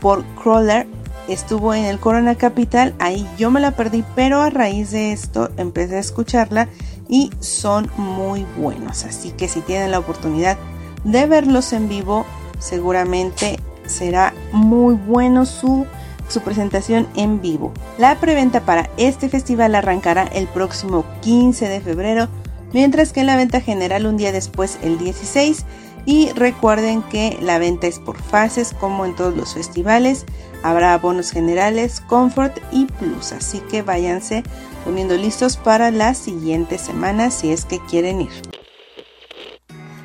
por 0.00 0.24
Crawler 0.42 0.86
estuvo 1.32 1.74
en 1.74 1.84
el 1.84 1.98
Corona 1.98 2.34
Capital, 2.34 2.94
ahí 2.98 3.26
yo 3.38 3.50
me 3.50 3.60
la 3.60 3.72
perdí, 3.72 4.04
pero 4.14 4.40
a 4.40 4.50
raíz 4.50 4.90
de 4.90 5.12
esto 5.12 5.50
empecé 5.56 5.96
a 5.96 6.00
escucharla 6.00 6.68
y 7.08 7.30
son 7.40 7.90
muy 7.96 8.44
buenos, 8.56 9.04
así 9.04 9.30
que 9.30 9.48
si 9.48 9.60
tienen 9.60 9.90
la 9.90 9.98
oportunidad 9.98 10.58
de 11.04 11.26
verlos 11.26 11.72
en 11.72 11.88
vivo, 11.88 12.26
seguramente 12.58 13.58
será 13.86 14.34
muy 14.52 14.94
bueno 14.94 15.46
su 15.46 15.86
su 16.30 16.40
presentación 16.40 17.08
en 17.16 17.40
vivo. 17.42 17.72
La 17.98 18.18
preventa 18.20 18.60
para 18.60 18.88
este 18.96 19.28
festival 19.28 19.74
arrancará 19.74 20.22
el 20.22 20.46
próximo 20.46 21.04
15 21.22 21.68
de 21.68 21.80
febrero, 21.80 22.28
mientras 22.72 23.12
que 23.12 23.24
la 23.24 23.36
venta 23.36 23.60
general 23.60 24.06
un 24.06 24.16
día 24.16 24.32
después, 24.32 24.78
el 24.82 24.98
16. 24.98 25.64
Y 26.06 26.30
recuerden 26.30 27.02
que 27.02 27.38
la 27.40 27.58
venta 27.58 27.86
es 27.86 27.98
por 27.98 28.20
fases, 28.20 28.74
como 28.78 29.04
en 29.04 29.14
todos 29.14 29.36
los 29.36 29.54
festivales. 29.54 30.26
Habrá 30.62 30.96
bonos 30.98 31.30
generales, 31.30 32.00
comfort 32.00 32.58
y 32.70 32.86
plus, 32.86 33.32
así 33.32 33.60
que 33.70 33.82
váyanse 33.82 34.42
poniendo 34.84 35.16
listos 35.16 35.56
para 35.56 35.90
la 35.90 36.14
siguiente 36.14 36.78
semana 36.78 37.30
si 37.30 37.50
es 37.50 37.64
que 37.64 37.78
quieren 37.80 38.22
ir. 38.22 38.30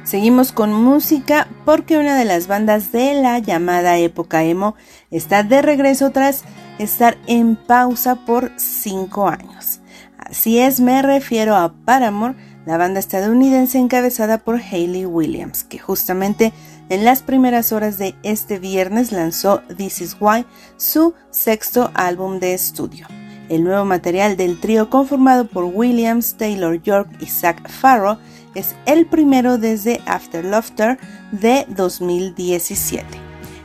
Seguimos 0.03 0.51
con 0.51 0.71
música 0.71 1.47
porque 1.65 1.97
una 1.97 2.15
de 2.15 2.25
las 2.25 2.47
bandas 2.47 2.91
de 2.91 3.15
la 3.15 3.39
llamada 3.39 3.97
época 3.97 4.43
emo 4.43 4.75
está 5.09 5.41
de 5.41 5.63
regreso 5.63 6.11
tras 6.11 6.43
estar 6.77 7.17
en 7.25 7.55
pausa 7.55 8.15
por 8.25 8.51
5 8.55 9.27
años. 9.27 9.79
Así 10.17 10.59
es, 10.59 10.79
me 10.79 11.01
refiero 11.01 11.55
a 11.55 11.73
Paramore, 11.85 12.35
la 12.65 12.77
banda 12.77 12.99
estadounidense 12.99 13.77
encabezada 13.77 14.39
por 14.39 14.59
Hayley 14.59 15.05
Williams, 15.05 15.63
que 15.63 15.79
justamente 15.79 16.53
en 16.89 17.05
las 17.05 17.21
primeras 17.21 17.71
horas 17.71 17.97
de 17.97 18.15
este 18.23 18.59
viernes 18.59 19.11
lanzó 19.11 19.61
This 19.75 20.01
Is 20.01 20.17
Why, 20.19 20.45
su 20.77 21.13
sexto 21.31 21.91
álbum 21.93 22.39
de 22.39 22.53
estudio. 22.53 23.07
El 23.49 23.63
nuevo 23.63 23.85
material 23.85 24.37
del 24.37 24.59
trío 24.59 24.89
conformado 24.89 25.47
por 25.47 25.65
Williams, 25.65 26.35
Taylor 26.35 26.81
York 26.81 27.09
y 27.19 27.27
Zach 27.27 27.69
Farrow 27.69 28.17
es 28.55 28.75
el 28.85 29.05
primero 29.05 29.57
desde 29.57 30.01
After 30.05 30.43
Laughter 30.43 30.97
de 31.31 31.65
2017. 31.69 33.05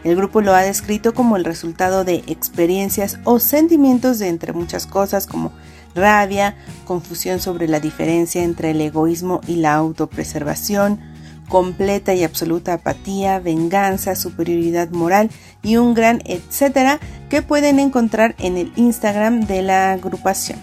El 0.04 0.16
grupo 0.16 0.40
lo 0.40 0.54
ha 0.54 0.62
descrito 0.62 1.14
como 1.14 1.36
el 1.36 1.44
resultado 1.44 2.04
de 2.04 2.22
experiencias 2.26 3.18
o 3.24 3.38
sentimientos 3.38 4.18
de 4.18 4.28
entre 4.28 4.52
muchas 4.52 4.86
cosas 4.86 5.26
como 5.26 5.52
rabia, 5.94 6.56
confusión 6.84 7.40
sobre 7.40 7.68
la 7.68 7.80
diferencia 7.80 8.42
entre 8.42 8.70
el 8.70 8.80
egoísmo 8.80 9.40
y 9.46 9.56
la 9.56 9.74
autopreservación, 9.74 11.00
completa 11.48 12.14
y 12.14 12.24
absoluta 12.24 12.74
apatía, 12.74 13.40
venganza, 13.40 14.14
superioridad 14.14 14.90
moral 14.90 15.30
y 15.62 15.76
un 15.76 15.94
gran 15.94 16.22
etcétera 16.24 17.00
que 17.28 17.42
pueden 17.42 17.78
encontrar 17.78 18.34
en 18.38 18.56
el 18.56 18.72
Instagram 18.76 19.46
de 19.46 19.62
la 19.62 19.92
agrupación. 19.92 20.58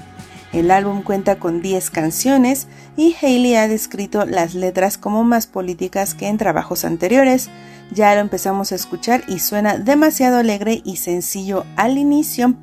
El 0.53 0.71
álbum 0.71 1.03
cuenta 1.03 1.37
con 1.39 1.61
10 1.61 1.89
canciones 1.91 2.67
y 2.95 3.15
Hailey 3.21 3.55
ha 3.55 3.67
descrito 3.67 4.25
las 4.25 4.55
letras 4.55 4.97
como 4.97 5.23
más 5.23 5.45
políticas 5.45 6.13
que 6.13 6.27
en 6.27 6.37
trabajos 6.37 6.85
anteriores. 6.85 7.49
Ya 7.91 8.15
lo 8.15 8.21
empezamos 8.21 8.71
a 8.71 8.75
escuchar 8.75 9.23
y 9.27 9.39
suena 9.39 9.77
demasiado 9.77 10.37
alegre 10.37 10.81
y 10.85 10.97
sencillo 10.97 11.65
al 11.75 11.97
inicio. 11.97 12.55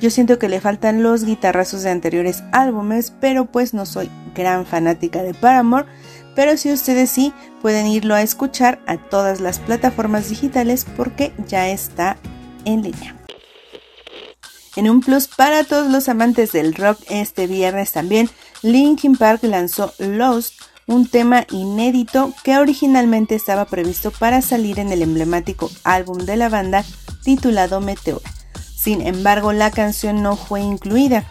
Yo 0.00 0.10
siento 0.10 0.38
que 0.38 0.48
le 0.48 0.60
faltan 0.60 1.02
los 1.02 1.24
guitarrazos 1.24 1.82
de 1.82 1.90
anteriores 1.90 2.42
álbumes, 2.52 3.12
pero 3.20 3.46
pues 3.46 3.72
no 3.72 3.86
soy 3.86 4.10
gran 4.34 4.66
fanática 4.66 5.22
de 5.22 5.32
Paramore. 5.32 5.86
Pero 6.34 6.58
si 6.58 6.70
ustedes 6.70 7.10
sí, 7.10 7.32
pueden 7.62 7.86
irlo 7.86 8.14
a 8.14 8.22
escuchar 8.22 8.78
a 8.86 8.98
todas 8.98 9.40
las 9.40 9.58
plataformas 9.58 10.28
digitales 10.28 10.86
porque 10.96 11.32
ya 11.48 11.68
está 11.70 12.18
en 12.66 12.82
línea. 12.82 13.16
En 14.76 14.90
un 14.90 15.00
plus 15.00 15.26
para 15.28 15.64
todos 15.64 15.90
los 15.90 16.10
amantes 16.10 16.52
del 16.52 16.74
rock, 16.74 17.00
este 17.08 17.46
viernes 17.46 17.92
también 17.92 18.28
Linkin 18.62 19.16
Park 19.16 19.42
lanzó 19.44 19.94
Lost, 19.98 20.60
un 20.86 21.08
tema 21.08 21.46
inédito 21.50 22.34
que 22.44 22.58
originalmente 22.58 23.34
estaba 23.34 23.64
previsto 23.64 24.10
para 24.10 24.42
salir 24.42 24.78
en 24.78 24.92
el 24.92 25.00
emblemático 25.00 25.70
álbum 25.82 26.18
de 26.18 26.36
la 26.36 26.50
banda 26.50 26.84
titulado 27.24 27.80
Meteora. 27.80 28.35
Sin 28.86 29.04
embargo, 29.04 29.52
la 29.52 29.72
canción 29.72 30.22
no 30.22 30.36
fue 30.36 30.60
incluida. 30.60 31.24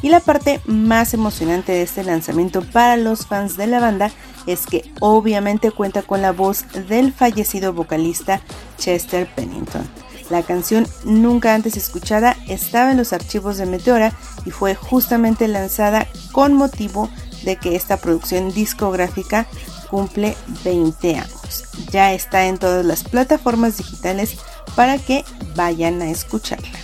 Y 0.00 0.08
la 0.08 0.20
parte 0.20 0.62
más 0.64 1.12
emocionante 1.12 1.72
de 1.72 1.82
este 1.82 2.02
lanzamiento 2.02 2.62
para 2.62 2.96
los 2.96 3.26
fans 3.26 3.58
de 3.58 3.66
la 3.66 3.78
banda 3.78 4.10
es 4.46 4.64
que 4.64 4.90
obviamente 5.00 5.70
cuenta 5.70 6.00
con 6.00 6.22
la 6.22 6.32
voz 6.32 6.64
del 6.88 7.12
fallecido 7.12 7.74
vocalista 7.74 8.40
Chester 8.78 9.28
Pennington. 9.34 9.86
La 10.30 10.42
canción 10.44 10.86
nunca 11.04 11.54
antes 11.54 11.76
escuchada 11.76 12.38
estaba 12.48 12.92
en 12.92 12.96
los 12.96 13.12
archivos 13.12 13.58
de 13.58 13.66
Meteora 13.66 14.14
y 14.46 14.50
fue 14.50 14.74
justamente 14.74 15.46
lanzada 15.46 16.06
con 16.32 16.54
motivo 16.54 17.10
de 17.42 17.56
que 17.56 17.76
esta 17.76 17.98
producción 17.98 18.50
discográfica 18.50 19.46
cumple 19.90 20.38
20 20.64 21.16
años. 21.16 21.64
Ya 21.90 22.14
está 22.14 22.46
en 22.46 22.56
todas 22.56 22.82
las 22.86 23.04
plataformas 23.04 23.76
digitales 23.76 24.38
para 24.74 24.96
que 24.96 25.22
vayan 25.54 26.00
a 26.00 26.10
escucharla. 26.10 26.83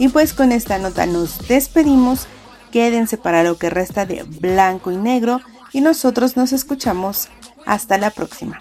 Y 0.00 0.08
pues 0.08 0.32
con 0.32 0.50
esta 0.50 0.78
nota 0.78 1.04
nos 1.04 1.46
despedimos. 1.46 2.26
Quédense 2.72 3.18
para 3.18 3.42
lo 3.42 3.58
que 3.58 3.68
resta 3.68 4.06
de 4.06 4.22
blanco 4.22 4.90
y 4.90 4.96
negro 4.96 5.42
y 5.74 5.82
nosotros 5.82 6.38
nos 6.38 6.54
escuchamos 6.54 7.28
hasta 7.66 7.98
la 7.98 8.08
próxima. 8.08 8.56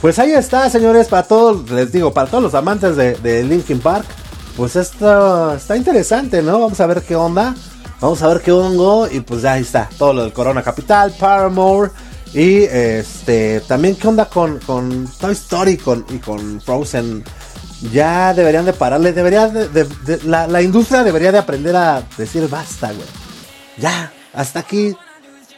Pues 0.00 0.20
ahí 0.20 0.30
está, 0.30 0.70
señores, 0.70 1.08
para 1.08 1.24
todos, 1.24 1.68
les 1.68 1.90
digo, 1.90 2.14
para 2.14 2.30
todos 2.30 2.44
los 2.44 2.54
amantes 2.54 2.94
de, 2.94 3.42
Linkin 3.42 3.80
Park. 3.80 4.06
Pues 4.56 4.76
esto 4.76 5.54
está 5.54 5.76
interesante, 5.76 6.40
¿no? 6.40 6.60
Vamos 6.60 6.78
a 6.78 6.86
ver 6.86 7.02
qué 7.02 7.16
onda. 7.16 7.56
Vamos 8.00 8.22
a 8.22 8.28
ver 8.28 8.42
qué 8.42 8.52
hongo. 8.52 9.08
Y 9.10 9.18
pues 9.22 9.44
ahí 9.44 9.62
está. 9.62 9.88
Todo 9.98 10.12
lo 10.12 10.22
del 10.22 10.32
Corona 10.32 10.62
Capital, 10.62 11.12
Paramore. 11.18 11.90
Y 12.36 12.64
este, 12.64 13.62
también 13.62 13.96
qué 13.96 14.08
onda 14.08 14.26
con, 14.26 14.58
con 14.58 15.08
Toy 15.18 15.32
Story 15.32 15.80
y 16.10 16.18
con 16.18 16.60
Frozen. 16.60 17.24
Ya 17.90 18.34
deberían 18.34 18.66
de 18.66 18.74
pararle, 18.74 19.14
debería 19.14 19.48
de, 19.48 19.88
la, 20.24 20.60
industria 20.60 21.02
debería 21.02 21.32
de 21.32 21.38
aprender 21.38 21.74
a 21.74 22.02
decir 22.18 22.46
basta, 22.50 22.88
güey. 22.88 23.08
Ya, 23.78 24.12
hasta 24.34 24.60
aquí. 24.60 24.94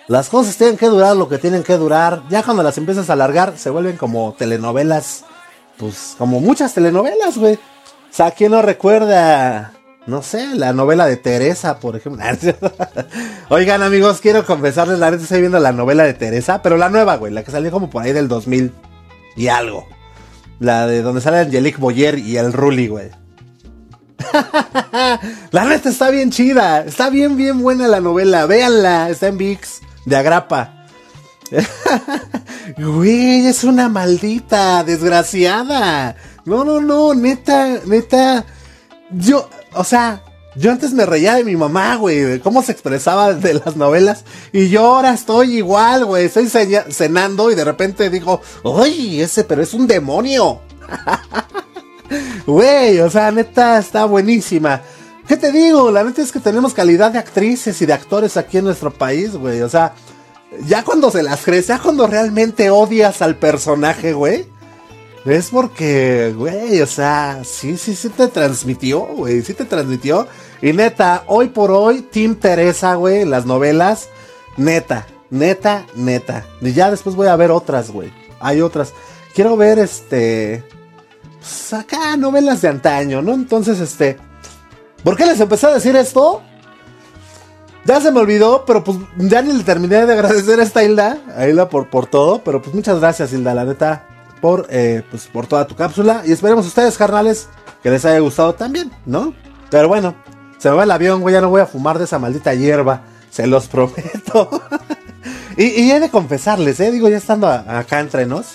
Las 0.06 0.28
cosas 0.28 0.56
tienen 0.56 0.76
que 0.76 0.86
durar 0.86 1.16
lo 1.16 1.28
que 1.28 1.38
tienen 1.38 1.64
que 1.64 1.76
durar. 1.76 2.22
Ya 2.30 2.44
cuando 2.44 2.62
las 2.62 2.78
empiezas 2.78 3.10
a 3.10 3.14
alargar, 3.14 3.58
se 3.58 3.70
vuelven 3.70 3.96
como 3.96 4.36
telenovelas. 4.38 5.24
Pues 5.78 6.14
como 6.16 6.38
muchas 6.40 6.74
telenovelas, 6.74 7.38
güey. 7.38 7.54
O 7.54 7.58
sea, 8.12 8.30
¿quién 8.30 8.52
no 8.52 8.62
recuerda 8.62 9.72
no 10.08 10.22
sé, 10.22 10.54
la 10.54 10.72
novela 10.72 11.06
de 11.06 11.18
Teresa, 11.18 11.78
por 11.78 11.94
ejemplo. 11.94 12.24
Oigan, 13.50 13.82
amigos, 13.82 14.20
quiero 14.22 14.44
confesarles, 14.46 14.98
la 14.98 15.10
neta 15.10 15.22
estoy 15.22 15.40
viendo 15.40 15.60
la 15.60 15.72
novela 15.72 16.04
de 16.04 16.14
Teresa, 16.14 16.62
pero 16.62 16.78
la 16.78 16.88
nueva, 16.88 17.16
güey, 17.16 17.30
la 17.32 17.44
que 17.44 17.50
salió 17.50 17.70
como 17.70 17.90
por 17.90 18.02
ahí 18.02 18.12
del 18.12 18.26
2000 18.26 18.72
y 19.36 19.48
algo. 19.48 19.86
La 20.60 20.86
de 20.86 21.02
donde 21.02 21.20
sale 21.20 21.40
Angelique 21.40 21.78
Boyer 21.78 22.18
y 22.18 22.38
el 22.38 22.54
Ruli, 22.54 22.88
güey. 22.88 23.10
la 25.50 25.64
neta 25.64 25.90
está 25.90 26.08
bien 26.08 26.30
chida, 26.30 26.84
está 26.84 27.10
bien, 27.10 27.36
bien 27.36 27.60
buena 27.60 27.86
la 27.86 28.00
novela. 28.00 28.46
Véanla, 28.46 29.10
está 29.10 29.28
en 29.28 29.36
VIX, 29.36 29.80
de 30.06 30.16
Agrapa. 30.16 30.86
Güey, 32.76 33.46
es 33.46 33.64
una 33.64 33.88
maldita, 33.88 34.84
desgraciada. 34.84 36.16
No, 36.44 36.64
no, 36.64 36.82
no, 36.82 37.14
neta, 37.14 37.80
neta. 37.86 38.44
Yo, 39.10 39.48
o 39.78 39.84
sea, 39.84 40.22
yo 40.56 40.72
antes 40.72 40.92
me 40.92 41.06
reía 41.06 41.34
de 41.36 41.44
mi 41.44 41.54
mamá, 41.54 41.96
güey, 41.96 42.18
de 42.18 42.40
cómo 42.40 42.62
se 42.62 42.72
expresaba 42.72 43.32
de 43.32 43.54
las 43.54 43.76
novelas. 43.76 44.24
Y 44.52 44.68
yo 44.68 44.86
ahora 44.86 45.14
estoy 45.14 45.58
igual, 45.58 46.04
güey. 46.04 46.24
Estoy 46.26 46.48
cenando 46.48 47.50
y 47.50 47.54
de 47.54 47.64
repente 47.64 48.10
digo, 48.10 48.40
¡Uy! 48.64 49.20
Ese, 49.20 49.44
pero 49.44 49.62
es 49.62 49.72
un 49.74 49.86
demonio. 49.86 50.60
Güey, 52.46 53.00
o 53.00 53.10
sea, 53.10 53.30
neta, 53.30 53.78
está 53.78 54.06
buenísima. 54.06 54.80
¿Qué 55.26 55.36
te 55.36 55.52
digo? 55.52 55.90
La 55.90 56.02
neta 56.02 56.22
es 56.22 56.32
que 56.32 56.40
tenemos 56.40 56.72
calidad 56.72 57.12
de 57.12 57.18
actrices 57.18 57.82
y 57.82 57.84
de 57.84 57.92
actores 57.92 58.38
aquí 58.38 58.56
en 58.56 58.64
nuestro 58.64 58.90
país, 58.90 59.36
güey. 59.36 59.60
O 59.60 59.68
sea, 59.68 59.92
ya 60.66 60.82
cuando 60.82 61.10
se 61.10 61.22
las 61.22 61.44
crees, 61.44 61.66
ya 61.66 61.78
cuando 61.78 62.06
realmente 62.06 62.70
odias 62.70 63.20
al 63.20 63.36
personaje, 63.36 64.14
güey 64.14 64.46
es 65.30 65.50
porque, 65.50 66.32
güey, 66.36 66.80
o 66.80 66.86
sea, 66.86 67.40
sí, 67.44 67.76
sí, 67.76 67.94
sí 67.94 68.08
te 68.08 68.28
transmitió, 68.28 69.00
güey, 69.00 69.42
sí 69.42 69.54
te 69.54 69.64
transmitió. 69.64 70.26
Y 70.62 70.72
neta, 70.72 71.24
hoy 71.26 71.48
por 71.48 71.70
hoy, 71.70 72.02
Team 72.02 72.36
Teresa, 72.36 72.94
güey, 72.94 73.24
las 73.24 73.44
novelas, 73.46 74.08
neta, 74.56 75.06
neta, 75.30 75.86
neta. 75.94 76.46
Y 76.60 76.72
ya 76.72 76.90
después 76.90 77.16
voy 77.16 77.28
a 77.28 77.36
ver 77.36 77.50
otras, 77.50 77.90
güey. 77.90 78.12
Hay 78.40 78.60
otras. 78.60 78.92
Quiero 79.34 79.56
ver, 79.56 79.78
este, 79.78 80.64
pues 81.38 81.72
acá, 81.72 82.16
novelas 82.16 82.62
de 82.62 82.68
antaño, 82.68 83.22
¿no? 83.22 83.34
Entonces, 83.34 83.80
este, 83.80 84.16
¿por 85.04 85.16
qué 85.16 85.26
les 85.26 85.40
empecé 85.40 85.66
a 85.66 85.74
decir 85.74 85.96
esto? 85.96 86.42
Ya 87.84 88.00
se 88.00 88.12
me 88.12 88.20
olvidó, 88.20 88.64
pero 88.66 88.84
pues 88.84 88.98
ya 89.16 89.40
ni 89.40 89.52
le 89.52 89.64
terminé 89.64 90.04
de 90.04 90.12
agradecer 90.12 90.60
a 90.60 90.62
esta 90.62 90.84
Hilda, 90.84 91.18
a 91.34 91.46
Hilda 91.48 91.68
por, 91.68 91.88
por 91.88 92.06
todo, 92.06 92.42
pero 92.44 92.60
pues 92.60 92.74
muchas 92.74 93.00
gracias 93.00 93.32
Hilda, 93.32 93.54
la 93.54 93.64
neta, 93.64 94.06
por, 94.40 94.66
eh, 94.70 95.02
pues, 95.10 95.26
por 95.26 95.46
toda 95.46 95.66
tu 95.66 95.74
cápsula. 95.74 96.22
Y 96.26 96.32
esperemos 96.32 96.66
ustedes, 96.66 96.96
carnales, 96.96 97.48
que 97.82 97.90
les 97.90 98.04
haya 98.04 98.18
gustado 98.18 98.54
también, 98.54 98.90
¿no? 99.06 99.34
Pero 99.70 99.88
bueno, 99.88 100.14
se 100.58 100.70
me 100.70 100.76
va 100.76 100.84
el 100.84 100.90
avión, 100.90 101.20
güey, 101.20 101.32
ya 101.32 101.40
no 101.40 101.50
voy 101.50 101.60
a 101.60 101.66
fumar 101.66 101.98
de 101.98 102.04
esa 102.04 102.18
maldita 102.18 102.54
hierba, 102.54 103.02
se 103.30 103.46
los 103.46 103.66
prometo. 103.68 104.62
y, 105.56 105.90
he 105.90 106.00
de 106.00 106.10
confesarles, 106.10 106.80
¿eh? 106.80 106.90
Digo, 106.90 107.08
ya 107.08 107.16
estando 107.16 107.48
acá 107.48 108.00
entre 108.00 108.26
nos, 108.26 108.54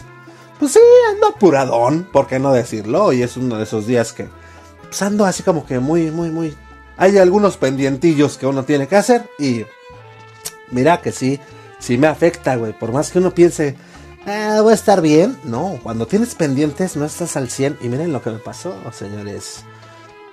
pues 0.60 0.74
sí, 0.74 0.80
ando 1.14 1.28
apuradón, 1.28 2.08
¿por 2.12 2.28
qué 2.28 2.40
no 2.40 2.54
decirlo? 2.54 3.14
Y 3.14 3.22
es 3.22 3.38
uno 3.38 3.58
de 3.58 3.64
esos 3.64 3.88
días 3.88 4.14
que, 4.14 4.28
pues 4.84 5.02
ando 5.02 5.26
así 5.26 5.44
como 5.44 5.66
que 5.66 5.80
muy, 5.80 6.12
muy, 6.12 6.30
muy... 6.30 6.56
Hay 6.98 7.18
algunos 7.18 7.58
pendientillos 7.58 8.38
que 8.38 8.46
uno 8.46 8.64
tiene 8.64 8.88
que 8.88 8.96
hacer 8.96 9.30
y... 9.40 9.66
Mira 10.72 11.02
que 11.02 11.12
sí, 11.12 11.40
sí 11.80 11.98
me 11.98 12.08
afecta, 12.08 12.56
güey. 12.56 12.74
Por 12.74 12.92
más 12.92 13.12
que 13.12 13.20
uno 13.20 13.32
piense, 13.32 13.76
ah, 14.26 14.60
voy 14.62 14.72
a 14.72 14.76
estar 14.76 15.02
bien. 15.02 15.38
No, 15.44 15.80
cuando 15.84 16.08
tienes 16.08 16.36
pendientes 16.36 16.96
no 16.96 17.06
estás 17.06 17.36
al 17.38 17.50
100. 17.50 17.80
Y 17.82 17.90
miren 17.90 18.14
lo 18.14 18.22
que 18.22 18.32
me 18.32 18.40
pasó, 18.40 18.76
señores. 18.92 19.64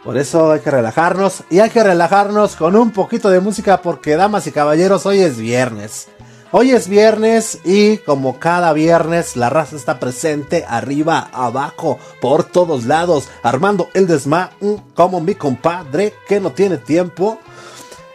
Por 0.04 0.16
eso 0.16 0.52
hay 0.52 0.60
que 0.60 0.70
relajarnos. 0.70 1.44
Y 1.50 1.60
hay 1.60 1.70
que 1.70 1.82
relajarnos 1.82 2.56
con 2.56 2.76
un 2.76 2.90
poquito 2.90 3.30
de 3.30 3.40
música 3.40 3.82
porque, 3.82 4.16
damas 4.16 4.46
y 4.46 4.52
caballeros, 4.52 5.06
hoy 5.06 5.20
es 5.20 5.36
viernes. 5.36 6.08
Hoy 6.52 6.72
es 6.72 6.88
viernes 6.88 7.60
y 7.64 7.98
como 7.98 8.40
cada 8.40 8.72
viernes 8.72 9.36
la 9.36 9.50
raza 9.50 9.76
está 9.76 10.00
presente 10.00 10.64
arriba, 10.68 11.30
abajo, 11.32 12.00
por 12.20 12.42
todos 12.42 12.86
lados, 12.86 13.28
armando 13.44 13.88
el 13.94 14.08
desma, 14.08 14.50
como 14.96 15.20
mi 15.20 15.36
compadre 15.36 16.12
que 16.26 16.40
no 16.40 16.50
tiene 16.50 16.76
tiempo 16.76 17.38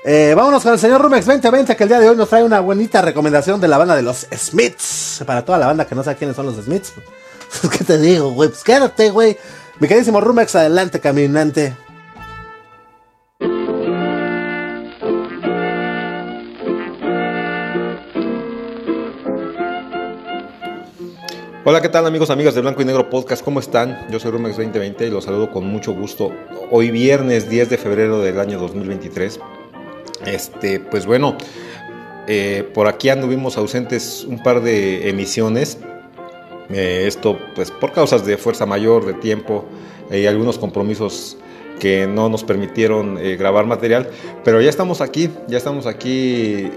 eh, 0.07 0.35
vámonos 0.35 0.61
con 0.61 0.71
el 0.71 0.77
señor 0.77 1.01
Rumex 1.01 1.25
2020, 1.25 1.75
que 1.75 1.81
el 1.81 1.89
día 1.89 1.99
de 1.99 2.07
hoy 2.07 2.15
nos 2.15 2.29
trae 2.29 2.43
una 2.43 2.59
bonita 2.59 3.01
recomendación 3.01 3.59
de 3.59 3.67
la 3.67 3.79
banda 3.79 3.95
de 3.95 4.03
los 4.03 4.27
Smiths. 4.31 5.23
Para 5.25 5.43
toda 5.43 5.57
la 5.57 5.65
banda 5.65 5.87
que 5.87 5.95
no 5.95 6.03
sabe 6.03 6.15
quiénes 6.15 6.35
son 6.35 6.45
los 6.45 6.55
Smiths. 6.63 6.93
Pues, 7.61 7.77
¿Qué 7.77 7.83
te 7.85 7.97
digo, 7.97 8.31
güey? 8.31 8.49
Pues 8.49 8.63
quédate, 8.63 9.09
güey. 9.11 9.37
Mi 9.79 9.87
queridísimo 9.87 10.19
Rumex, 10.19 10.55
adelante, 10.55 10.99
caminante. 10.99 11.73
Hola, 21.63 21.81
¿qué 21.81 21.89
tal 21.89 22.05
amigos, 22.05 22.29
amigas 22.29 22.53
de 22.53 22.61
Blanco 22.61 22.81
y 22.81 22.85
Negro 22.85 23.09
Podcast? 23.09 23.43
¿Cómo 23.43 23.59
están? 23.59 24.05
Yo 24.11 24.19
soy 24.19 24.31
Rumex 24.31 24.57
2020 24.57 25.07
y 25.07 25.09
los 25.09 25.23
saludo 25.23 25.49
con 25.49 25.65
mucho 25.65 25.93
gusto. 25.93 26.31
Hoy 26.69 26.91
viernes 26.91 27.49
10 27.49 27.69
de 27.69 27.77
febrero 27.77 28.21
del 28.21 28.39
año 28.39 28.59
2023 28.59 29.39
este, 30.25 30.79
pues 30.79 31.05
bueno, 31.05 31.37
eh, 32.27 32.67
por 32.73 32.87
aquí 32.87 33.09
anduvimos 33.09 33.57
ausentes 33.57 34.25
un 34.27 34.41
par 34.41 34.61
de 34.61 35.09
emisiones. 35.09 35.77
Eh, 36.69 37.05
esto 37.07 37.37
pues 37.53 37.69
por 37.69 37.91
causas 37.91 38.25
de 38.25 38.37
fuerza 38.37 38.65
mayor, 38.65 39.05
de 39.05 39.13
tiempo 39.13 39.65
y 40.09 40.25
algunos 40.25 40.57
compromisos 40.57 41.37
que 41.79 42.07
no 42.07 42.29
nos 42.29 42.43
permitieron 42.43 43.17
eh, 43.19 43.35
grabar 43.35 43.65
material. 43.65 44.09
Pero 44.43 44.61
ya 44.61 44.69
estamos 44.69 45.01
aquí, 45.01 45.29
ya 45.47 45.57
estamos 45.57 45.85
aquí 45.85 46.69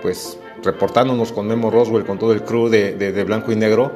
pues 0.00 0.38
reportándonos 0.62 1.32
con 1.32 1.46
Memo 1.46 1.70
Roswell, 1.70 2.04
con 2.04 2.18
todo 2.18 2.32
el 2.32 2.42
crew 2.42 2.68
de, 2.68 3.24
Blanco 3.24 3.52
y 3.52 3.56
Negro, 3.56 3.92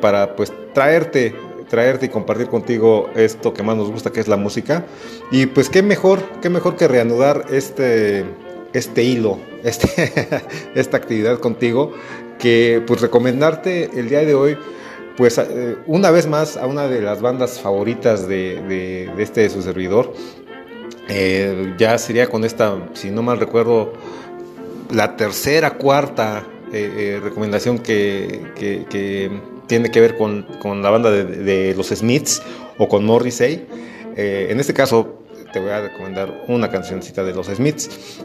para 0.00 0.34
pues 0.36 0.52
traerte, 0.74 1.34
traerte 1.68 2.06
y 2.06 2.08
compartir 2.08 2.48
contigo 2.48 3.10
esto 3.14 3.52
que 3.52 3.62
más 3.62 3.76
nos 3.76 3.90
gusta, 3.90 4.10
que 4.10 4.20
es 4.20 4.28
la 4.28 4.36
música. 4.36 4.86
Y 5.30 5.46
pues 5.46 5.68
qué 5.68 5.82
mejor, 5.82 6.20
qué 6.40 6.50
mejor 6.50 6.76
que 6.76 6.88
reanudar 6.88 7.46
este, 7.50 8.24
este 8.72 9.02
hilo, 9.02 9.38
este, 9.64 10.12
esta 10.74 10.96
actividad 10.96 11.38
contigo, 11.38 11.92
que 12.38 12.82
pues 12.86 13.00
recomendarte 13.00 13.90
el 13.98 14.08
día 14.08 14.20
de 14.20 14.34
hoy 14.34 14.58
pues 15.16 15.38
eh, 15.38 15.76
una 15.86 16.10
vez 16.10 16.26
más 16.26 16.58
a 16.58 16.66
una 16.66 16.88
de 16.88 17.00
las 17.00 17.22
bandas 17.22 17.58
favoritas 17.58 18.28
de, 18.28 18.60
de, 18.68 19.22
este 19.22 19.42
de 19.42 19.50
su 19.50 19.62
servidor. 19.62 20.12
Eh, 21.08 21.74
ya 21.78 21.96
sería 21.98 22.28
con 22.28 22.44
esta, 22.44 22.88
si 22.92 23.10
no 23.10 23.22
mal 23.22 23.38
recuerdo, 23.38 23.92
la 24.92 25.16
tercera, 25.16 25.78
cuarta 25.78 26.44
eh, 26.72 27.16
eh, 27.16 27.20
recomendación 27.22 27.78
que, 27.78 29.30
tiene 29.66 29.90
que 29.90 30.00
ver 30.00 30.16
con, 30.16 30.46
la 30.82 30.90
banda 30.90 31.10
de, 31.10 31.74
los 31.76 31.88
Smiths 31.88 32.42
o 32.78 32.88
con 32.88 33.04
Morrissey. 33.04 33.66
Eh, 34.16 34.48
en 34.50 34.60
este 34.60 34.72
caso 34.72 35.22
te 35.52 35.60
voy 35.60 35.70
a 35.70 35.80
recomendar 35.80 36.44
una 36.48 36.70
cancioncita 36.70 37.24
de 37.24 37.34
los 37.34 37.46
Smiths. 37.46 38.20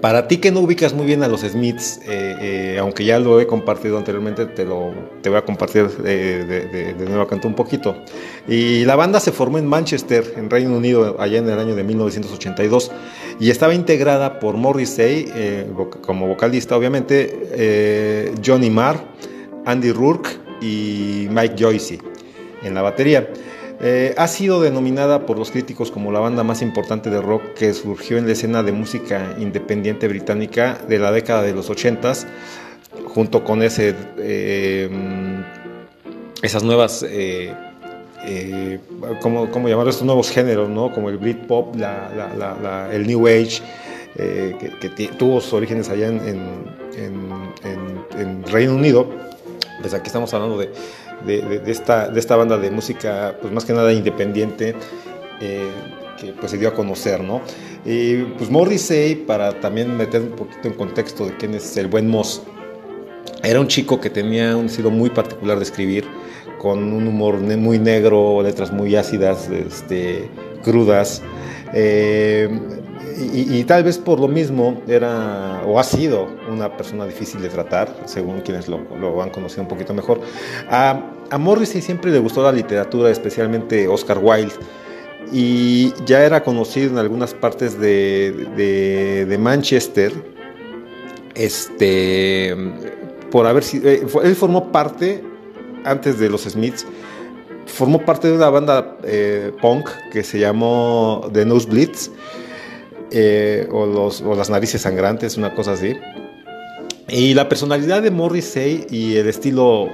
Para 0.00 0.28
ti 0.28 0.38
que 0.38 0.50
no 0.50 0.60
ubicas 0.60 0.94
muy 0.94 1.04
bien 1.04 1.22
a 1.22 1.28
los 1.28 1.42
Smiths, 1.42 2.00
eh, 2.08 2.36
eh, 2.40 2.78
aunque 2.80 3.04
ya 3.04 3.18
lo 3.18 3.38
he 3.38 3.46
compartido 3.46 3.98
anteriormente, 3.98 4.46
te, 4.46 4.64
lo, 4.64 4.92
te 5.20 5.28
voy 5.28 5.36
a 5.36 5.44
compartir 5.44 5.88
de, 5.88 6.46
de, 6.46 6.94
de, 6.94 7.04
nuevo 7.04 7.26
canto 7.26 7.46
un 7.46 7.54
poquito. 7.54 7.94
Y 8.48 8.86
la 8.86 8.96
banda 8.96 9.20
se 9.20 9.30
formó 9.30 9.58
en 9.58 9.66
Manchester, 9.66 10.34
en 10.38 10.48
Reino 10.48 10.74
Unido, 10.74 11.16
allá 11.20 11.38
en 11.38 11.50
el 11.50 11.58
año 11.58 11.74
de 11.74 11.84
1982, 11.84 12.90
y 13.40 13.50
estaba 13.50 13.74
integrada 13.74 14.40
por 14.40 14.56
Morrissey, 14.56 15.30
eh, 15.34 15.66
como 16.00 16.26
vocalista 16.26 16.76
obviamente, 16.78 18.32
Johnny 18.42 18.70
Marr, 18.70 19.04
Andy 19.66 19.92
Rourke 19.92 20.39
y 20.60 21.26
Mike 21.30 21.54
Joyce 21.58 21.98
en 22.62 22.74
la 22.74 22.82
batería. 22.82 23.28
Eh, 23.82 24.14
ha 24.18 24.28
sido 24.28 24.60
denominada 24.60 25.24
por 25.24 25.38
los 25.38 25.50
críticos 25.50 25.90
como 25.90 26.12
la 26.12 26.20
banda 26.20 26.44
más 26.44 26.60
importante 26.60 27.08
de 27.08 27.22
rock 27.22 27.54
que 27.54 27.72
surgió 27.72 28.18
en 28.18 28.26
la 28.26 28.32
escena 28.32 28.62
de 28.62 28.72
música 28.72 29.34
independiente 29.38 30.06
británica 30.06 30.78
de 30.86 30.98
la 30.98 31.10
década 31.12 31.42
de 31.42 31.54
los 31.54 31.70
80 31.70 32.12
junto 33.06 33.42
con 33.42 33.62
ese, 33.62 33.94
eh, 34.18 34.90
esas 36.42 36.62
nuevas, 36.62 37.06
eh, 37.08 37.54
¿cómo, 39.22 39.46
llamarlo? 39.46 39.88
Estos 39.88 40.04
nuevos 40.04 40.30
géneros, 40.30 40.68
¿no? 40.68 40.92
Como 40.92 41.08
el 41.08 41.16
Britpop, 41.16 41.74
el 41.76 43.06
New 43.06 43.26
Age, 43.26 43.62
que, 44.14 45.10
tuvo 45.18 45.40
sus 45.40 45.54
orígenes 45.54 45.88
allá 45.88 46.08
en 46.08 46.42
Reino 48.44 48.74
Unido. 48.74 49.29
Pues 49.80 49.94
aquí 49.94 50.06
estamos 50.06 50.32
hablando 50.34 50.58
de 50.58 50.70
de, 51.24 51.62
esta, 51.66 52.08
de 52.08 52.20
esta 52.20 52.36
banda 52.36 52.58
de 52.58 52.70
música, 52.70 53.36
pues 53.40 53.52
más 53.52 53.64
que 53.64 53.72
nada 53.72 53.92
independiente, 53.92 54.74
eh, 55.40 55.70
que 56.18 56.32
pues 56.32 56.50
se 56.50 56.58
dio 56.58 56.68
a 56.68 56.74
conocer, 56.74 57.22
¿no? 57.22 57.40
Y 57.84 58.16
pues 58.38 58.50
Morrissey, 58.50 59.14
para 59.14 59.58
también 59.60 59.96
meter 59.96 60.22
un 60.22 60.30
poquito 60.30 60.68
en 60.68 60.74
contexto 60.74 61.26
de 61.26 61.36
quién 61.36 61.54
es 61.54 61.76
el 61.76 61.86
buen 61.86 62.08
Moss, 62.08 62.42
era 63.42 63.60
un 63.60 63.68
chico 63.68 64.00
que 64.00 64.10
tenía 64.10 64.56
un 64.56 64.66
estilo 64.66 64.90
muy 64.90 65.10
particular 65.10 65.56
de 65.58 65.64
escribir, 65.64 66.06
con 66.58 66.92
un 66.92 67.06
humor 67.06 67.38
muy 67.38 67.78
negro, 67.78 68.42
letras 68.42 68.70
muy 68.70 68.94
ácidas, 68.94 69.48
este, 69.48 70.28
crudas. 70.62 71.22
Eh, 71.72 72.50
y, 73.20 73.64
tal 73.64 73.84
vez 73.84 73.98
por 73.98 74.18
lo 74.20 74.28
mismo 74.28 74.82
era 74.88 75.62
o 75.66 75.78
ha 75.78 75.84
sido 75.84 76.28
una 76.50 76.76
persona 76.76 77.06
difícil 77.06 77.40
de 77.42 77.48
tratar, 77.48 77.94
según 78.06 78.40
quienes 78.40 78.68
lo, 78.68 78.80
lo 78.98 79.22
han 79.22 79.30
conocido 79.30 79.62
un 79.62 79.68
poquito 79.68 79.94
mejor. 79.94 80.20
A, 80.68 81.00
a, 81.30 81.38
Morrissey 81.38 81.82
siempre 81.82 82.10
le 82.10 82.18
gustó 82.18 82.42
la 82.42 82.52
literatura, 82.52 83.10
especialmente 83.10 83.86
Oscar 83.88 84.18
Wilde, 84.22 84.54
y 85.32 85.92
ya 86.04 86.24
era 86.24 86.42
conocido 86.42 86.90
en 86.90 86.98
algunas 86.98 87.34
partes 87.34 87.78
de, 87.78 89.26
de, 89.28 89.38
Manchester, 89.38 90.12
este, 91.34 92.56
por 93.30 93.46
haber 93.46 93.62
sido, 93.62 93.88
eh, 93.88 94.06
él 94.24 94.36
formó 94.36 94.72
parte, 94.72 95.22
antes 95.84 96.18
de 96.18 96.28
los 96.28 96.42
Smiths, 96.42 96.86
formó 97.66 98.04
parte 98.04 98.28
de 98.28 98.34
una 98.34 98.50
banda 98.50 98.96
eh, 99.04 99.52
punk 99.60 99.88
que 100.12 100.22
se 100.24 100.38
llamó 100.38 101.28
The 101.32 101.44
Nosebleeds 101.44 102.10
eh, 103.12 103.66
o, 103.72 103.86
los, 103.86 104.20
o 104.22 104.34
las 104.34 104.50
narices 104.50 104.82
sangrantes, 104.82 105.36
una 105.36 105.54
cosa 105.54 105.72
así. 105.72 105.94
Y 107.08 107.34
la 107.34 107.48
personalidad 107.48 108.02
de 108.02 108.10
Morrissey 108.10 108.86
y 108.88 109.16
el 109.16 109.28
estilo 109.28 109.88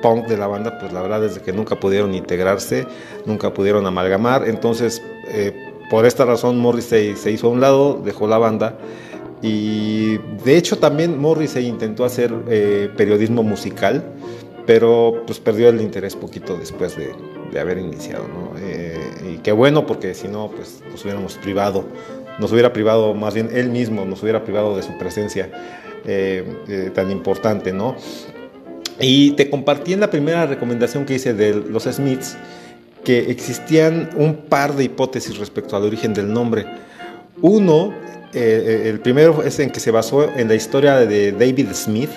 punk 0.00 0.26
de 0.26 0.38
la 0.38 0.46
banda, 0.46 0.78
pues 0.78 0.92
la 0.92 1.02
verdad 1.02 1.24
es 1.24 1.38
que 1.38 1.52
nunca 1.52 1.78
pudieron 1.78 2.14
integrarse, 2.14 2.86
nunca 3.26 3.52
pudieron 3.52 3.86
amalgamar. 3.86 4.48
Entonces, 4.48 5.02
eh, 5.28 5.52
por 5.90 6.06
esta 6.06 6.24
razón, 6.24 6.58
Morrissey 6.58 7.14
se 7.16 7.30
hizo 7.30 7.48
a 7.48 7.50
un 7.50 7.60
lado, 7.60 8.00
dejó 8.02 8.26
la 8.26 8.38
banda. 8.38 8.78
Y 9.42 10.18
de 10.44 10.56
hecho 10.56 10.78
también 10.78 11.18
Morrissey 11.18 11.66
intentó 11.66 12.04
hacer 12.04 12.32
eh, 12.48 12.88
periodismo 12.96 13.42
musical, 13.42 14.02
pero 14.66 15.24
pues 15.26 15.40
perdió 15.40 15.68
el 15.68 15.80
interés 15.80 16.14
poquito 16.16 16.56
después 16.56 16.96
de, 16.96 17.12
de 17.52 17.60
haber 17.60 17.78
iniciado. 17.78 18.24
¿no? 18.28 18.52
y 19.28 19.38
qué 19.38 19.52
bueno, 19.52 19.86
porque 19.86 20.14
si 20.14 20.28
no, 20.28 20.48
pues 20.48 20.82
nos 20.90 21.02
hubiéramos 21.02 21.34
privado 21.34 21.84
nos 22.38 22.52
hubiera 22.52 22.72
privado, 22.72 23.14
más 23.14 23.34
bien 23.34 23.50
él 23.52 23.68
mismo 23.70 24.04
nos 24.04 24.22
hubiera 24.22 24.44
privado 24.44 24.76
de 24.76 24.82
su 24.82 24.96
presencia 24.98 25.50
eh, 26.04 26.44
eh, 26.68 26.90
tan 26.92 27.10
importante, 27.10 27.72
¿no? 27.72 27.96
Y 29.00 29.32
te 29.32 29.48
compartí 29.48 29.92
en 29.92 30.00
la 30.00 30.10
primera 30.10 30.46
recomendación 30.46 31.04
que 31.04 31.14
hice 31.14 31.32
de 31.34 31.54
los 31.54 31.84
Smiths 31.84 32.36
que 33.04 33.30
existían 33.30 34.10
un 34.16 34.36
par 34.36 34.74
de 34.74 34.84
hipótesis 34.84 35.36
respecto 35.38 35.76
al 35.76 35.84
origen 35.84 36.14
del 36.14 36.32
nombre. 36.32 36.66
Uno, 37.40 37.92
eh, 38.32 38.84
el 38.86 39.00
primero 39.00 39.42
es 39.42 39.58
en 39.58 39.70
que 39.70 39.80
se 39.80 39.90
basó 39.90 40.24
en 40.24 40.48
la 40.48 40.54
historia 40.54 40.96
de 40.96 41.32
David 41.32 41.68
Smith, 41.72 42.10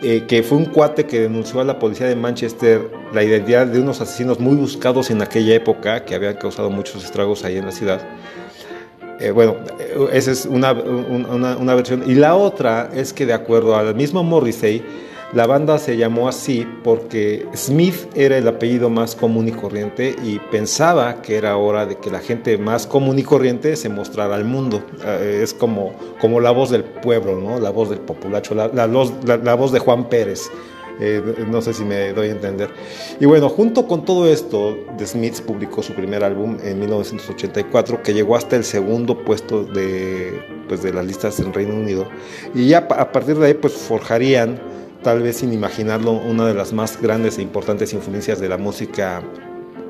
que 0.00 0.42
fue 0.42 0.58
un 0.58 0.66
cuate 0.66 1.06
que 1.06 1.20
denunció 1.20 1.60
a 1.60 1.64
la 1.64 1.78
policía 1.78 2.06
de 2.06 2.14
Manchester 2.14 2.90
la 3.14 3.22
identidad 3.22 3.66
de 3.66 3.80
unos 3.80 4.02
asesinos 4.02 4.38
muy 4.38 4.54
buscados 4.54 5.10
en 5.10 5.22
aquella 5.22 5.54
época, 5.54 6.04
que 6.04 6.14
habían 6.14 6.34
causado 6.34 6.68
muchos 6.68 7.02
estragos 7.02 7.42
ahí 7.44 7.56
en 7.56 7.64
la 7.64 7.72
ciudad. 7.72 8.02
Eh, 9.20 9.30
bueno, 9.30 9.56
eh, 9.78 10.08
esa 10.12 10.32
es 10.32 10.46
una, 10.46 10.72
una, 10.72 11.74
versión. 11.74 12.02
Y 12.06 12.14
la 12.14 12.34
otra 12.34 12.90
es 12.94 13.12
que 13.12 13.26
de 13.26 13.32
acuerdo 13.32 13.76
al 13.76 13.94
mismo 13.94 14.22
Morrissey, 14.22 14.82
la 15.32 15.46
banda 15.46 15.78
se 15.78 15.96
llamó 15.96 16.28
así 16.28 16.66
porque 16.84 17.46
Smith 17.54 18.06
era 18.14 18.38
el 18.38 18.46
apellido 18.46 18.88
más 18.88 19.16
común 19.16 19.48
y 19.48 19.52
corriente 19.52 20.14
y 20.22 20.38
pensaba 20.38 21.22
que 21.22 21.36
era 21.36 21.56
hora 21.56 21.86
de 21.86 21.96
que 21.96 22.10
la 22.10 22.20
gente 22.20 22.56
más 22.56 22.86
común 22.86 23.18
y 23.18 23.24
corriente 23.24 23.74
se 23.76 23.88
mostrara 23.88 24.36
al 24.36 24.44
mundo. 24.44 24.84
Eh, 25.04 25.40
es 25.42 25.52
como, 25.52 25.92
como 26.20 26.40
la 26.40 26.52
voz 26.52 26.70
del 26.70 26.84
pueblo, 26.84 27.40
¿no? 27.40 27.58
la 27.58 27.70
voz 27.70 27.90
del 27.90 27.98
populacho, 27.98 28.54
la, 28.54 28.68
la 28.68 29.54
voz 29.54 29.72
de 29.72 29.78
Juan 29.80 30.08
Pérez. 30.08 30.50
Eh, 31.00 31.44
no 31.50 31.60
sé 31.60 31.74
si 31.74 31.84
me 31.84 32.12
doy 32.12 32.28
a 32.28 32.32
entender. 32.32 32.70
Y 33.18 33.26
bueno, 33.26 33.48
junto 33.48 33.86
con 33.86 34.04
todo 34.04 34.28
esto, 34.28 34.76
The 34.96 35.06
Smiths 35.06 35.40
publicó 35.40 35.82
su 35.82 35.92
primer 35.92 36.22
álbum 36.22 36.56
en 36.62 36.78
1984, 36.78 38.02
que 38.02 38.14
llegó 38.14 38.36
hasta 38.36 38.56
el 38.56 38.64
segundo 38.64 39.24
puesto 39.24 39.64
de, 39.64 40.40
pues, 40.68 40.82
de 40.82 40.92
las 40.92 41.04
listas 41.04 41.40
en 41.40 41.52
Reino 41.52 41.74
Unido. 41.74 42.08
Y 42.54 42.68
ya 42.68 42.86
a 42.90 43.12
partir 43.12 43.36
de 43.36 43.48
ahí, 43.48 43.54
pues 43.54 43.72
forjarían, 43.72 44.60
tal 45.02 45.22
vez 45.22 45.38
sin 45.38 45.52
imaginarlo, 45.52 46.12
una 46.12 46.46
de 46.46 46.54
las 46.54 46.72
más 46.72 47.00
grandes 47.00 47.38
e 47.38 47.42
importantes 47.42 47.92
influencias 47.92 48.40
de 48.40 48.48
la 48.48 48.56
música. 48.56 49.22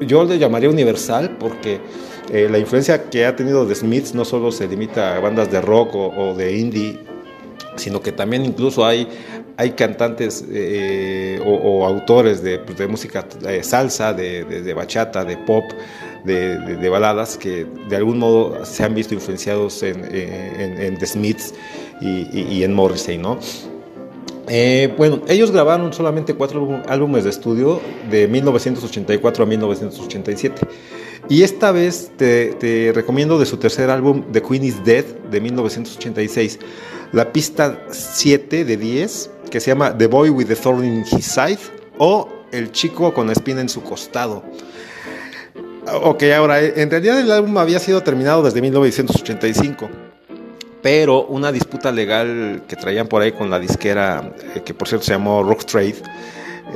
Yo 0.00 0.24
le 0.24 0.38
llamaría 0.38 0.70
universal 0.70 1.36
porque 1.38 1.80
eh, 2.32 2.48
la 2.50 2.58
influencia 2.58 3.10
que 3.10 3.26
ha 3.26 3.36
tenido 3.36 3.66
The 3.66 3.74
Smiths 3.76 4.14
no 4.14 4.24
solo 4.24 4.50
se 4.50 4.66
limita 4.66 5.16
a 5.16 5.20
bandas 5.20 5.52
de 5.52 5.60
rock 5.60 5.94
o 5.94 6.34
de 6.34 6.56
indie, 6.56 7.13
sino 7.76 8.00
que 8.00 8.12
también 8.12 8.44
incluso 8.44 8.84
hay 8.84 9.08
hay 9.56 9.70
cantantes 9.72 10.44
eh, 10.50 11.40
o, 11.44 11.86
autores 11.86 12.42
de, 12.42 12.58
pues, 12.58 12.88
música 12.88 13.24
de 13.40 13.62
salsa, 13.62 14.12
de, 14.12 14.74
bachata, 14.74 15.24
de 15.24 15.36
pop, 15.36 15.64
de, 16.24 16.88
baladas 16.88 17.36
que 17.36 17.66
de 17.88 17.96
algún 17.96 18.18
modo 18.18 18.64
se 18.64 18.84
han 18.84 18.94
visto 18.94 19.14
influenciados 19.14 19.82
en, 19.82 20.98
The 20.98 21.06
Smiths 21.06 21.54
y, 22.00 22.62
en 22.62 22.72
Morrissey, 22.72 23.18
¿no? 23.18 23.38
Eh, 24.46 24.92
bueno, 24.98 25.22
ellos 25.26 25.50
grabaron 25.52 25.90
solamente 25.94 26.34
cuatro 26.34 26.82
álbumes 26.86 27.24
de 27.24 27.30
estudio 27.30 27.80
de 28.10 28.28
1984 28.28 29.44
a 29.44 29.46
1987. 29.46 30.66
Y 31.30 31.42
esta 31.42 31.72
vez 31.72 32.10
te, 32.18 32.92
recomiendo 32.94 33.38
de 33.38 33.46
su 33.46 33.56
tercer 33.56 33.88
álbum, 33.88 34.24
The 34.32 34.42
Queen 34.42 34.64
is 34.64 34.84
Dead, 34.84 35.04
de 35.30 35.40
1986, 35.40 36.58
la 37.14 37.32
pista 37.32 37.78
7 37.90 38.64
de 38.64 38.76
10, 38.76 39.30
que 39.50 39.60
se 39.60 39.70
llama 39.70 39.96
The 39.96 40.08
Boy 40.08 40.30
with 40.30 40.46
the 40.46 40.56
Thorn 40.56 40.84
in 40.84 41.04
His 41.10 41.24
Side, 41.24 41.58
o 41.98 42.28
El 42.52 42.70
chico 42.72 43.14
con 43.14 43.26
la 43.26 43.32
espina 43.32 43.60
en 43.60 43.68
su 43.68 43.82
costado. 43.82 44.44
Ok, 46.02 46.24
ahora, 46.36 46.60
en 46.60 46.90
realidad 46.90 47.20
el 47.20 47.30
álbum 47.30 47.56
había 47.58 47.78
sido 47.78 48.02
terminado 48.02 48.42
desde 48.42 48.60
1985 48.60 49.88
pero 50.84 51.24
una 51.28 51.50
disputa 51.50 51.90
legal 51.90 52.64
que 52.68 52.76
traían 52.76 53.06
por 53.06 53.22
ahí 53.22 53.32
con 53.32 53.48
la 53.48 53.58
disquera, 53.58 54.34
eh, 54.54 54.60
que 54.62 54.74
por 54.74 54.86
cierto 54.86 55.06
se 55.06 55.12
llamó 55.12 55.42
Rock 55.42 55.64
Trade, 55.64 55.94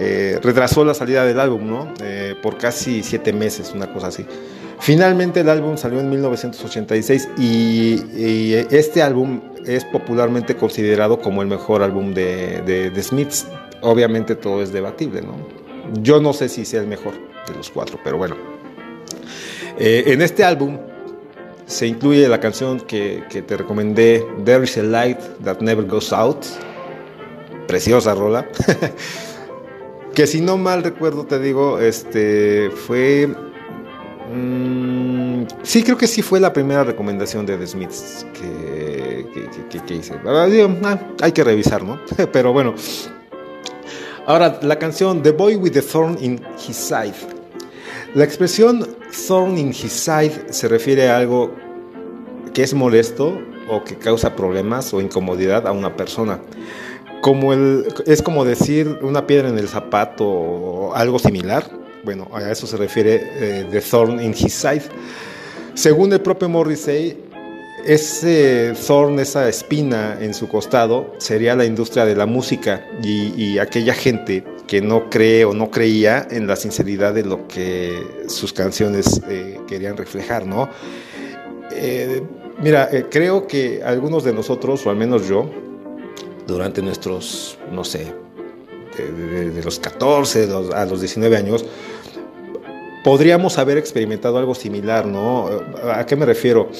eh, 0.00 0.40
retrasó 0.42 0.82
la 0.82 0.94
salida 0.94 1.26
del 1.26 1.38
álbum, 1.38 1.68
¿no? 1.68 1.92
Eh, 2.02 2.34
por 2.42 2.56
casi 2.56 3.02
siete 3.02 3.34
meses, 3.34 3.70
una 3.74 3.92
cosa 3.92 4.06
así. 4.06 4.24
Finalmente 4.80 5.40
el 5.40 5.50
álbum 5.50 5.76
salió 5.76 6.00
en 6.00 6.08
1986 6.08 7.28
y, 7.36 8.54
este 8.70 9.02
álbum 9.02 9.42
es 9.68 9.84
popularmente 9.84 10.56
considerado 10.56 11.20
como 11.20 11.42
el 11.42 11.48
mejor 11.48 11.82
álbum 11.82 12.14
de, 12.14 12.62
de, 12.62 13.02
Smiths. 13.02 13.46
Obviamente 13.82 14.34
todo 14.34 14.62
es 14.62 14.72
debatible, 14.72 15.22
¿no? 15.22 15.36
Yo 16.02 16.20
no 16.20 16.32
sé 16.32 16.48
si 16.48 16.64
sea 16.64 16.80
el 16.80 16.86
mejor 16.86 17.14
de 17.46 17.54
los 17.54 17.70
cuatro, 17.70 17.98
pero 18.02 18.18
bueno. 18.18 18.36
en 19.78 20.22
este 20.22 20.42
álbum 20.42 20.78
se 21.68 21.86
incluye 21.86 22.26
la 22.28 22.40
canción 22.40 22.80
que, 22.80 23.22
te 23.46 23.56
recomendé, 23.56 24.26
There 24.44 24.64
is 24.64 24.78
a 24.78 24.82
Light 24.82 25.20
That 25.44 25.60
Never 25.60 25.84
Goes 25.84 26.12
Out. 26.12 26.46
Preciosa 27.66 28.14
rola. 28.14 28.48
que 30.14 30.26
si 30.26 30.40
no 30.40 30.56
mal 30.56 30.82
recuerdo, 30.82 31.26
te 31.26 31.38
digo, 31.38 31.78
este 31.78 32.70
fue. 32.70 33.28
Mm, 34.30 35.44
sí, 35.62 35.82
creo 35.82 35.96
que 35.96 36.06
sí 36.06 36.22
fue 36.22 36.40
la 36.40 36.52
primera 36.52 36.84
recomendación 36.84 37.46
de 37.46 37.56
The 37.56 37.66
Smiths 37.66 38.26
que, 38.34 39.94
hice. 39.94 40.14
Ah, 40.26 40.98
hay 41.20 41.32
que 41.32 41.44
revisar, 41.44 41.82
¿no? 41.82 42.00
Pero 42.32 42.52
bueno. 42.52 42.74
Ahora, 44.26 44.58
la 44.62 44.78
canción 44.78 45.22
The 45.22 45.30
Boy 45.30 45.56
with 45.56 45.72
the 45.72 45.82
Thorn 45.82 46.18
in 46.20 46.40
His 46.68 46.76
Side. 46.76 47.38
La 48.14 48.24
expresión 48.24 48.96
thorn 49.26 49.58
in 49.58 49.68
his 49.68 49.92
side 49.92 50.50
se 50.50 50.66
refiere 50.66 51.10
a 51.10 51.18
algo 51.18 51.54
que 52.54 52.62
es 52.62 52.72
molesto 52.72 53.38
o 53.68 53.84
que 53.84 53.98
causa 53.98 54.34
problemas 54.34 54.94
o 54.94 55.02
incomodidad 55.02 55.66
a 55.66 55.72
una 55.72 55.94
persona. 55.94 56.40
Como 57.20 57.52
es 57.52 58.22
como 58.22 58.46
decir 58.46 58.98
una 59.02 59.26
piedra 59.26 59.50
en 59.50 59.58
el 59.58 59.68
zapato 59.68 60.24
o 60.26 60.94
algo 60.94 61.18
similar. 61.18 61.70
Bueno, 62.08 62.26
a 62.32 62.50
eso 62.50 62.66
se 62.66 62.78
refiere 62.78 63.20
eh, 63.34 63.66
The 63.70 63.82
Thorn 63.82 64.18
in 64.22 64.30
His 64.30 64.54
Side. 64.54 64.84
Según 65.74 66.10
el 66.10 66.22
propio 66.22 66.48
Morrissey, 66.48 67.22
ese 67.84 68.72
thorn, 68.86 69.20
esa 69.20 69.46
espina 69.46 70.16
en 70.18 70.32
su 70.32 70.48
costado, 70.48 71.12
sería 71.18 71.54
la 71.54 71.66
industria 71.66 72.06
de 72.06 72.16
la 72.16 72.24
música 72.24 72.82
y, 73.02 73.58
aquella 73.58 73.92
gente 73.92 74.42
que 74.66 74.80
no 74.80 75.10
cree 75.10 75.44
o 75.44 75.52
no 75.52 75.70
creía 75.70 76.26
en 76.30 76.46
la 76.46 76.56
sinceridad 76.56 77.12
de 77.12 77.24
lo 77.24 77.46
que 77.46 78.02
sus 78.26 78.54
canciones 78.54 79.20
eh, 79.28 79.60
querían 79.68 79.98
reflejar, 79.98 80.46
¿no? 80.46 80.70
Eh, 81.72 82.22
mira, 82.62 82.88
eh, 82.90 83.04
creo 83.10 83.46
que 83.46 83.82
algunos 83.84 84.24
de 84.24 84.32
nosotros, 84.32 84.86
o 84.86 84.88
al 84.88 84.96
menos 84.96 85.28
yo, 85.28 85.50
durante 86.46 86.80
nuestros, 86.80 87.58
no 87.70 87.84
sé, 87.84 88.14
de, 88.96 89.62
los 89.62 89.78
14 89.78 90.48
a 90.74 90.84
los 90.84 91.00
19 91.00 91.36
años, 91.36 91.64
podríamos 93.04 93.58
haber 93.58 93.78
experimentado 93.78 94.38
algo 94.38 94.54
similar, 94.54 95.06
¿no? 95.06 95.48
¿A 95.92 96.04
qué 96.06 96.16
me 96.16 96.26
refiero? 96.26 96.70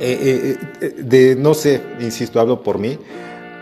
Eh, 0.00 0.56
de, 0.98 1.36
no 1.36 1.54
sé, 1.54 1.80
insisto, 2.00 2.40
hablo 2.40 2.62
por 2.62 2.78
mí, 2.78 2.98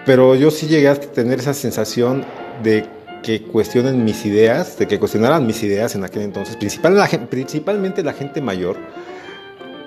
pero 0.06 0.34
yo 0.34 0.50
sí 0.50 0.66
llegué 0.66 0.88
a 0.88 0.94
tener 0.94 1.38
esa 1.38 1.52
sensación 1.52 2.24
de 2.62 2.86
que 3.22 3.42
cuestionen 3.42 4.04
mis 4.04 4.24
ideas, 4.24 4.78
de 4.78 4.88
que 4.88 4.98
cuestionaran 4.98 5.46
mis 5.46 5.62
ideas 5.62 5.94
en 5.94 6.04
aquel 6.04 6.22
entonces, 6.22 6.56
principalmente 6.56 8.02
la 8.02 8.12
gente 8.14 8.40
mayor, 8.40 8.76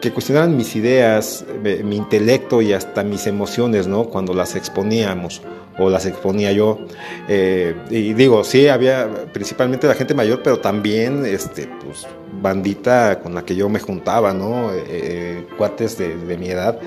que 0.03 0.11
cuestionaran 0.11 0.57
mis 0.57 0.75
ideas, 0.75 1.45
mi 1.63 1.95
intelecto 1.95 2.61
y 2.61 2.73
hasta 2.73 3.05
mis 3.05 3.25
emociones, 3.25 3.87
¿no? 3.87 4.03
Cuando 4.03 4.33
las 4.33 4.57
exponíamos 4.57 5.41
o 5.79 5.89
las 5.89 6.05
exponía 6.05 6.51
yo. 6.51 6.77
Eh, 7.29 7.73
y 7.89 8.11
digo, 8.13 8.43
sí, 8.43 8.67
había 8.67 9.07
principalmente 9.31 9.87
la 9.87 9.93
gente 9.93 10.13
mayor, 10.13 10.41
pero 10.43 10.59
también, 10.59 11.25
este, 11.25 11.69
pues, 11.85 12.05
bandita 12.41 13.21
con 13.21 13.33
la 13.33 13.45
que 13.45 13.55
yo 13.55 13.69
me 13.69 13.79
juntaba, 13.79 14.33
¿no? 14.33 14.73
Eh, 14.73 14.83
eh, 14.89 15.47
cuates 15.57 15.97
de, 15.97 16.17
de, 16.17 16.37
mi 16.37 16.49
edad. 16.49 16.77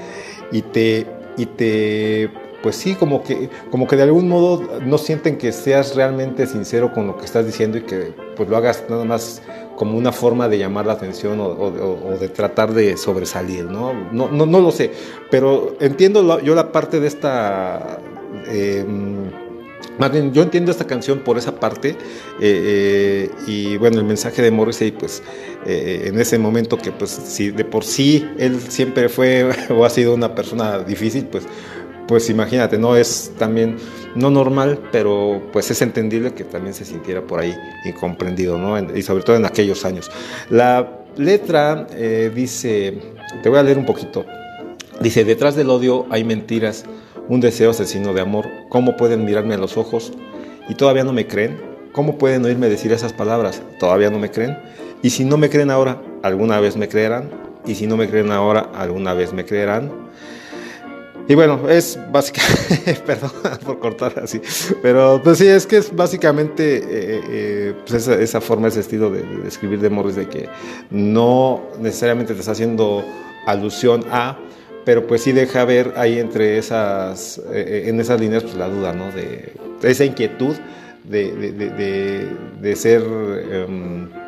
Y 0.52 0.60
te, 0.60 1.06
y 1.38 1.46
te, 1.46 2.30
pues 2.62 2.76
sí, 2.76 2.96
como 2.96 3.22
que, 3.22 3.48
como 3.70 3.86
que 3.86 3.96
de 3.96 4.02
algún 4.02 4.28
modo 4.28 4.62
no 4.84 4.98
sienten 4.98 5.38
que 5.38 5.52
seas 5.52 5.94
realmente 5.94 6.46
sincero 6.46 6.92
con 6.92 7.06
lo 7.06 7.16
que 7.16 7.24
estás 7.24 7.46
diciendo 7.46 7.78
y 7.78 7.82
que 7.84 8.12
pues 8.36 8.46
lo 8.46 8.58
hagas 8.58 8.84
nada 8.90 9.06
más 9.06 9.40
como 9.76 9.96
una 9.96 10.10
forma 10.10 10.48
de 10.48 10.58
llamar 10.58 10.86
la 10.86 10.94
atención 10.94 11.38
o, 11.40 12.16
de 12.18 12.28
tratar 12.28 12.72
de 12.72 12.96
sobresalir, 12.96 13.66
¿no? 13.66 13.92
No, 14.10 14.28
no, 14.30 14.46
no 14.46 14.60
lo 14.60 14.72
sé, 14.72 14.90
pero 15.30 15.76
entiendo 15.80 16.40
yo 16.40 16.54
la 16.54 16.72
parte 16.72 16.98
de 16.98 17.06
esta... 17.06 17.98
Eh, 18.48 18.84
más 19.98 20.12
yo 20.32 20.42
entiendo 20.42 20.70
esta 20.70 20.86
canción 20.86 21.20
por 21.20 21.38
esa 21.38 21.58
parte 21.58 21.90
eh, 21.90 21.96
eh, 22.40 23.30
y 23.46 23.78
bueno, 23.78 23.98
el 23.98 24.04
mensaje 24.04 24.42
de 24.42 24.50
Morrissey, 24.50 24.90
pues 24.90 25.22
en 25.64 26.20
ese 26.20 26.38
momento 26.38 26.76
que 26.76 26.92
pues 26.92 27.10
si 27.10 27.50
de 27.50 27.64
por 27.64 27.82
sí 27.82 28.28
él 28.38 28.60
siempre 28.68 29.08
fue 29.08 29.50
o 29.70 29.84
ha 29.84 29.90
sido 29.90 30.14
una 30.14 30.34
persona 30.34 30.80
difícil, 30.80 31.26
pues 31.26 31.44
pues 32.06 32.30
imagínate, 32.30 32.78
no 32.78 32.96
es 32.96 33.32
también, 33.38 33.76
no 34.14 34.30
normal, 34.30 34.78
pero 34.92 35.42
pues 35.52 35.70
es 35.70 35.82
entendible 35.82 36.34
que 36.34 36.44
también 36.44 36.74
se 36.74 36.84
sintiera 36.84 37.22
por 37.22 37.40
ahí 37.40 37.54
incomprendido, 37.84 38.58
¿no? 38.58 38.78
Y 38.96 39.02
sobre 39.02 39.24
todo 39.24 39.36
en 39.36 39.44
aquellos 39.44 39.84
años. 39.84 40.10
La 40.50 41.00
letra 41.16 41.86
eh, 41.92 42.30
dice, 42.34 42.98
te 43.42 43.48
voy 43.48 43.58
a 43.58 43.62
leer 43.62 43.78
un 43.78 43.86
poquito, 43.86 44.24
dice, 45.00 45.24
detrás 45.24 45.56
del 45.56 45.70
odio 45.70 46.06
hay 46.10 46.24
mentiras, 46.24 46.84
un 47.28 47.40
deseo 47.40 47.70
asesino 47.70 48.14
de 48.14 48.20
amor, 48.20 48.46
¿cómo 48.68 48.96
pueden 48.96 49.24
mirarme 49.24 49.54
a 49.54 49.58
los 49.58 49.76
ojos 49.76 50.12
y 50.68 50.74
todavía 50.74 51.04
no 51.04 51.12
me 51.12 51.26
creen? 51.26 51.76
¿Cómo 51.92 52.18
pueden 52.18 52.44
oírme 52.44 52.68
decir 52.68 52.92
esas 52.92 53.12
palabras? 53.12 53.62
¿Todavía 53.80 54.10
no 54.10 54.18
me 54.18 54.30
creen? 54.30 54.58
Y 55.02 55.10
si 55.10 55.24
no 55.24 55.38
me 55.38 55.48
creen 55.48 55.70
ahora, 55.70 56.02
¿alguna 56.22 56.60
vez 56.60 56.76
me 56.76 56.88
creerán? 56.88 57.30
Y 57.66 57.74
si 57.74 57.86
no 57.86 57.96
me 57.96 58.08
creen 58.08 58.30
ahora, 58.30 58.70
¿alguna 58.74 59.14
vez 59.14 59.32
me 59.32 59.44
creerán? 59.44 59.90
Y 61.28 61.34
bueno, 61.34 61.68
es 61.68 61.98
básicamente, 62.12 62.94
perdón 63.06 63.32
por 63.64 63.80
cortar 63.80 64.20
así, 64.22 64.40
pero 64.80 65.20
pues 65.22 65.38
sí, 65.38 65.46
es 65.48 65.66
que 65.66 65.78
es 65.78 65.94
básicamente 65.94 66.76
eh, 66.76 67.20
eh, 67.28 67.74
pues 67.86 68.06
esa, 68.06 68.40
forma, 68.40 68.68
ese 68.68 68.80
estilo 68.80 69.10
de, 69.10 69.24
escribir 69.46 69.80
de 69.80 69.90
Morris, 69.90 70.14
de 70.14 70.28
que 70.28 70.48
no 70.90 71.62
necesariamente 71.80 72.32
te 72.32 72.40
está 72.40 72.52
haciendo 72.52 73.04
alusión 73.46 74.04
a, 74.10 74.38
pero 74.84 75.06
pues 75.08 75.22
sí 75.22 75.32
deja 75.32 75.64
ver 75.64 75.94
ahí 75.96 76.20
entre 76.20 76.58
esas, 76.58 77.40
eh, 77.52 77.86
en 77.86 77.98
esas 77.98 78.20
líneas 78.20 78.44
pues 78.44 78.54
la 78.54 78.68
duda, 78.68 78.92
¿no? 78.92 79.10
De, 79.10 79.52
esa 79.82 80.04
inquietud 80.04 80.54
de, 81.04 81.32
de, 81.32 82.28
de 82.60 82.76
ser... 82.76 83.02
Em, 83.02 84.25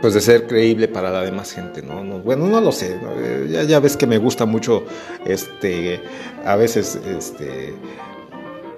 pues 0.00 0.14
de 0.14 0.20
ser 0.20 0.46
creíble 0.46 0.88
para 0.88 1.10
la 1.10 1.22
demás 1.22 1.52
gente, 1.52 1.82
¿no? 1.82 2.02
bueno, 2.20 2.46
no 2.46 2.60
lo 2.60 2.72
sé, 2.72 2.98
eh, 3.18 3.66
ya, 3.68 3.80
ves 3.80 3.96
que 3.96 4.06
me 4.06 4.18
gusta 4.18 4.46
mucho, 4.46 4.84
este, 5.24 6.00
a 6.44 6.56
veces, 6.56 6.96
este, 6.96 7.74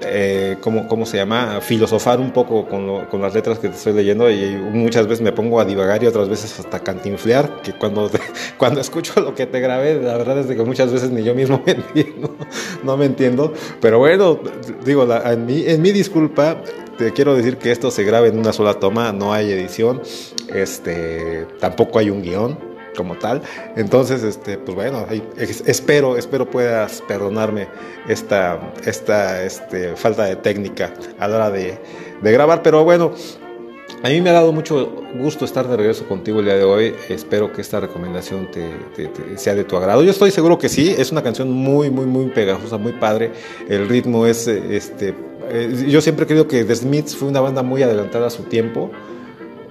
eh, 0.02 0.56
¿cómo, 0.60 1.04
se 1.04 1.18
llama? 1.18 1.60
Filosofar 1.60 2.20
un 2.20 2.30
poco 2.30 2.66
con, 2.66 3.06
con, 3.06 3.20
las 3.20 3.34
letras 3.34 3.58
que 3.58 3.68
te 3.68 3.76
estoy 3.76 3.92
leyendo 3.92 4.30
y 4.30 4.56
muchas 4.56 5.06
veces 5.06 5.20
me 5.20 5.32
pongo 5.32 5.60
a 5.60 5.64
divagar 5.64 6.02
y 6.02 6.06
otras 6.06 6.28
veces 6.28 6.58
hasta 6.58 6.80
cantinflear, 6.80 7.60
que 7.60 7.72
cuando, 7.74 8.10
cuando 8.58 8.80
escucho 8.80 9.20
lo 9.20 9.34
que 9.34 9.46
te 9.46 9.60
grabé, 9.60 10.00
la 10.00 10.16
verdad 10.16 10.38
es 10.38 10.46
que 10.46 10.62
muchas 10.64 10.90
veces 10.92 11.10
ni 11.10 11.22
yo 11.22 11.34
mismo 11.34 11.62
me 11.66 11.72
entiendo, 11.72 12.34
no 12.82 12.96
me 12.96 13.04
entiendo, 13.04 13.52
pero 13.80 13.98
bueno, 13.98 14.40
digo, 14.84 15.06
en, 15.24 15.46
mi, 15.46 15.66
en 15.66 15.82
mi 15.82 15.92
disculpa, 15.92 16.62
te 17.00 17.14
quiero 17.14 17.34
decir 17.34 17.56
que 17.56 17.72
esto 17.72 17.90
se 17.90 18.04
graba 18.04 18.26
en 18.26 18.38
una 18.38 18.52
sola 18.52 18.74
toma, 18.74 19.10
no 19.10 19.32
hay 19.32 19.50
edición, 19.50 20.02
este, 20.52 21.46
tampoco 21.58 21.98
hay 21.98 22.10
un 22.10 22.20
guion 22.20 22.58
como 22.94 23.16
tal. 23.16 23.40
Entonces, 23.74 24.22
este, 24.22 24.58
pues 24.58 24.74
bueno, 24.74 25.06
espero, 25.38 26.18
espero 26.18 26.50
puedas 26.50 27.00
perdonarme 27.08 27.68
esta, 28.06 28.74
esta 28.84 29.42
este, 29.42 29.96
falta 29.96 30.24
de 30.24 30.36
técnica 30.36 30.92
a 31.18 31.26
la 31.26 31.36
hora 31.36 31.50
de, 31.50 31.78
grabar. 32.20 32.62
Pero 32.62 32.84
bueno, 32.84 33.12
A 34.02 34.08
mí 34.08 34.22
me 34.22 34.30
ha 34.30 34.32
dado 34.32 34.50
mucho 34.50 35.04
gusto 35.14 35.44
estar 35.44 35.68
de 35.68 35.76
regreso 35.76 36.06
contigo 36.06 36.38
el 36.38 36.46
día 36.46 36.56
de 36.56 36.64
hoy. 36.64 36.94
Espero 37.10 37.52
que 37.52 37.60
esta 37.60 37.80
recomendación 37.80 38.48
te, 38.50 38.66
sea 39.36 39.54
de 39.54 39.64
tu 39.64 39.76
agrado. 39.76 40.02
Yo 40.02 40.10
estoy 40.10 40.30
seguro 40.30 40.58
que 40.58 40.70
sí. 40.70 40.94
Es 40.96 41.12
una 41.12 41.22
canción 41.22 41.50
muy, 41.50 41.90
muy, 41.90 42.06
muy 42.06 42.26
pegajosa, 42.30 42.78
muy 42.78 42.92
padre. 42.92 43.30
El 43.68 43.90
ritmo 43.90 44.24
es, 44.24 44.48
este, 44.48 45.14
eh, 45.50 45.84
yo 45.86 46.00
siempre 46.00 46.26
creo 46.26 46.48
que 46.48 46.64
The 46.64 46.76
Smiths 46.76 47.14
fue 47.14 47.28
una 47.28 47.40
banda 47.40 47.62
muy 47.62 47.82
adelantada 47.82 48.28
a 48.28 48.30
su 48.30 48.44
tiempo. 48.44 48.90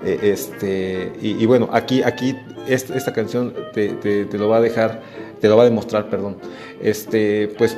Eh, 0.06 0.20
este, 0.22 1.12
y, 1.20 1.44
bueno, 1.48 1.68
aquí, 1.72 2.04
aquí 2.04 2.36
esta, 2.68 3.12
canción 3.12 3.56
te, 3.74 4.28
lo 4.32 4.48
va 4.48 4.58
a 4.58 4.62
dejar, 4.62 5.02
te 5.42 5.48
lo 5.50 5.58
va 5.58 5.64
a 5.64 5.66
demostrar, 5.66 6.08
perdón. 6.08 6.38
Este, 6.84 7.48
pues 7.58 7.76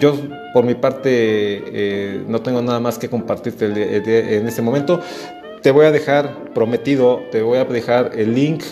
yo 0.00 0.16
por 0.54 0.64
mi 0.64 0.74
parte 0.74 1.08
eh, 1.12 2.24
no 2.26 2.42
tengo 2.42 2.60
nada 2.62 2.80
más 2.80 2.98
que 2.98 3.08
compartirte 3.08 3.66
en 4.38 4.48
este 4.48 4.60
momento 4.60 5.00
te 5.64 5.70
voy 5.70 5.86
a 5.86 5.90
dejar 5.90 6.52
prometido, 6.52 7.22
te 7.32 7.40
voy 7.40 7.56
a 7.56 7.64
dejar 7.64 8.12
el 8.14 8.34
link 8.34 8.62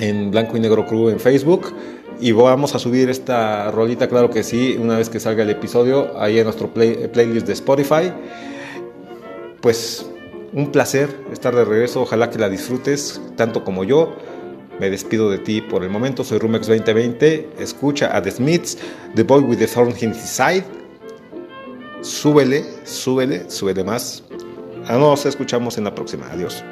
en 0.00 0.32
Blanco 0.32 0.56
y 0.56 0.60
Negro 0.60 0.84
Crew 0.86 1.08
en 1.08 1.20
Facebook 1.20 1.72
y 2.18 2.32
vamos 2.32 2.74
a 2.74 2.80
subir 2.80 3.08
esta 3.08 3.70
rolita, 3.70 4.08
claro 4.08 4.28
que 4.28 4.42
sí, 4.42 4.76
una 4.76 4.98
vez 4.98 5.08
que 5.08 5.20
salga 5.20 5.44
el 5.44 5.50
episodio 5.50 6.20
ahí 6.20 6.40
en 6.40 6.44
nuestro 6.46 6.74
playlist 6.74 7.46
de 7.46 7.52
Spotify. 7.52 8.12
Pues 9.60 10.04
un 10.52 10.72
placer 10.72 11.10
estar 11.32 11.54
de 11.54 11.64
regreso, 11.64 12.02
ojalá 12.02 12.28
que 12.28 12.40
la 12.40 12.48
disfrutes 12.48 13.20
tanto 13.36 13.62
como 13.62 13.84
yo. 13.84 14.16
Me 14.80 14.90
despido 14.90 15.30
de 15.30 15.38
ti 15.38 15.60
por 15.60 15.84
el 15.84 15.90
momento, 15.90 16.24
soy 16.24 16.38
Rumex 16.38 16.66
2020, 16.66 17.50
escucha 17.60 18.16
a 18.16 18.20
The 18.20 18.32
Smiths, 18.32 18.78
The 19.14 19.22
Boy 19.22 19.42
with 19.42 19.58
the 19.58 19.68
Thorn 19.68 19.94
in 20.00 20.10
His 20.10 20.28
Side. 20.28 20.64
Súbele, 22.00 22.64
súbele, 22.82 23.48
súbele 23.48 23.84
más. 23.84 24.24
Ah, 24.86 24.98
nos 24.98 25.24
escuchamos 25.24 25.78
en 25.78 25.84
la 25.84 25.94
próxima. 25.94 26.26
Adiós. 26.30 26.62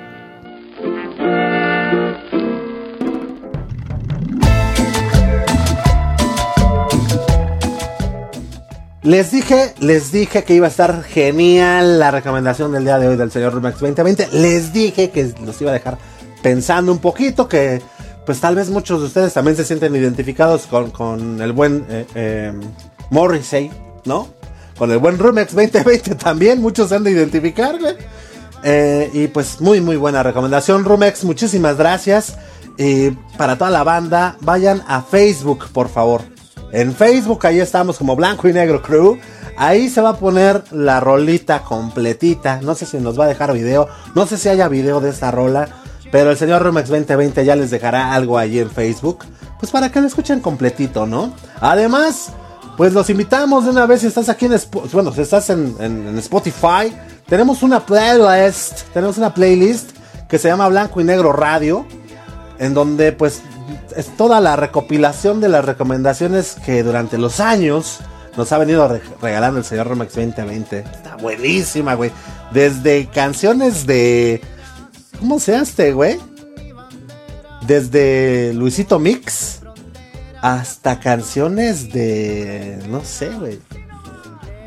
Les 9.03 9.33
dije, 9.33 9.75
les 9.81 10.13
dije 10.13 10.45
que 10.45 10.55
iba 10.55 10.67
a 10.67 10.71
estar 10.71 11.03
genial 11.03 11.99
la 11.99 12.11
recomendación 12.13 12.71
del 12.71 12.85
día 12.85 12.99
de 12.99 13.09
hoy 13.09 13.17
del 13.17 13.33
señor 13.33 13.53
Rumex 13.53 13.81
2020. 13.81 14.29
Les 14.33 14.73
dije 14.73 15.11
que 15.11 15.33
los 15.45 15.61
iba 15.61 15.71
a 15.71 15.75
dejar 15.75 15.99
pensando 16.43 16.93
un 16.93 16.99
poquito, 16.99 17.49
que 17.49 17.83
pues 18.25 18.41
tal 18.41 18.55
vez 18.55 18.71
muchos 18.71 19.01
de 19.01 19.07
ustedes 19.07 19.33
también 19.33 19.57
se 19.57 19.65
sienten 19.65 19.97
identificados 19.97 20.67
con, 20.67 21.41
el 21.41 21.53
buen 21.53 21.85
eh, 21.89 22.07
eh, 22.15 22.53
Morrissey, 23.11 23.73
¿no? 24.05 24.29
Con 24.79 24.91
el 24.91 24.99
buen 24.99 25.19
Rumex 25.19 25.55
2020 25.55 26.15
también, 26.23 26.61
muchos 26.61 26.93
han 26.93 27.05
de 27.05 27.13
identificar, 27.13 27.79
güey. 27.79 27.95
Eh, 28.65 29.11
y 29.13 29.27
pues 29.27 29.61
muy, 29.61 29.81
muy 29.81 29.97
buena 29.97 30.23
recomendación, 30.23 30.85
Rumex, 30.85 31.25
muchísimas 31.25 31.77
gracias. 31.77 32.37
Y 32.79 33.11
para 33.37 33.59
toda 33.59 33.71
la 33.71 33.85
banda, 33.85 34.37
vayan 34.41 34.83
a 34.87 35.03
Facebook, 35.03 35.67
por 35.73 35.89
favor. 35.89 36.23
En 36.73 36.95
Facebook, 36.95 37.47
ahí 37.47 37.61
estamos 37.61 37.99
como 37.99 38.17
Blanco 38.17 38.49
y 38.49 38.53
Negro 38.53 38.81
Crew. 38.81 39.19
Ahí 39.59 39.91
se 39.91 40.01
va 40.01 40.11
a 40.11 40.17
poner 40.17 40.65
la 40.71 41.01
rolita 41.01 41.63
completita. 41.63 42.61
No 42.63 42.75
sé 42.75 42.87
si 42.87 42.97
nos 42.97 43.19
va 43.21 43.25
a 43.25 43.29
dejar 43.29 43.53
video. 43.53 43.89
No 44.15 44.27
sé 44.27 44.39
si 44.39 44.49
haya 44.49 44.69
video 44.69 45.01
de 45.01 45.11
esta 45.11 45.31
rola. 45.31 45.69
Pero 46.11 46.31
el 46.31 46.37
señor 46.39 46.63
Rumex 46.63 46.89
2020 46.89 47.45
ya 47.45 47.57
les 47.57 47.71
dejará 47.71 48.15
algo 48.15 48.39
ahí 48.39 48.59
en 48.59 48.71
Facebook. 48.71 49.25
Pues 49.61 49.71
para 49.71 49.91
que 49.91 50.01
lo 50.01 50.07
escuchen 50.07 50.41
completito, 50.41 51.07
¿no? 51.07 51.35
Además, 51.61 52.33
pues 52.77 52.93
los 52.93 53.09
invitamos 53.11 53.65
de 53.65 53.71
una 53.71 53.87
vez 53.87 54.01
si 54.01 54.07
estás 54.07 54.29
aquí 54.29 54.47
en 54.47 54.59
bueno, 54.93 55.13
si 55.13 55.21
estás 55.21 55.51
en, 55.51 56.19
Spotify, 56.19 56.95
tenemos 57.27 57.63
una 57.63 57.85
playlist, 57.85 58.83
tenemos 58.93 59.19
una 59.19 59.35
playlist 59.35 59.91
que 60.29 60.39
se 60.39 60.49
llama 60.49 60.69
Blanco 60.69 61.01
y 61.01 61.05
Negro 61.05 61.33
Radio, 61.33 61.87
en 62.59 62.75
donde 62.75 63.13
pues 63.13 63.43
es 63.95 64.17
toda 64.17 64.41
la 64.41 64.57
recopilación 64.57 65.41
de 65.41 65.49
las 65.49 65.65
recomendaciones 65.65 66.57
que 66.65 66.83
durante 66.83 67.19
los 67.19 67.41
años 67.41 68.01
nos 68.37 68.51
ha 68.53 68.59
venido 68.59 69.01
regalando 69.21 69.59
el 69.59 69.65
señor 69.65 69.89
Romex 69.89 70.15
2020. 70.15 70.79
Está 70.79 71.17
buenísima, 71.17 71.95
güey. 71.95 72.11
Desde 72.53 73.07
canciones 73.07 73.87
de 73.87 74.41
¿cómo 75.19 75.39
se 75.39 75.55
hace, 75.55 75.93
güey? 75.93 76.19
Desde 77.67 78.53
Luisito 78.55 78.99
Mix 78.99 79.62
hasta 80.43 80.99
canciones 80.99 81.93
de. 81.93 82.83
No 82.89 83.03
sé, 83.05 83.31
güey. 83.31 83.61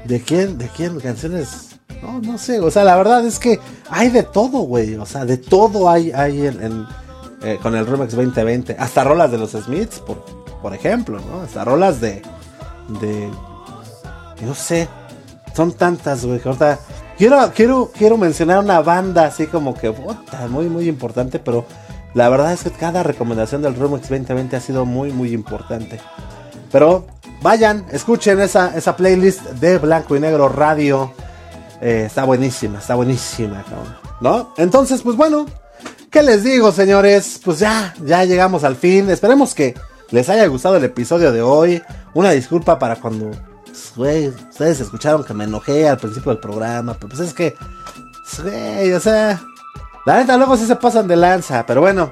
¿De 0.05 0.21
quién? 0.21 0.57
¿De 0.57 0.69
quién? 0.69 0.99
Canciones. 0.99 1.77
No, 2.01 2.21
no 2.21 2.37
sé. 2.37 2.61
O 2.61 2.71
sea, 2.71 2.85
la 2.85 2.95
verdad 2.95 3.25
es 3.25 3.37
que 3.37 3.59
hay 3.89 4.09
de 4.09 4.23
todo, 4.23 4.59
güey. 4.59 4.95
O 4.95 5.05
sea, 5.05 5.25
de 5.25 5.37
todo 5.37 5.89
hay, 5.89 6.11
hay 6.11 6.47
en, 6.47 6.87
eh, 7.43 7.59
con 7.61 7.75
el 7.75 7.85
Remix 7.85 8.15
2020. 8.15 8.77
Hasta 8.79 9.03
rolas 9.03 9.31
de 9.31 9.37
los 9.37 9.51
Smiths, 9.51 9.99
por, 9.99 10.23
por 10.61 10.73
ejemplo, 10.73 11.19
¿no? 11.19 11.41
Hasta 11.41 11.65
rolas 11.65 11.99
de. 11.99 12.21
de. 13.01 13.29
No 14.41 14.55
sé. 14.55 14.87
Son 15.53 15.73
tantas, 15.73 16.25
güey. 16.25 16.39
Ahorita. 16.43 16.79
Quiero, 17.17 17.51
quiero, 17.53 17.91
quiero 17.97 18.17
mencionar 18.17 18.59
una 18.59 18.79
banda 18.81 19.25
así 19.25 19.47
como 19.47 19.73
que. 19.73 19.93
muy, 20.49 20.69
muy 20.69 20.87
importante, 20.87 21.39
pero 21.39 21.65
la 22.15 22.29
verdad 22.29 22.53
es 22.53 22.63
que 22.63 22.71
cada 22.71 23.03
recomendación 23.03 23.61
del 23.61 23.75
Remix 23.75 24.09
2020 24.09 24.55
ha 24.55 24.61
sido 24.61 24.85
muy, 24.85 25.11
muy 25.11 25.33
importante. 25.33 25.99
Pero 26.71 27.05
vayan, 27.41 27.85
escuchen 27.91 28.39
esa, 28.39 28.75
esa 28.75 28.95
playlist 28.95 29.43
de 29.43 29.77
Blanco 29.77 30.15
y 30.15 30.21
Negro 30.21 30.47
Radio. 30.47 31.11
Eh, 31.81 32.03
está 32.07 32.23
buenísima, 32.23 32.79
está 32.79 32.95
buenísima, 32.95 33.65
¿No? 34.21 34.53
Entonces, 34.55 35.01
pues 35.01 35.17
bueno, 35.17 35.45
¿qué 36.09 36.23
les 36.23 36.45
digo, 36.45 36.71
señores? 36.71 37.41
Pues 37.43 37.59
ya, 37.59 37.93
ya 38.05 38.23
llegamos 38.23 38.63
al 38.63 38.77
fin. 38.77 39.09
Esperemos 39.09 39.53
que 39.53 39.75
les 40.11 40.29
haya 40.29 40.47
gustado 40.47 40.77
el 40.77 40.85
episodio 40.85 41.33
de 41.33 41.41
hoy. 41.41 41.83
Una 42.13 42.31
disculpa 42.31 42.79
para 42.79 42.95
cuando 42.95 43.31
ustedes 43.71 44.79
escucharon 44.79 45.25
que 45.25 45.33
me 45.33 45.43
enojé 45.43 45.89
al 45.89 45.97
principio 45.97 46.31
del 46.31 46.39
programa. 46.39 46.93
Pero 46.93 47.09
pues 47.09 47.19
es 47.19 47.33
que, 47.33 47.55
güey, 48.41 48.93
o 48.93 49.01
sea, 49.01 49.41
la 50.05 50.17
neta, 50.17 50.37
luego 50.37 50.57
sí 50.57 50.65
se 50.65 50.75
pasan 50.75 51.07
de 51.07 51.15
lanza, 51.15 51.65
pero 51.65 51.81
bueno. 51.81 52.11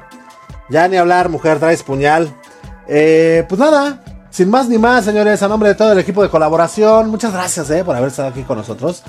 Ya 0.69 0.87
ni 0.87 0.97
hablar, 0.97 1.29
mujer, 1.29 1.59
traes 1.59 1.83
puñal. 1.83 2.33
Eh, 2.87 3.45
pues 3.47 3.59
nada, 3.59 4.01
sin 4.29 4.49
más 4.49 4.67
ni 4.67 4.77
más, 4.77 5.05
señores, 5.05 5.43
a 5.43 5.47
nombre 5.47 5.69
de 5.69 5.75
todo 5.75 5.91
el 5.91 5.99
equipo 5.99 6.23
de 6.23 6.29
colaboración, 6.29 7.09
muchas 7.09 7.33
gracias 7.33 7.69
eh, 7.69 7.83
por 7.83 7.95
haber 7.95 8.09
estado 8.09 8.29
aquí 8.29 8.43
con 8.43 8.57
nosotros. 8.57 9.03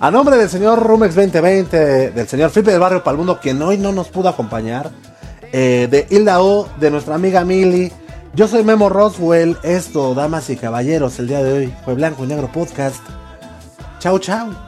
A 0.00 0.10
nombre 0.10 0.36
del 0.36 0.48
señor 0.48 0.80
Rumex 0.80 1.16
2020, 1.16 2.10
del 2.12 2.28
señor 2.28 2.50
Felipe 2.50 2.70
del 2.70 2.80
Barrio 2.80 3.02
Palmundo, 3.02 3.40
quien 3.40 3.60
hoy 3.60 3.78
no 3.78 3.90
nos 3.90 4.08
pudo 4.08 4.28
acompañar, 4.28 4.90
eh, 5.52 5.88
de 5.90 6.06
Hilda 6.08 6.40
O, 6.40 6.68
de 6.78 6.90
nuestra 6.92 7.16
amiga 7.16 7.44
Mili. 7.44 7.90
Yo 8.34 8.46
soy 8.46 8.62
Memo 8.62 8.88
Roswell. 8.88 9.56
Esto, 9.64 10.14
damas 10.14 10.48
y 10.50 10.56
caballeros, 10.56 11.18
el 11.18 11.26
día 11.26 11.42
de 11.42 11.52
hoy 11.52 11.74
fue 11.84 11.94
Blanco 11.94 12.22
y 12.22 12.28
Negro 12.28 12.48
Podcast. 12.52 13.02
Chao, 13.98 14.20
chao. 14.20 14.67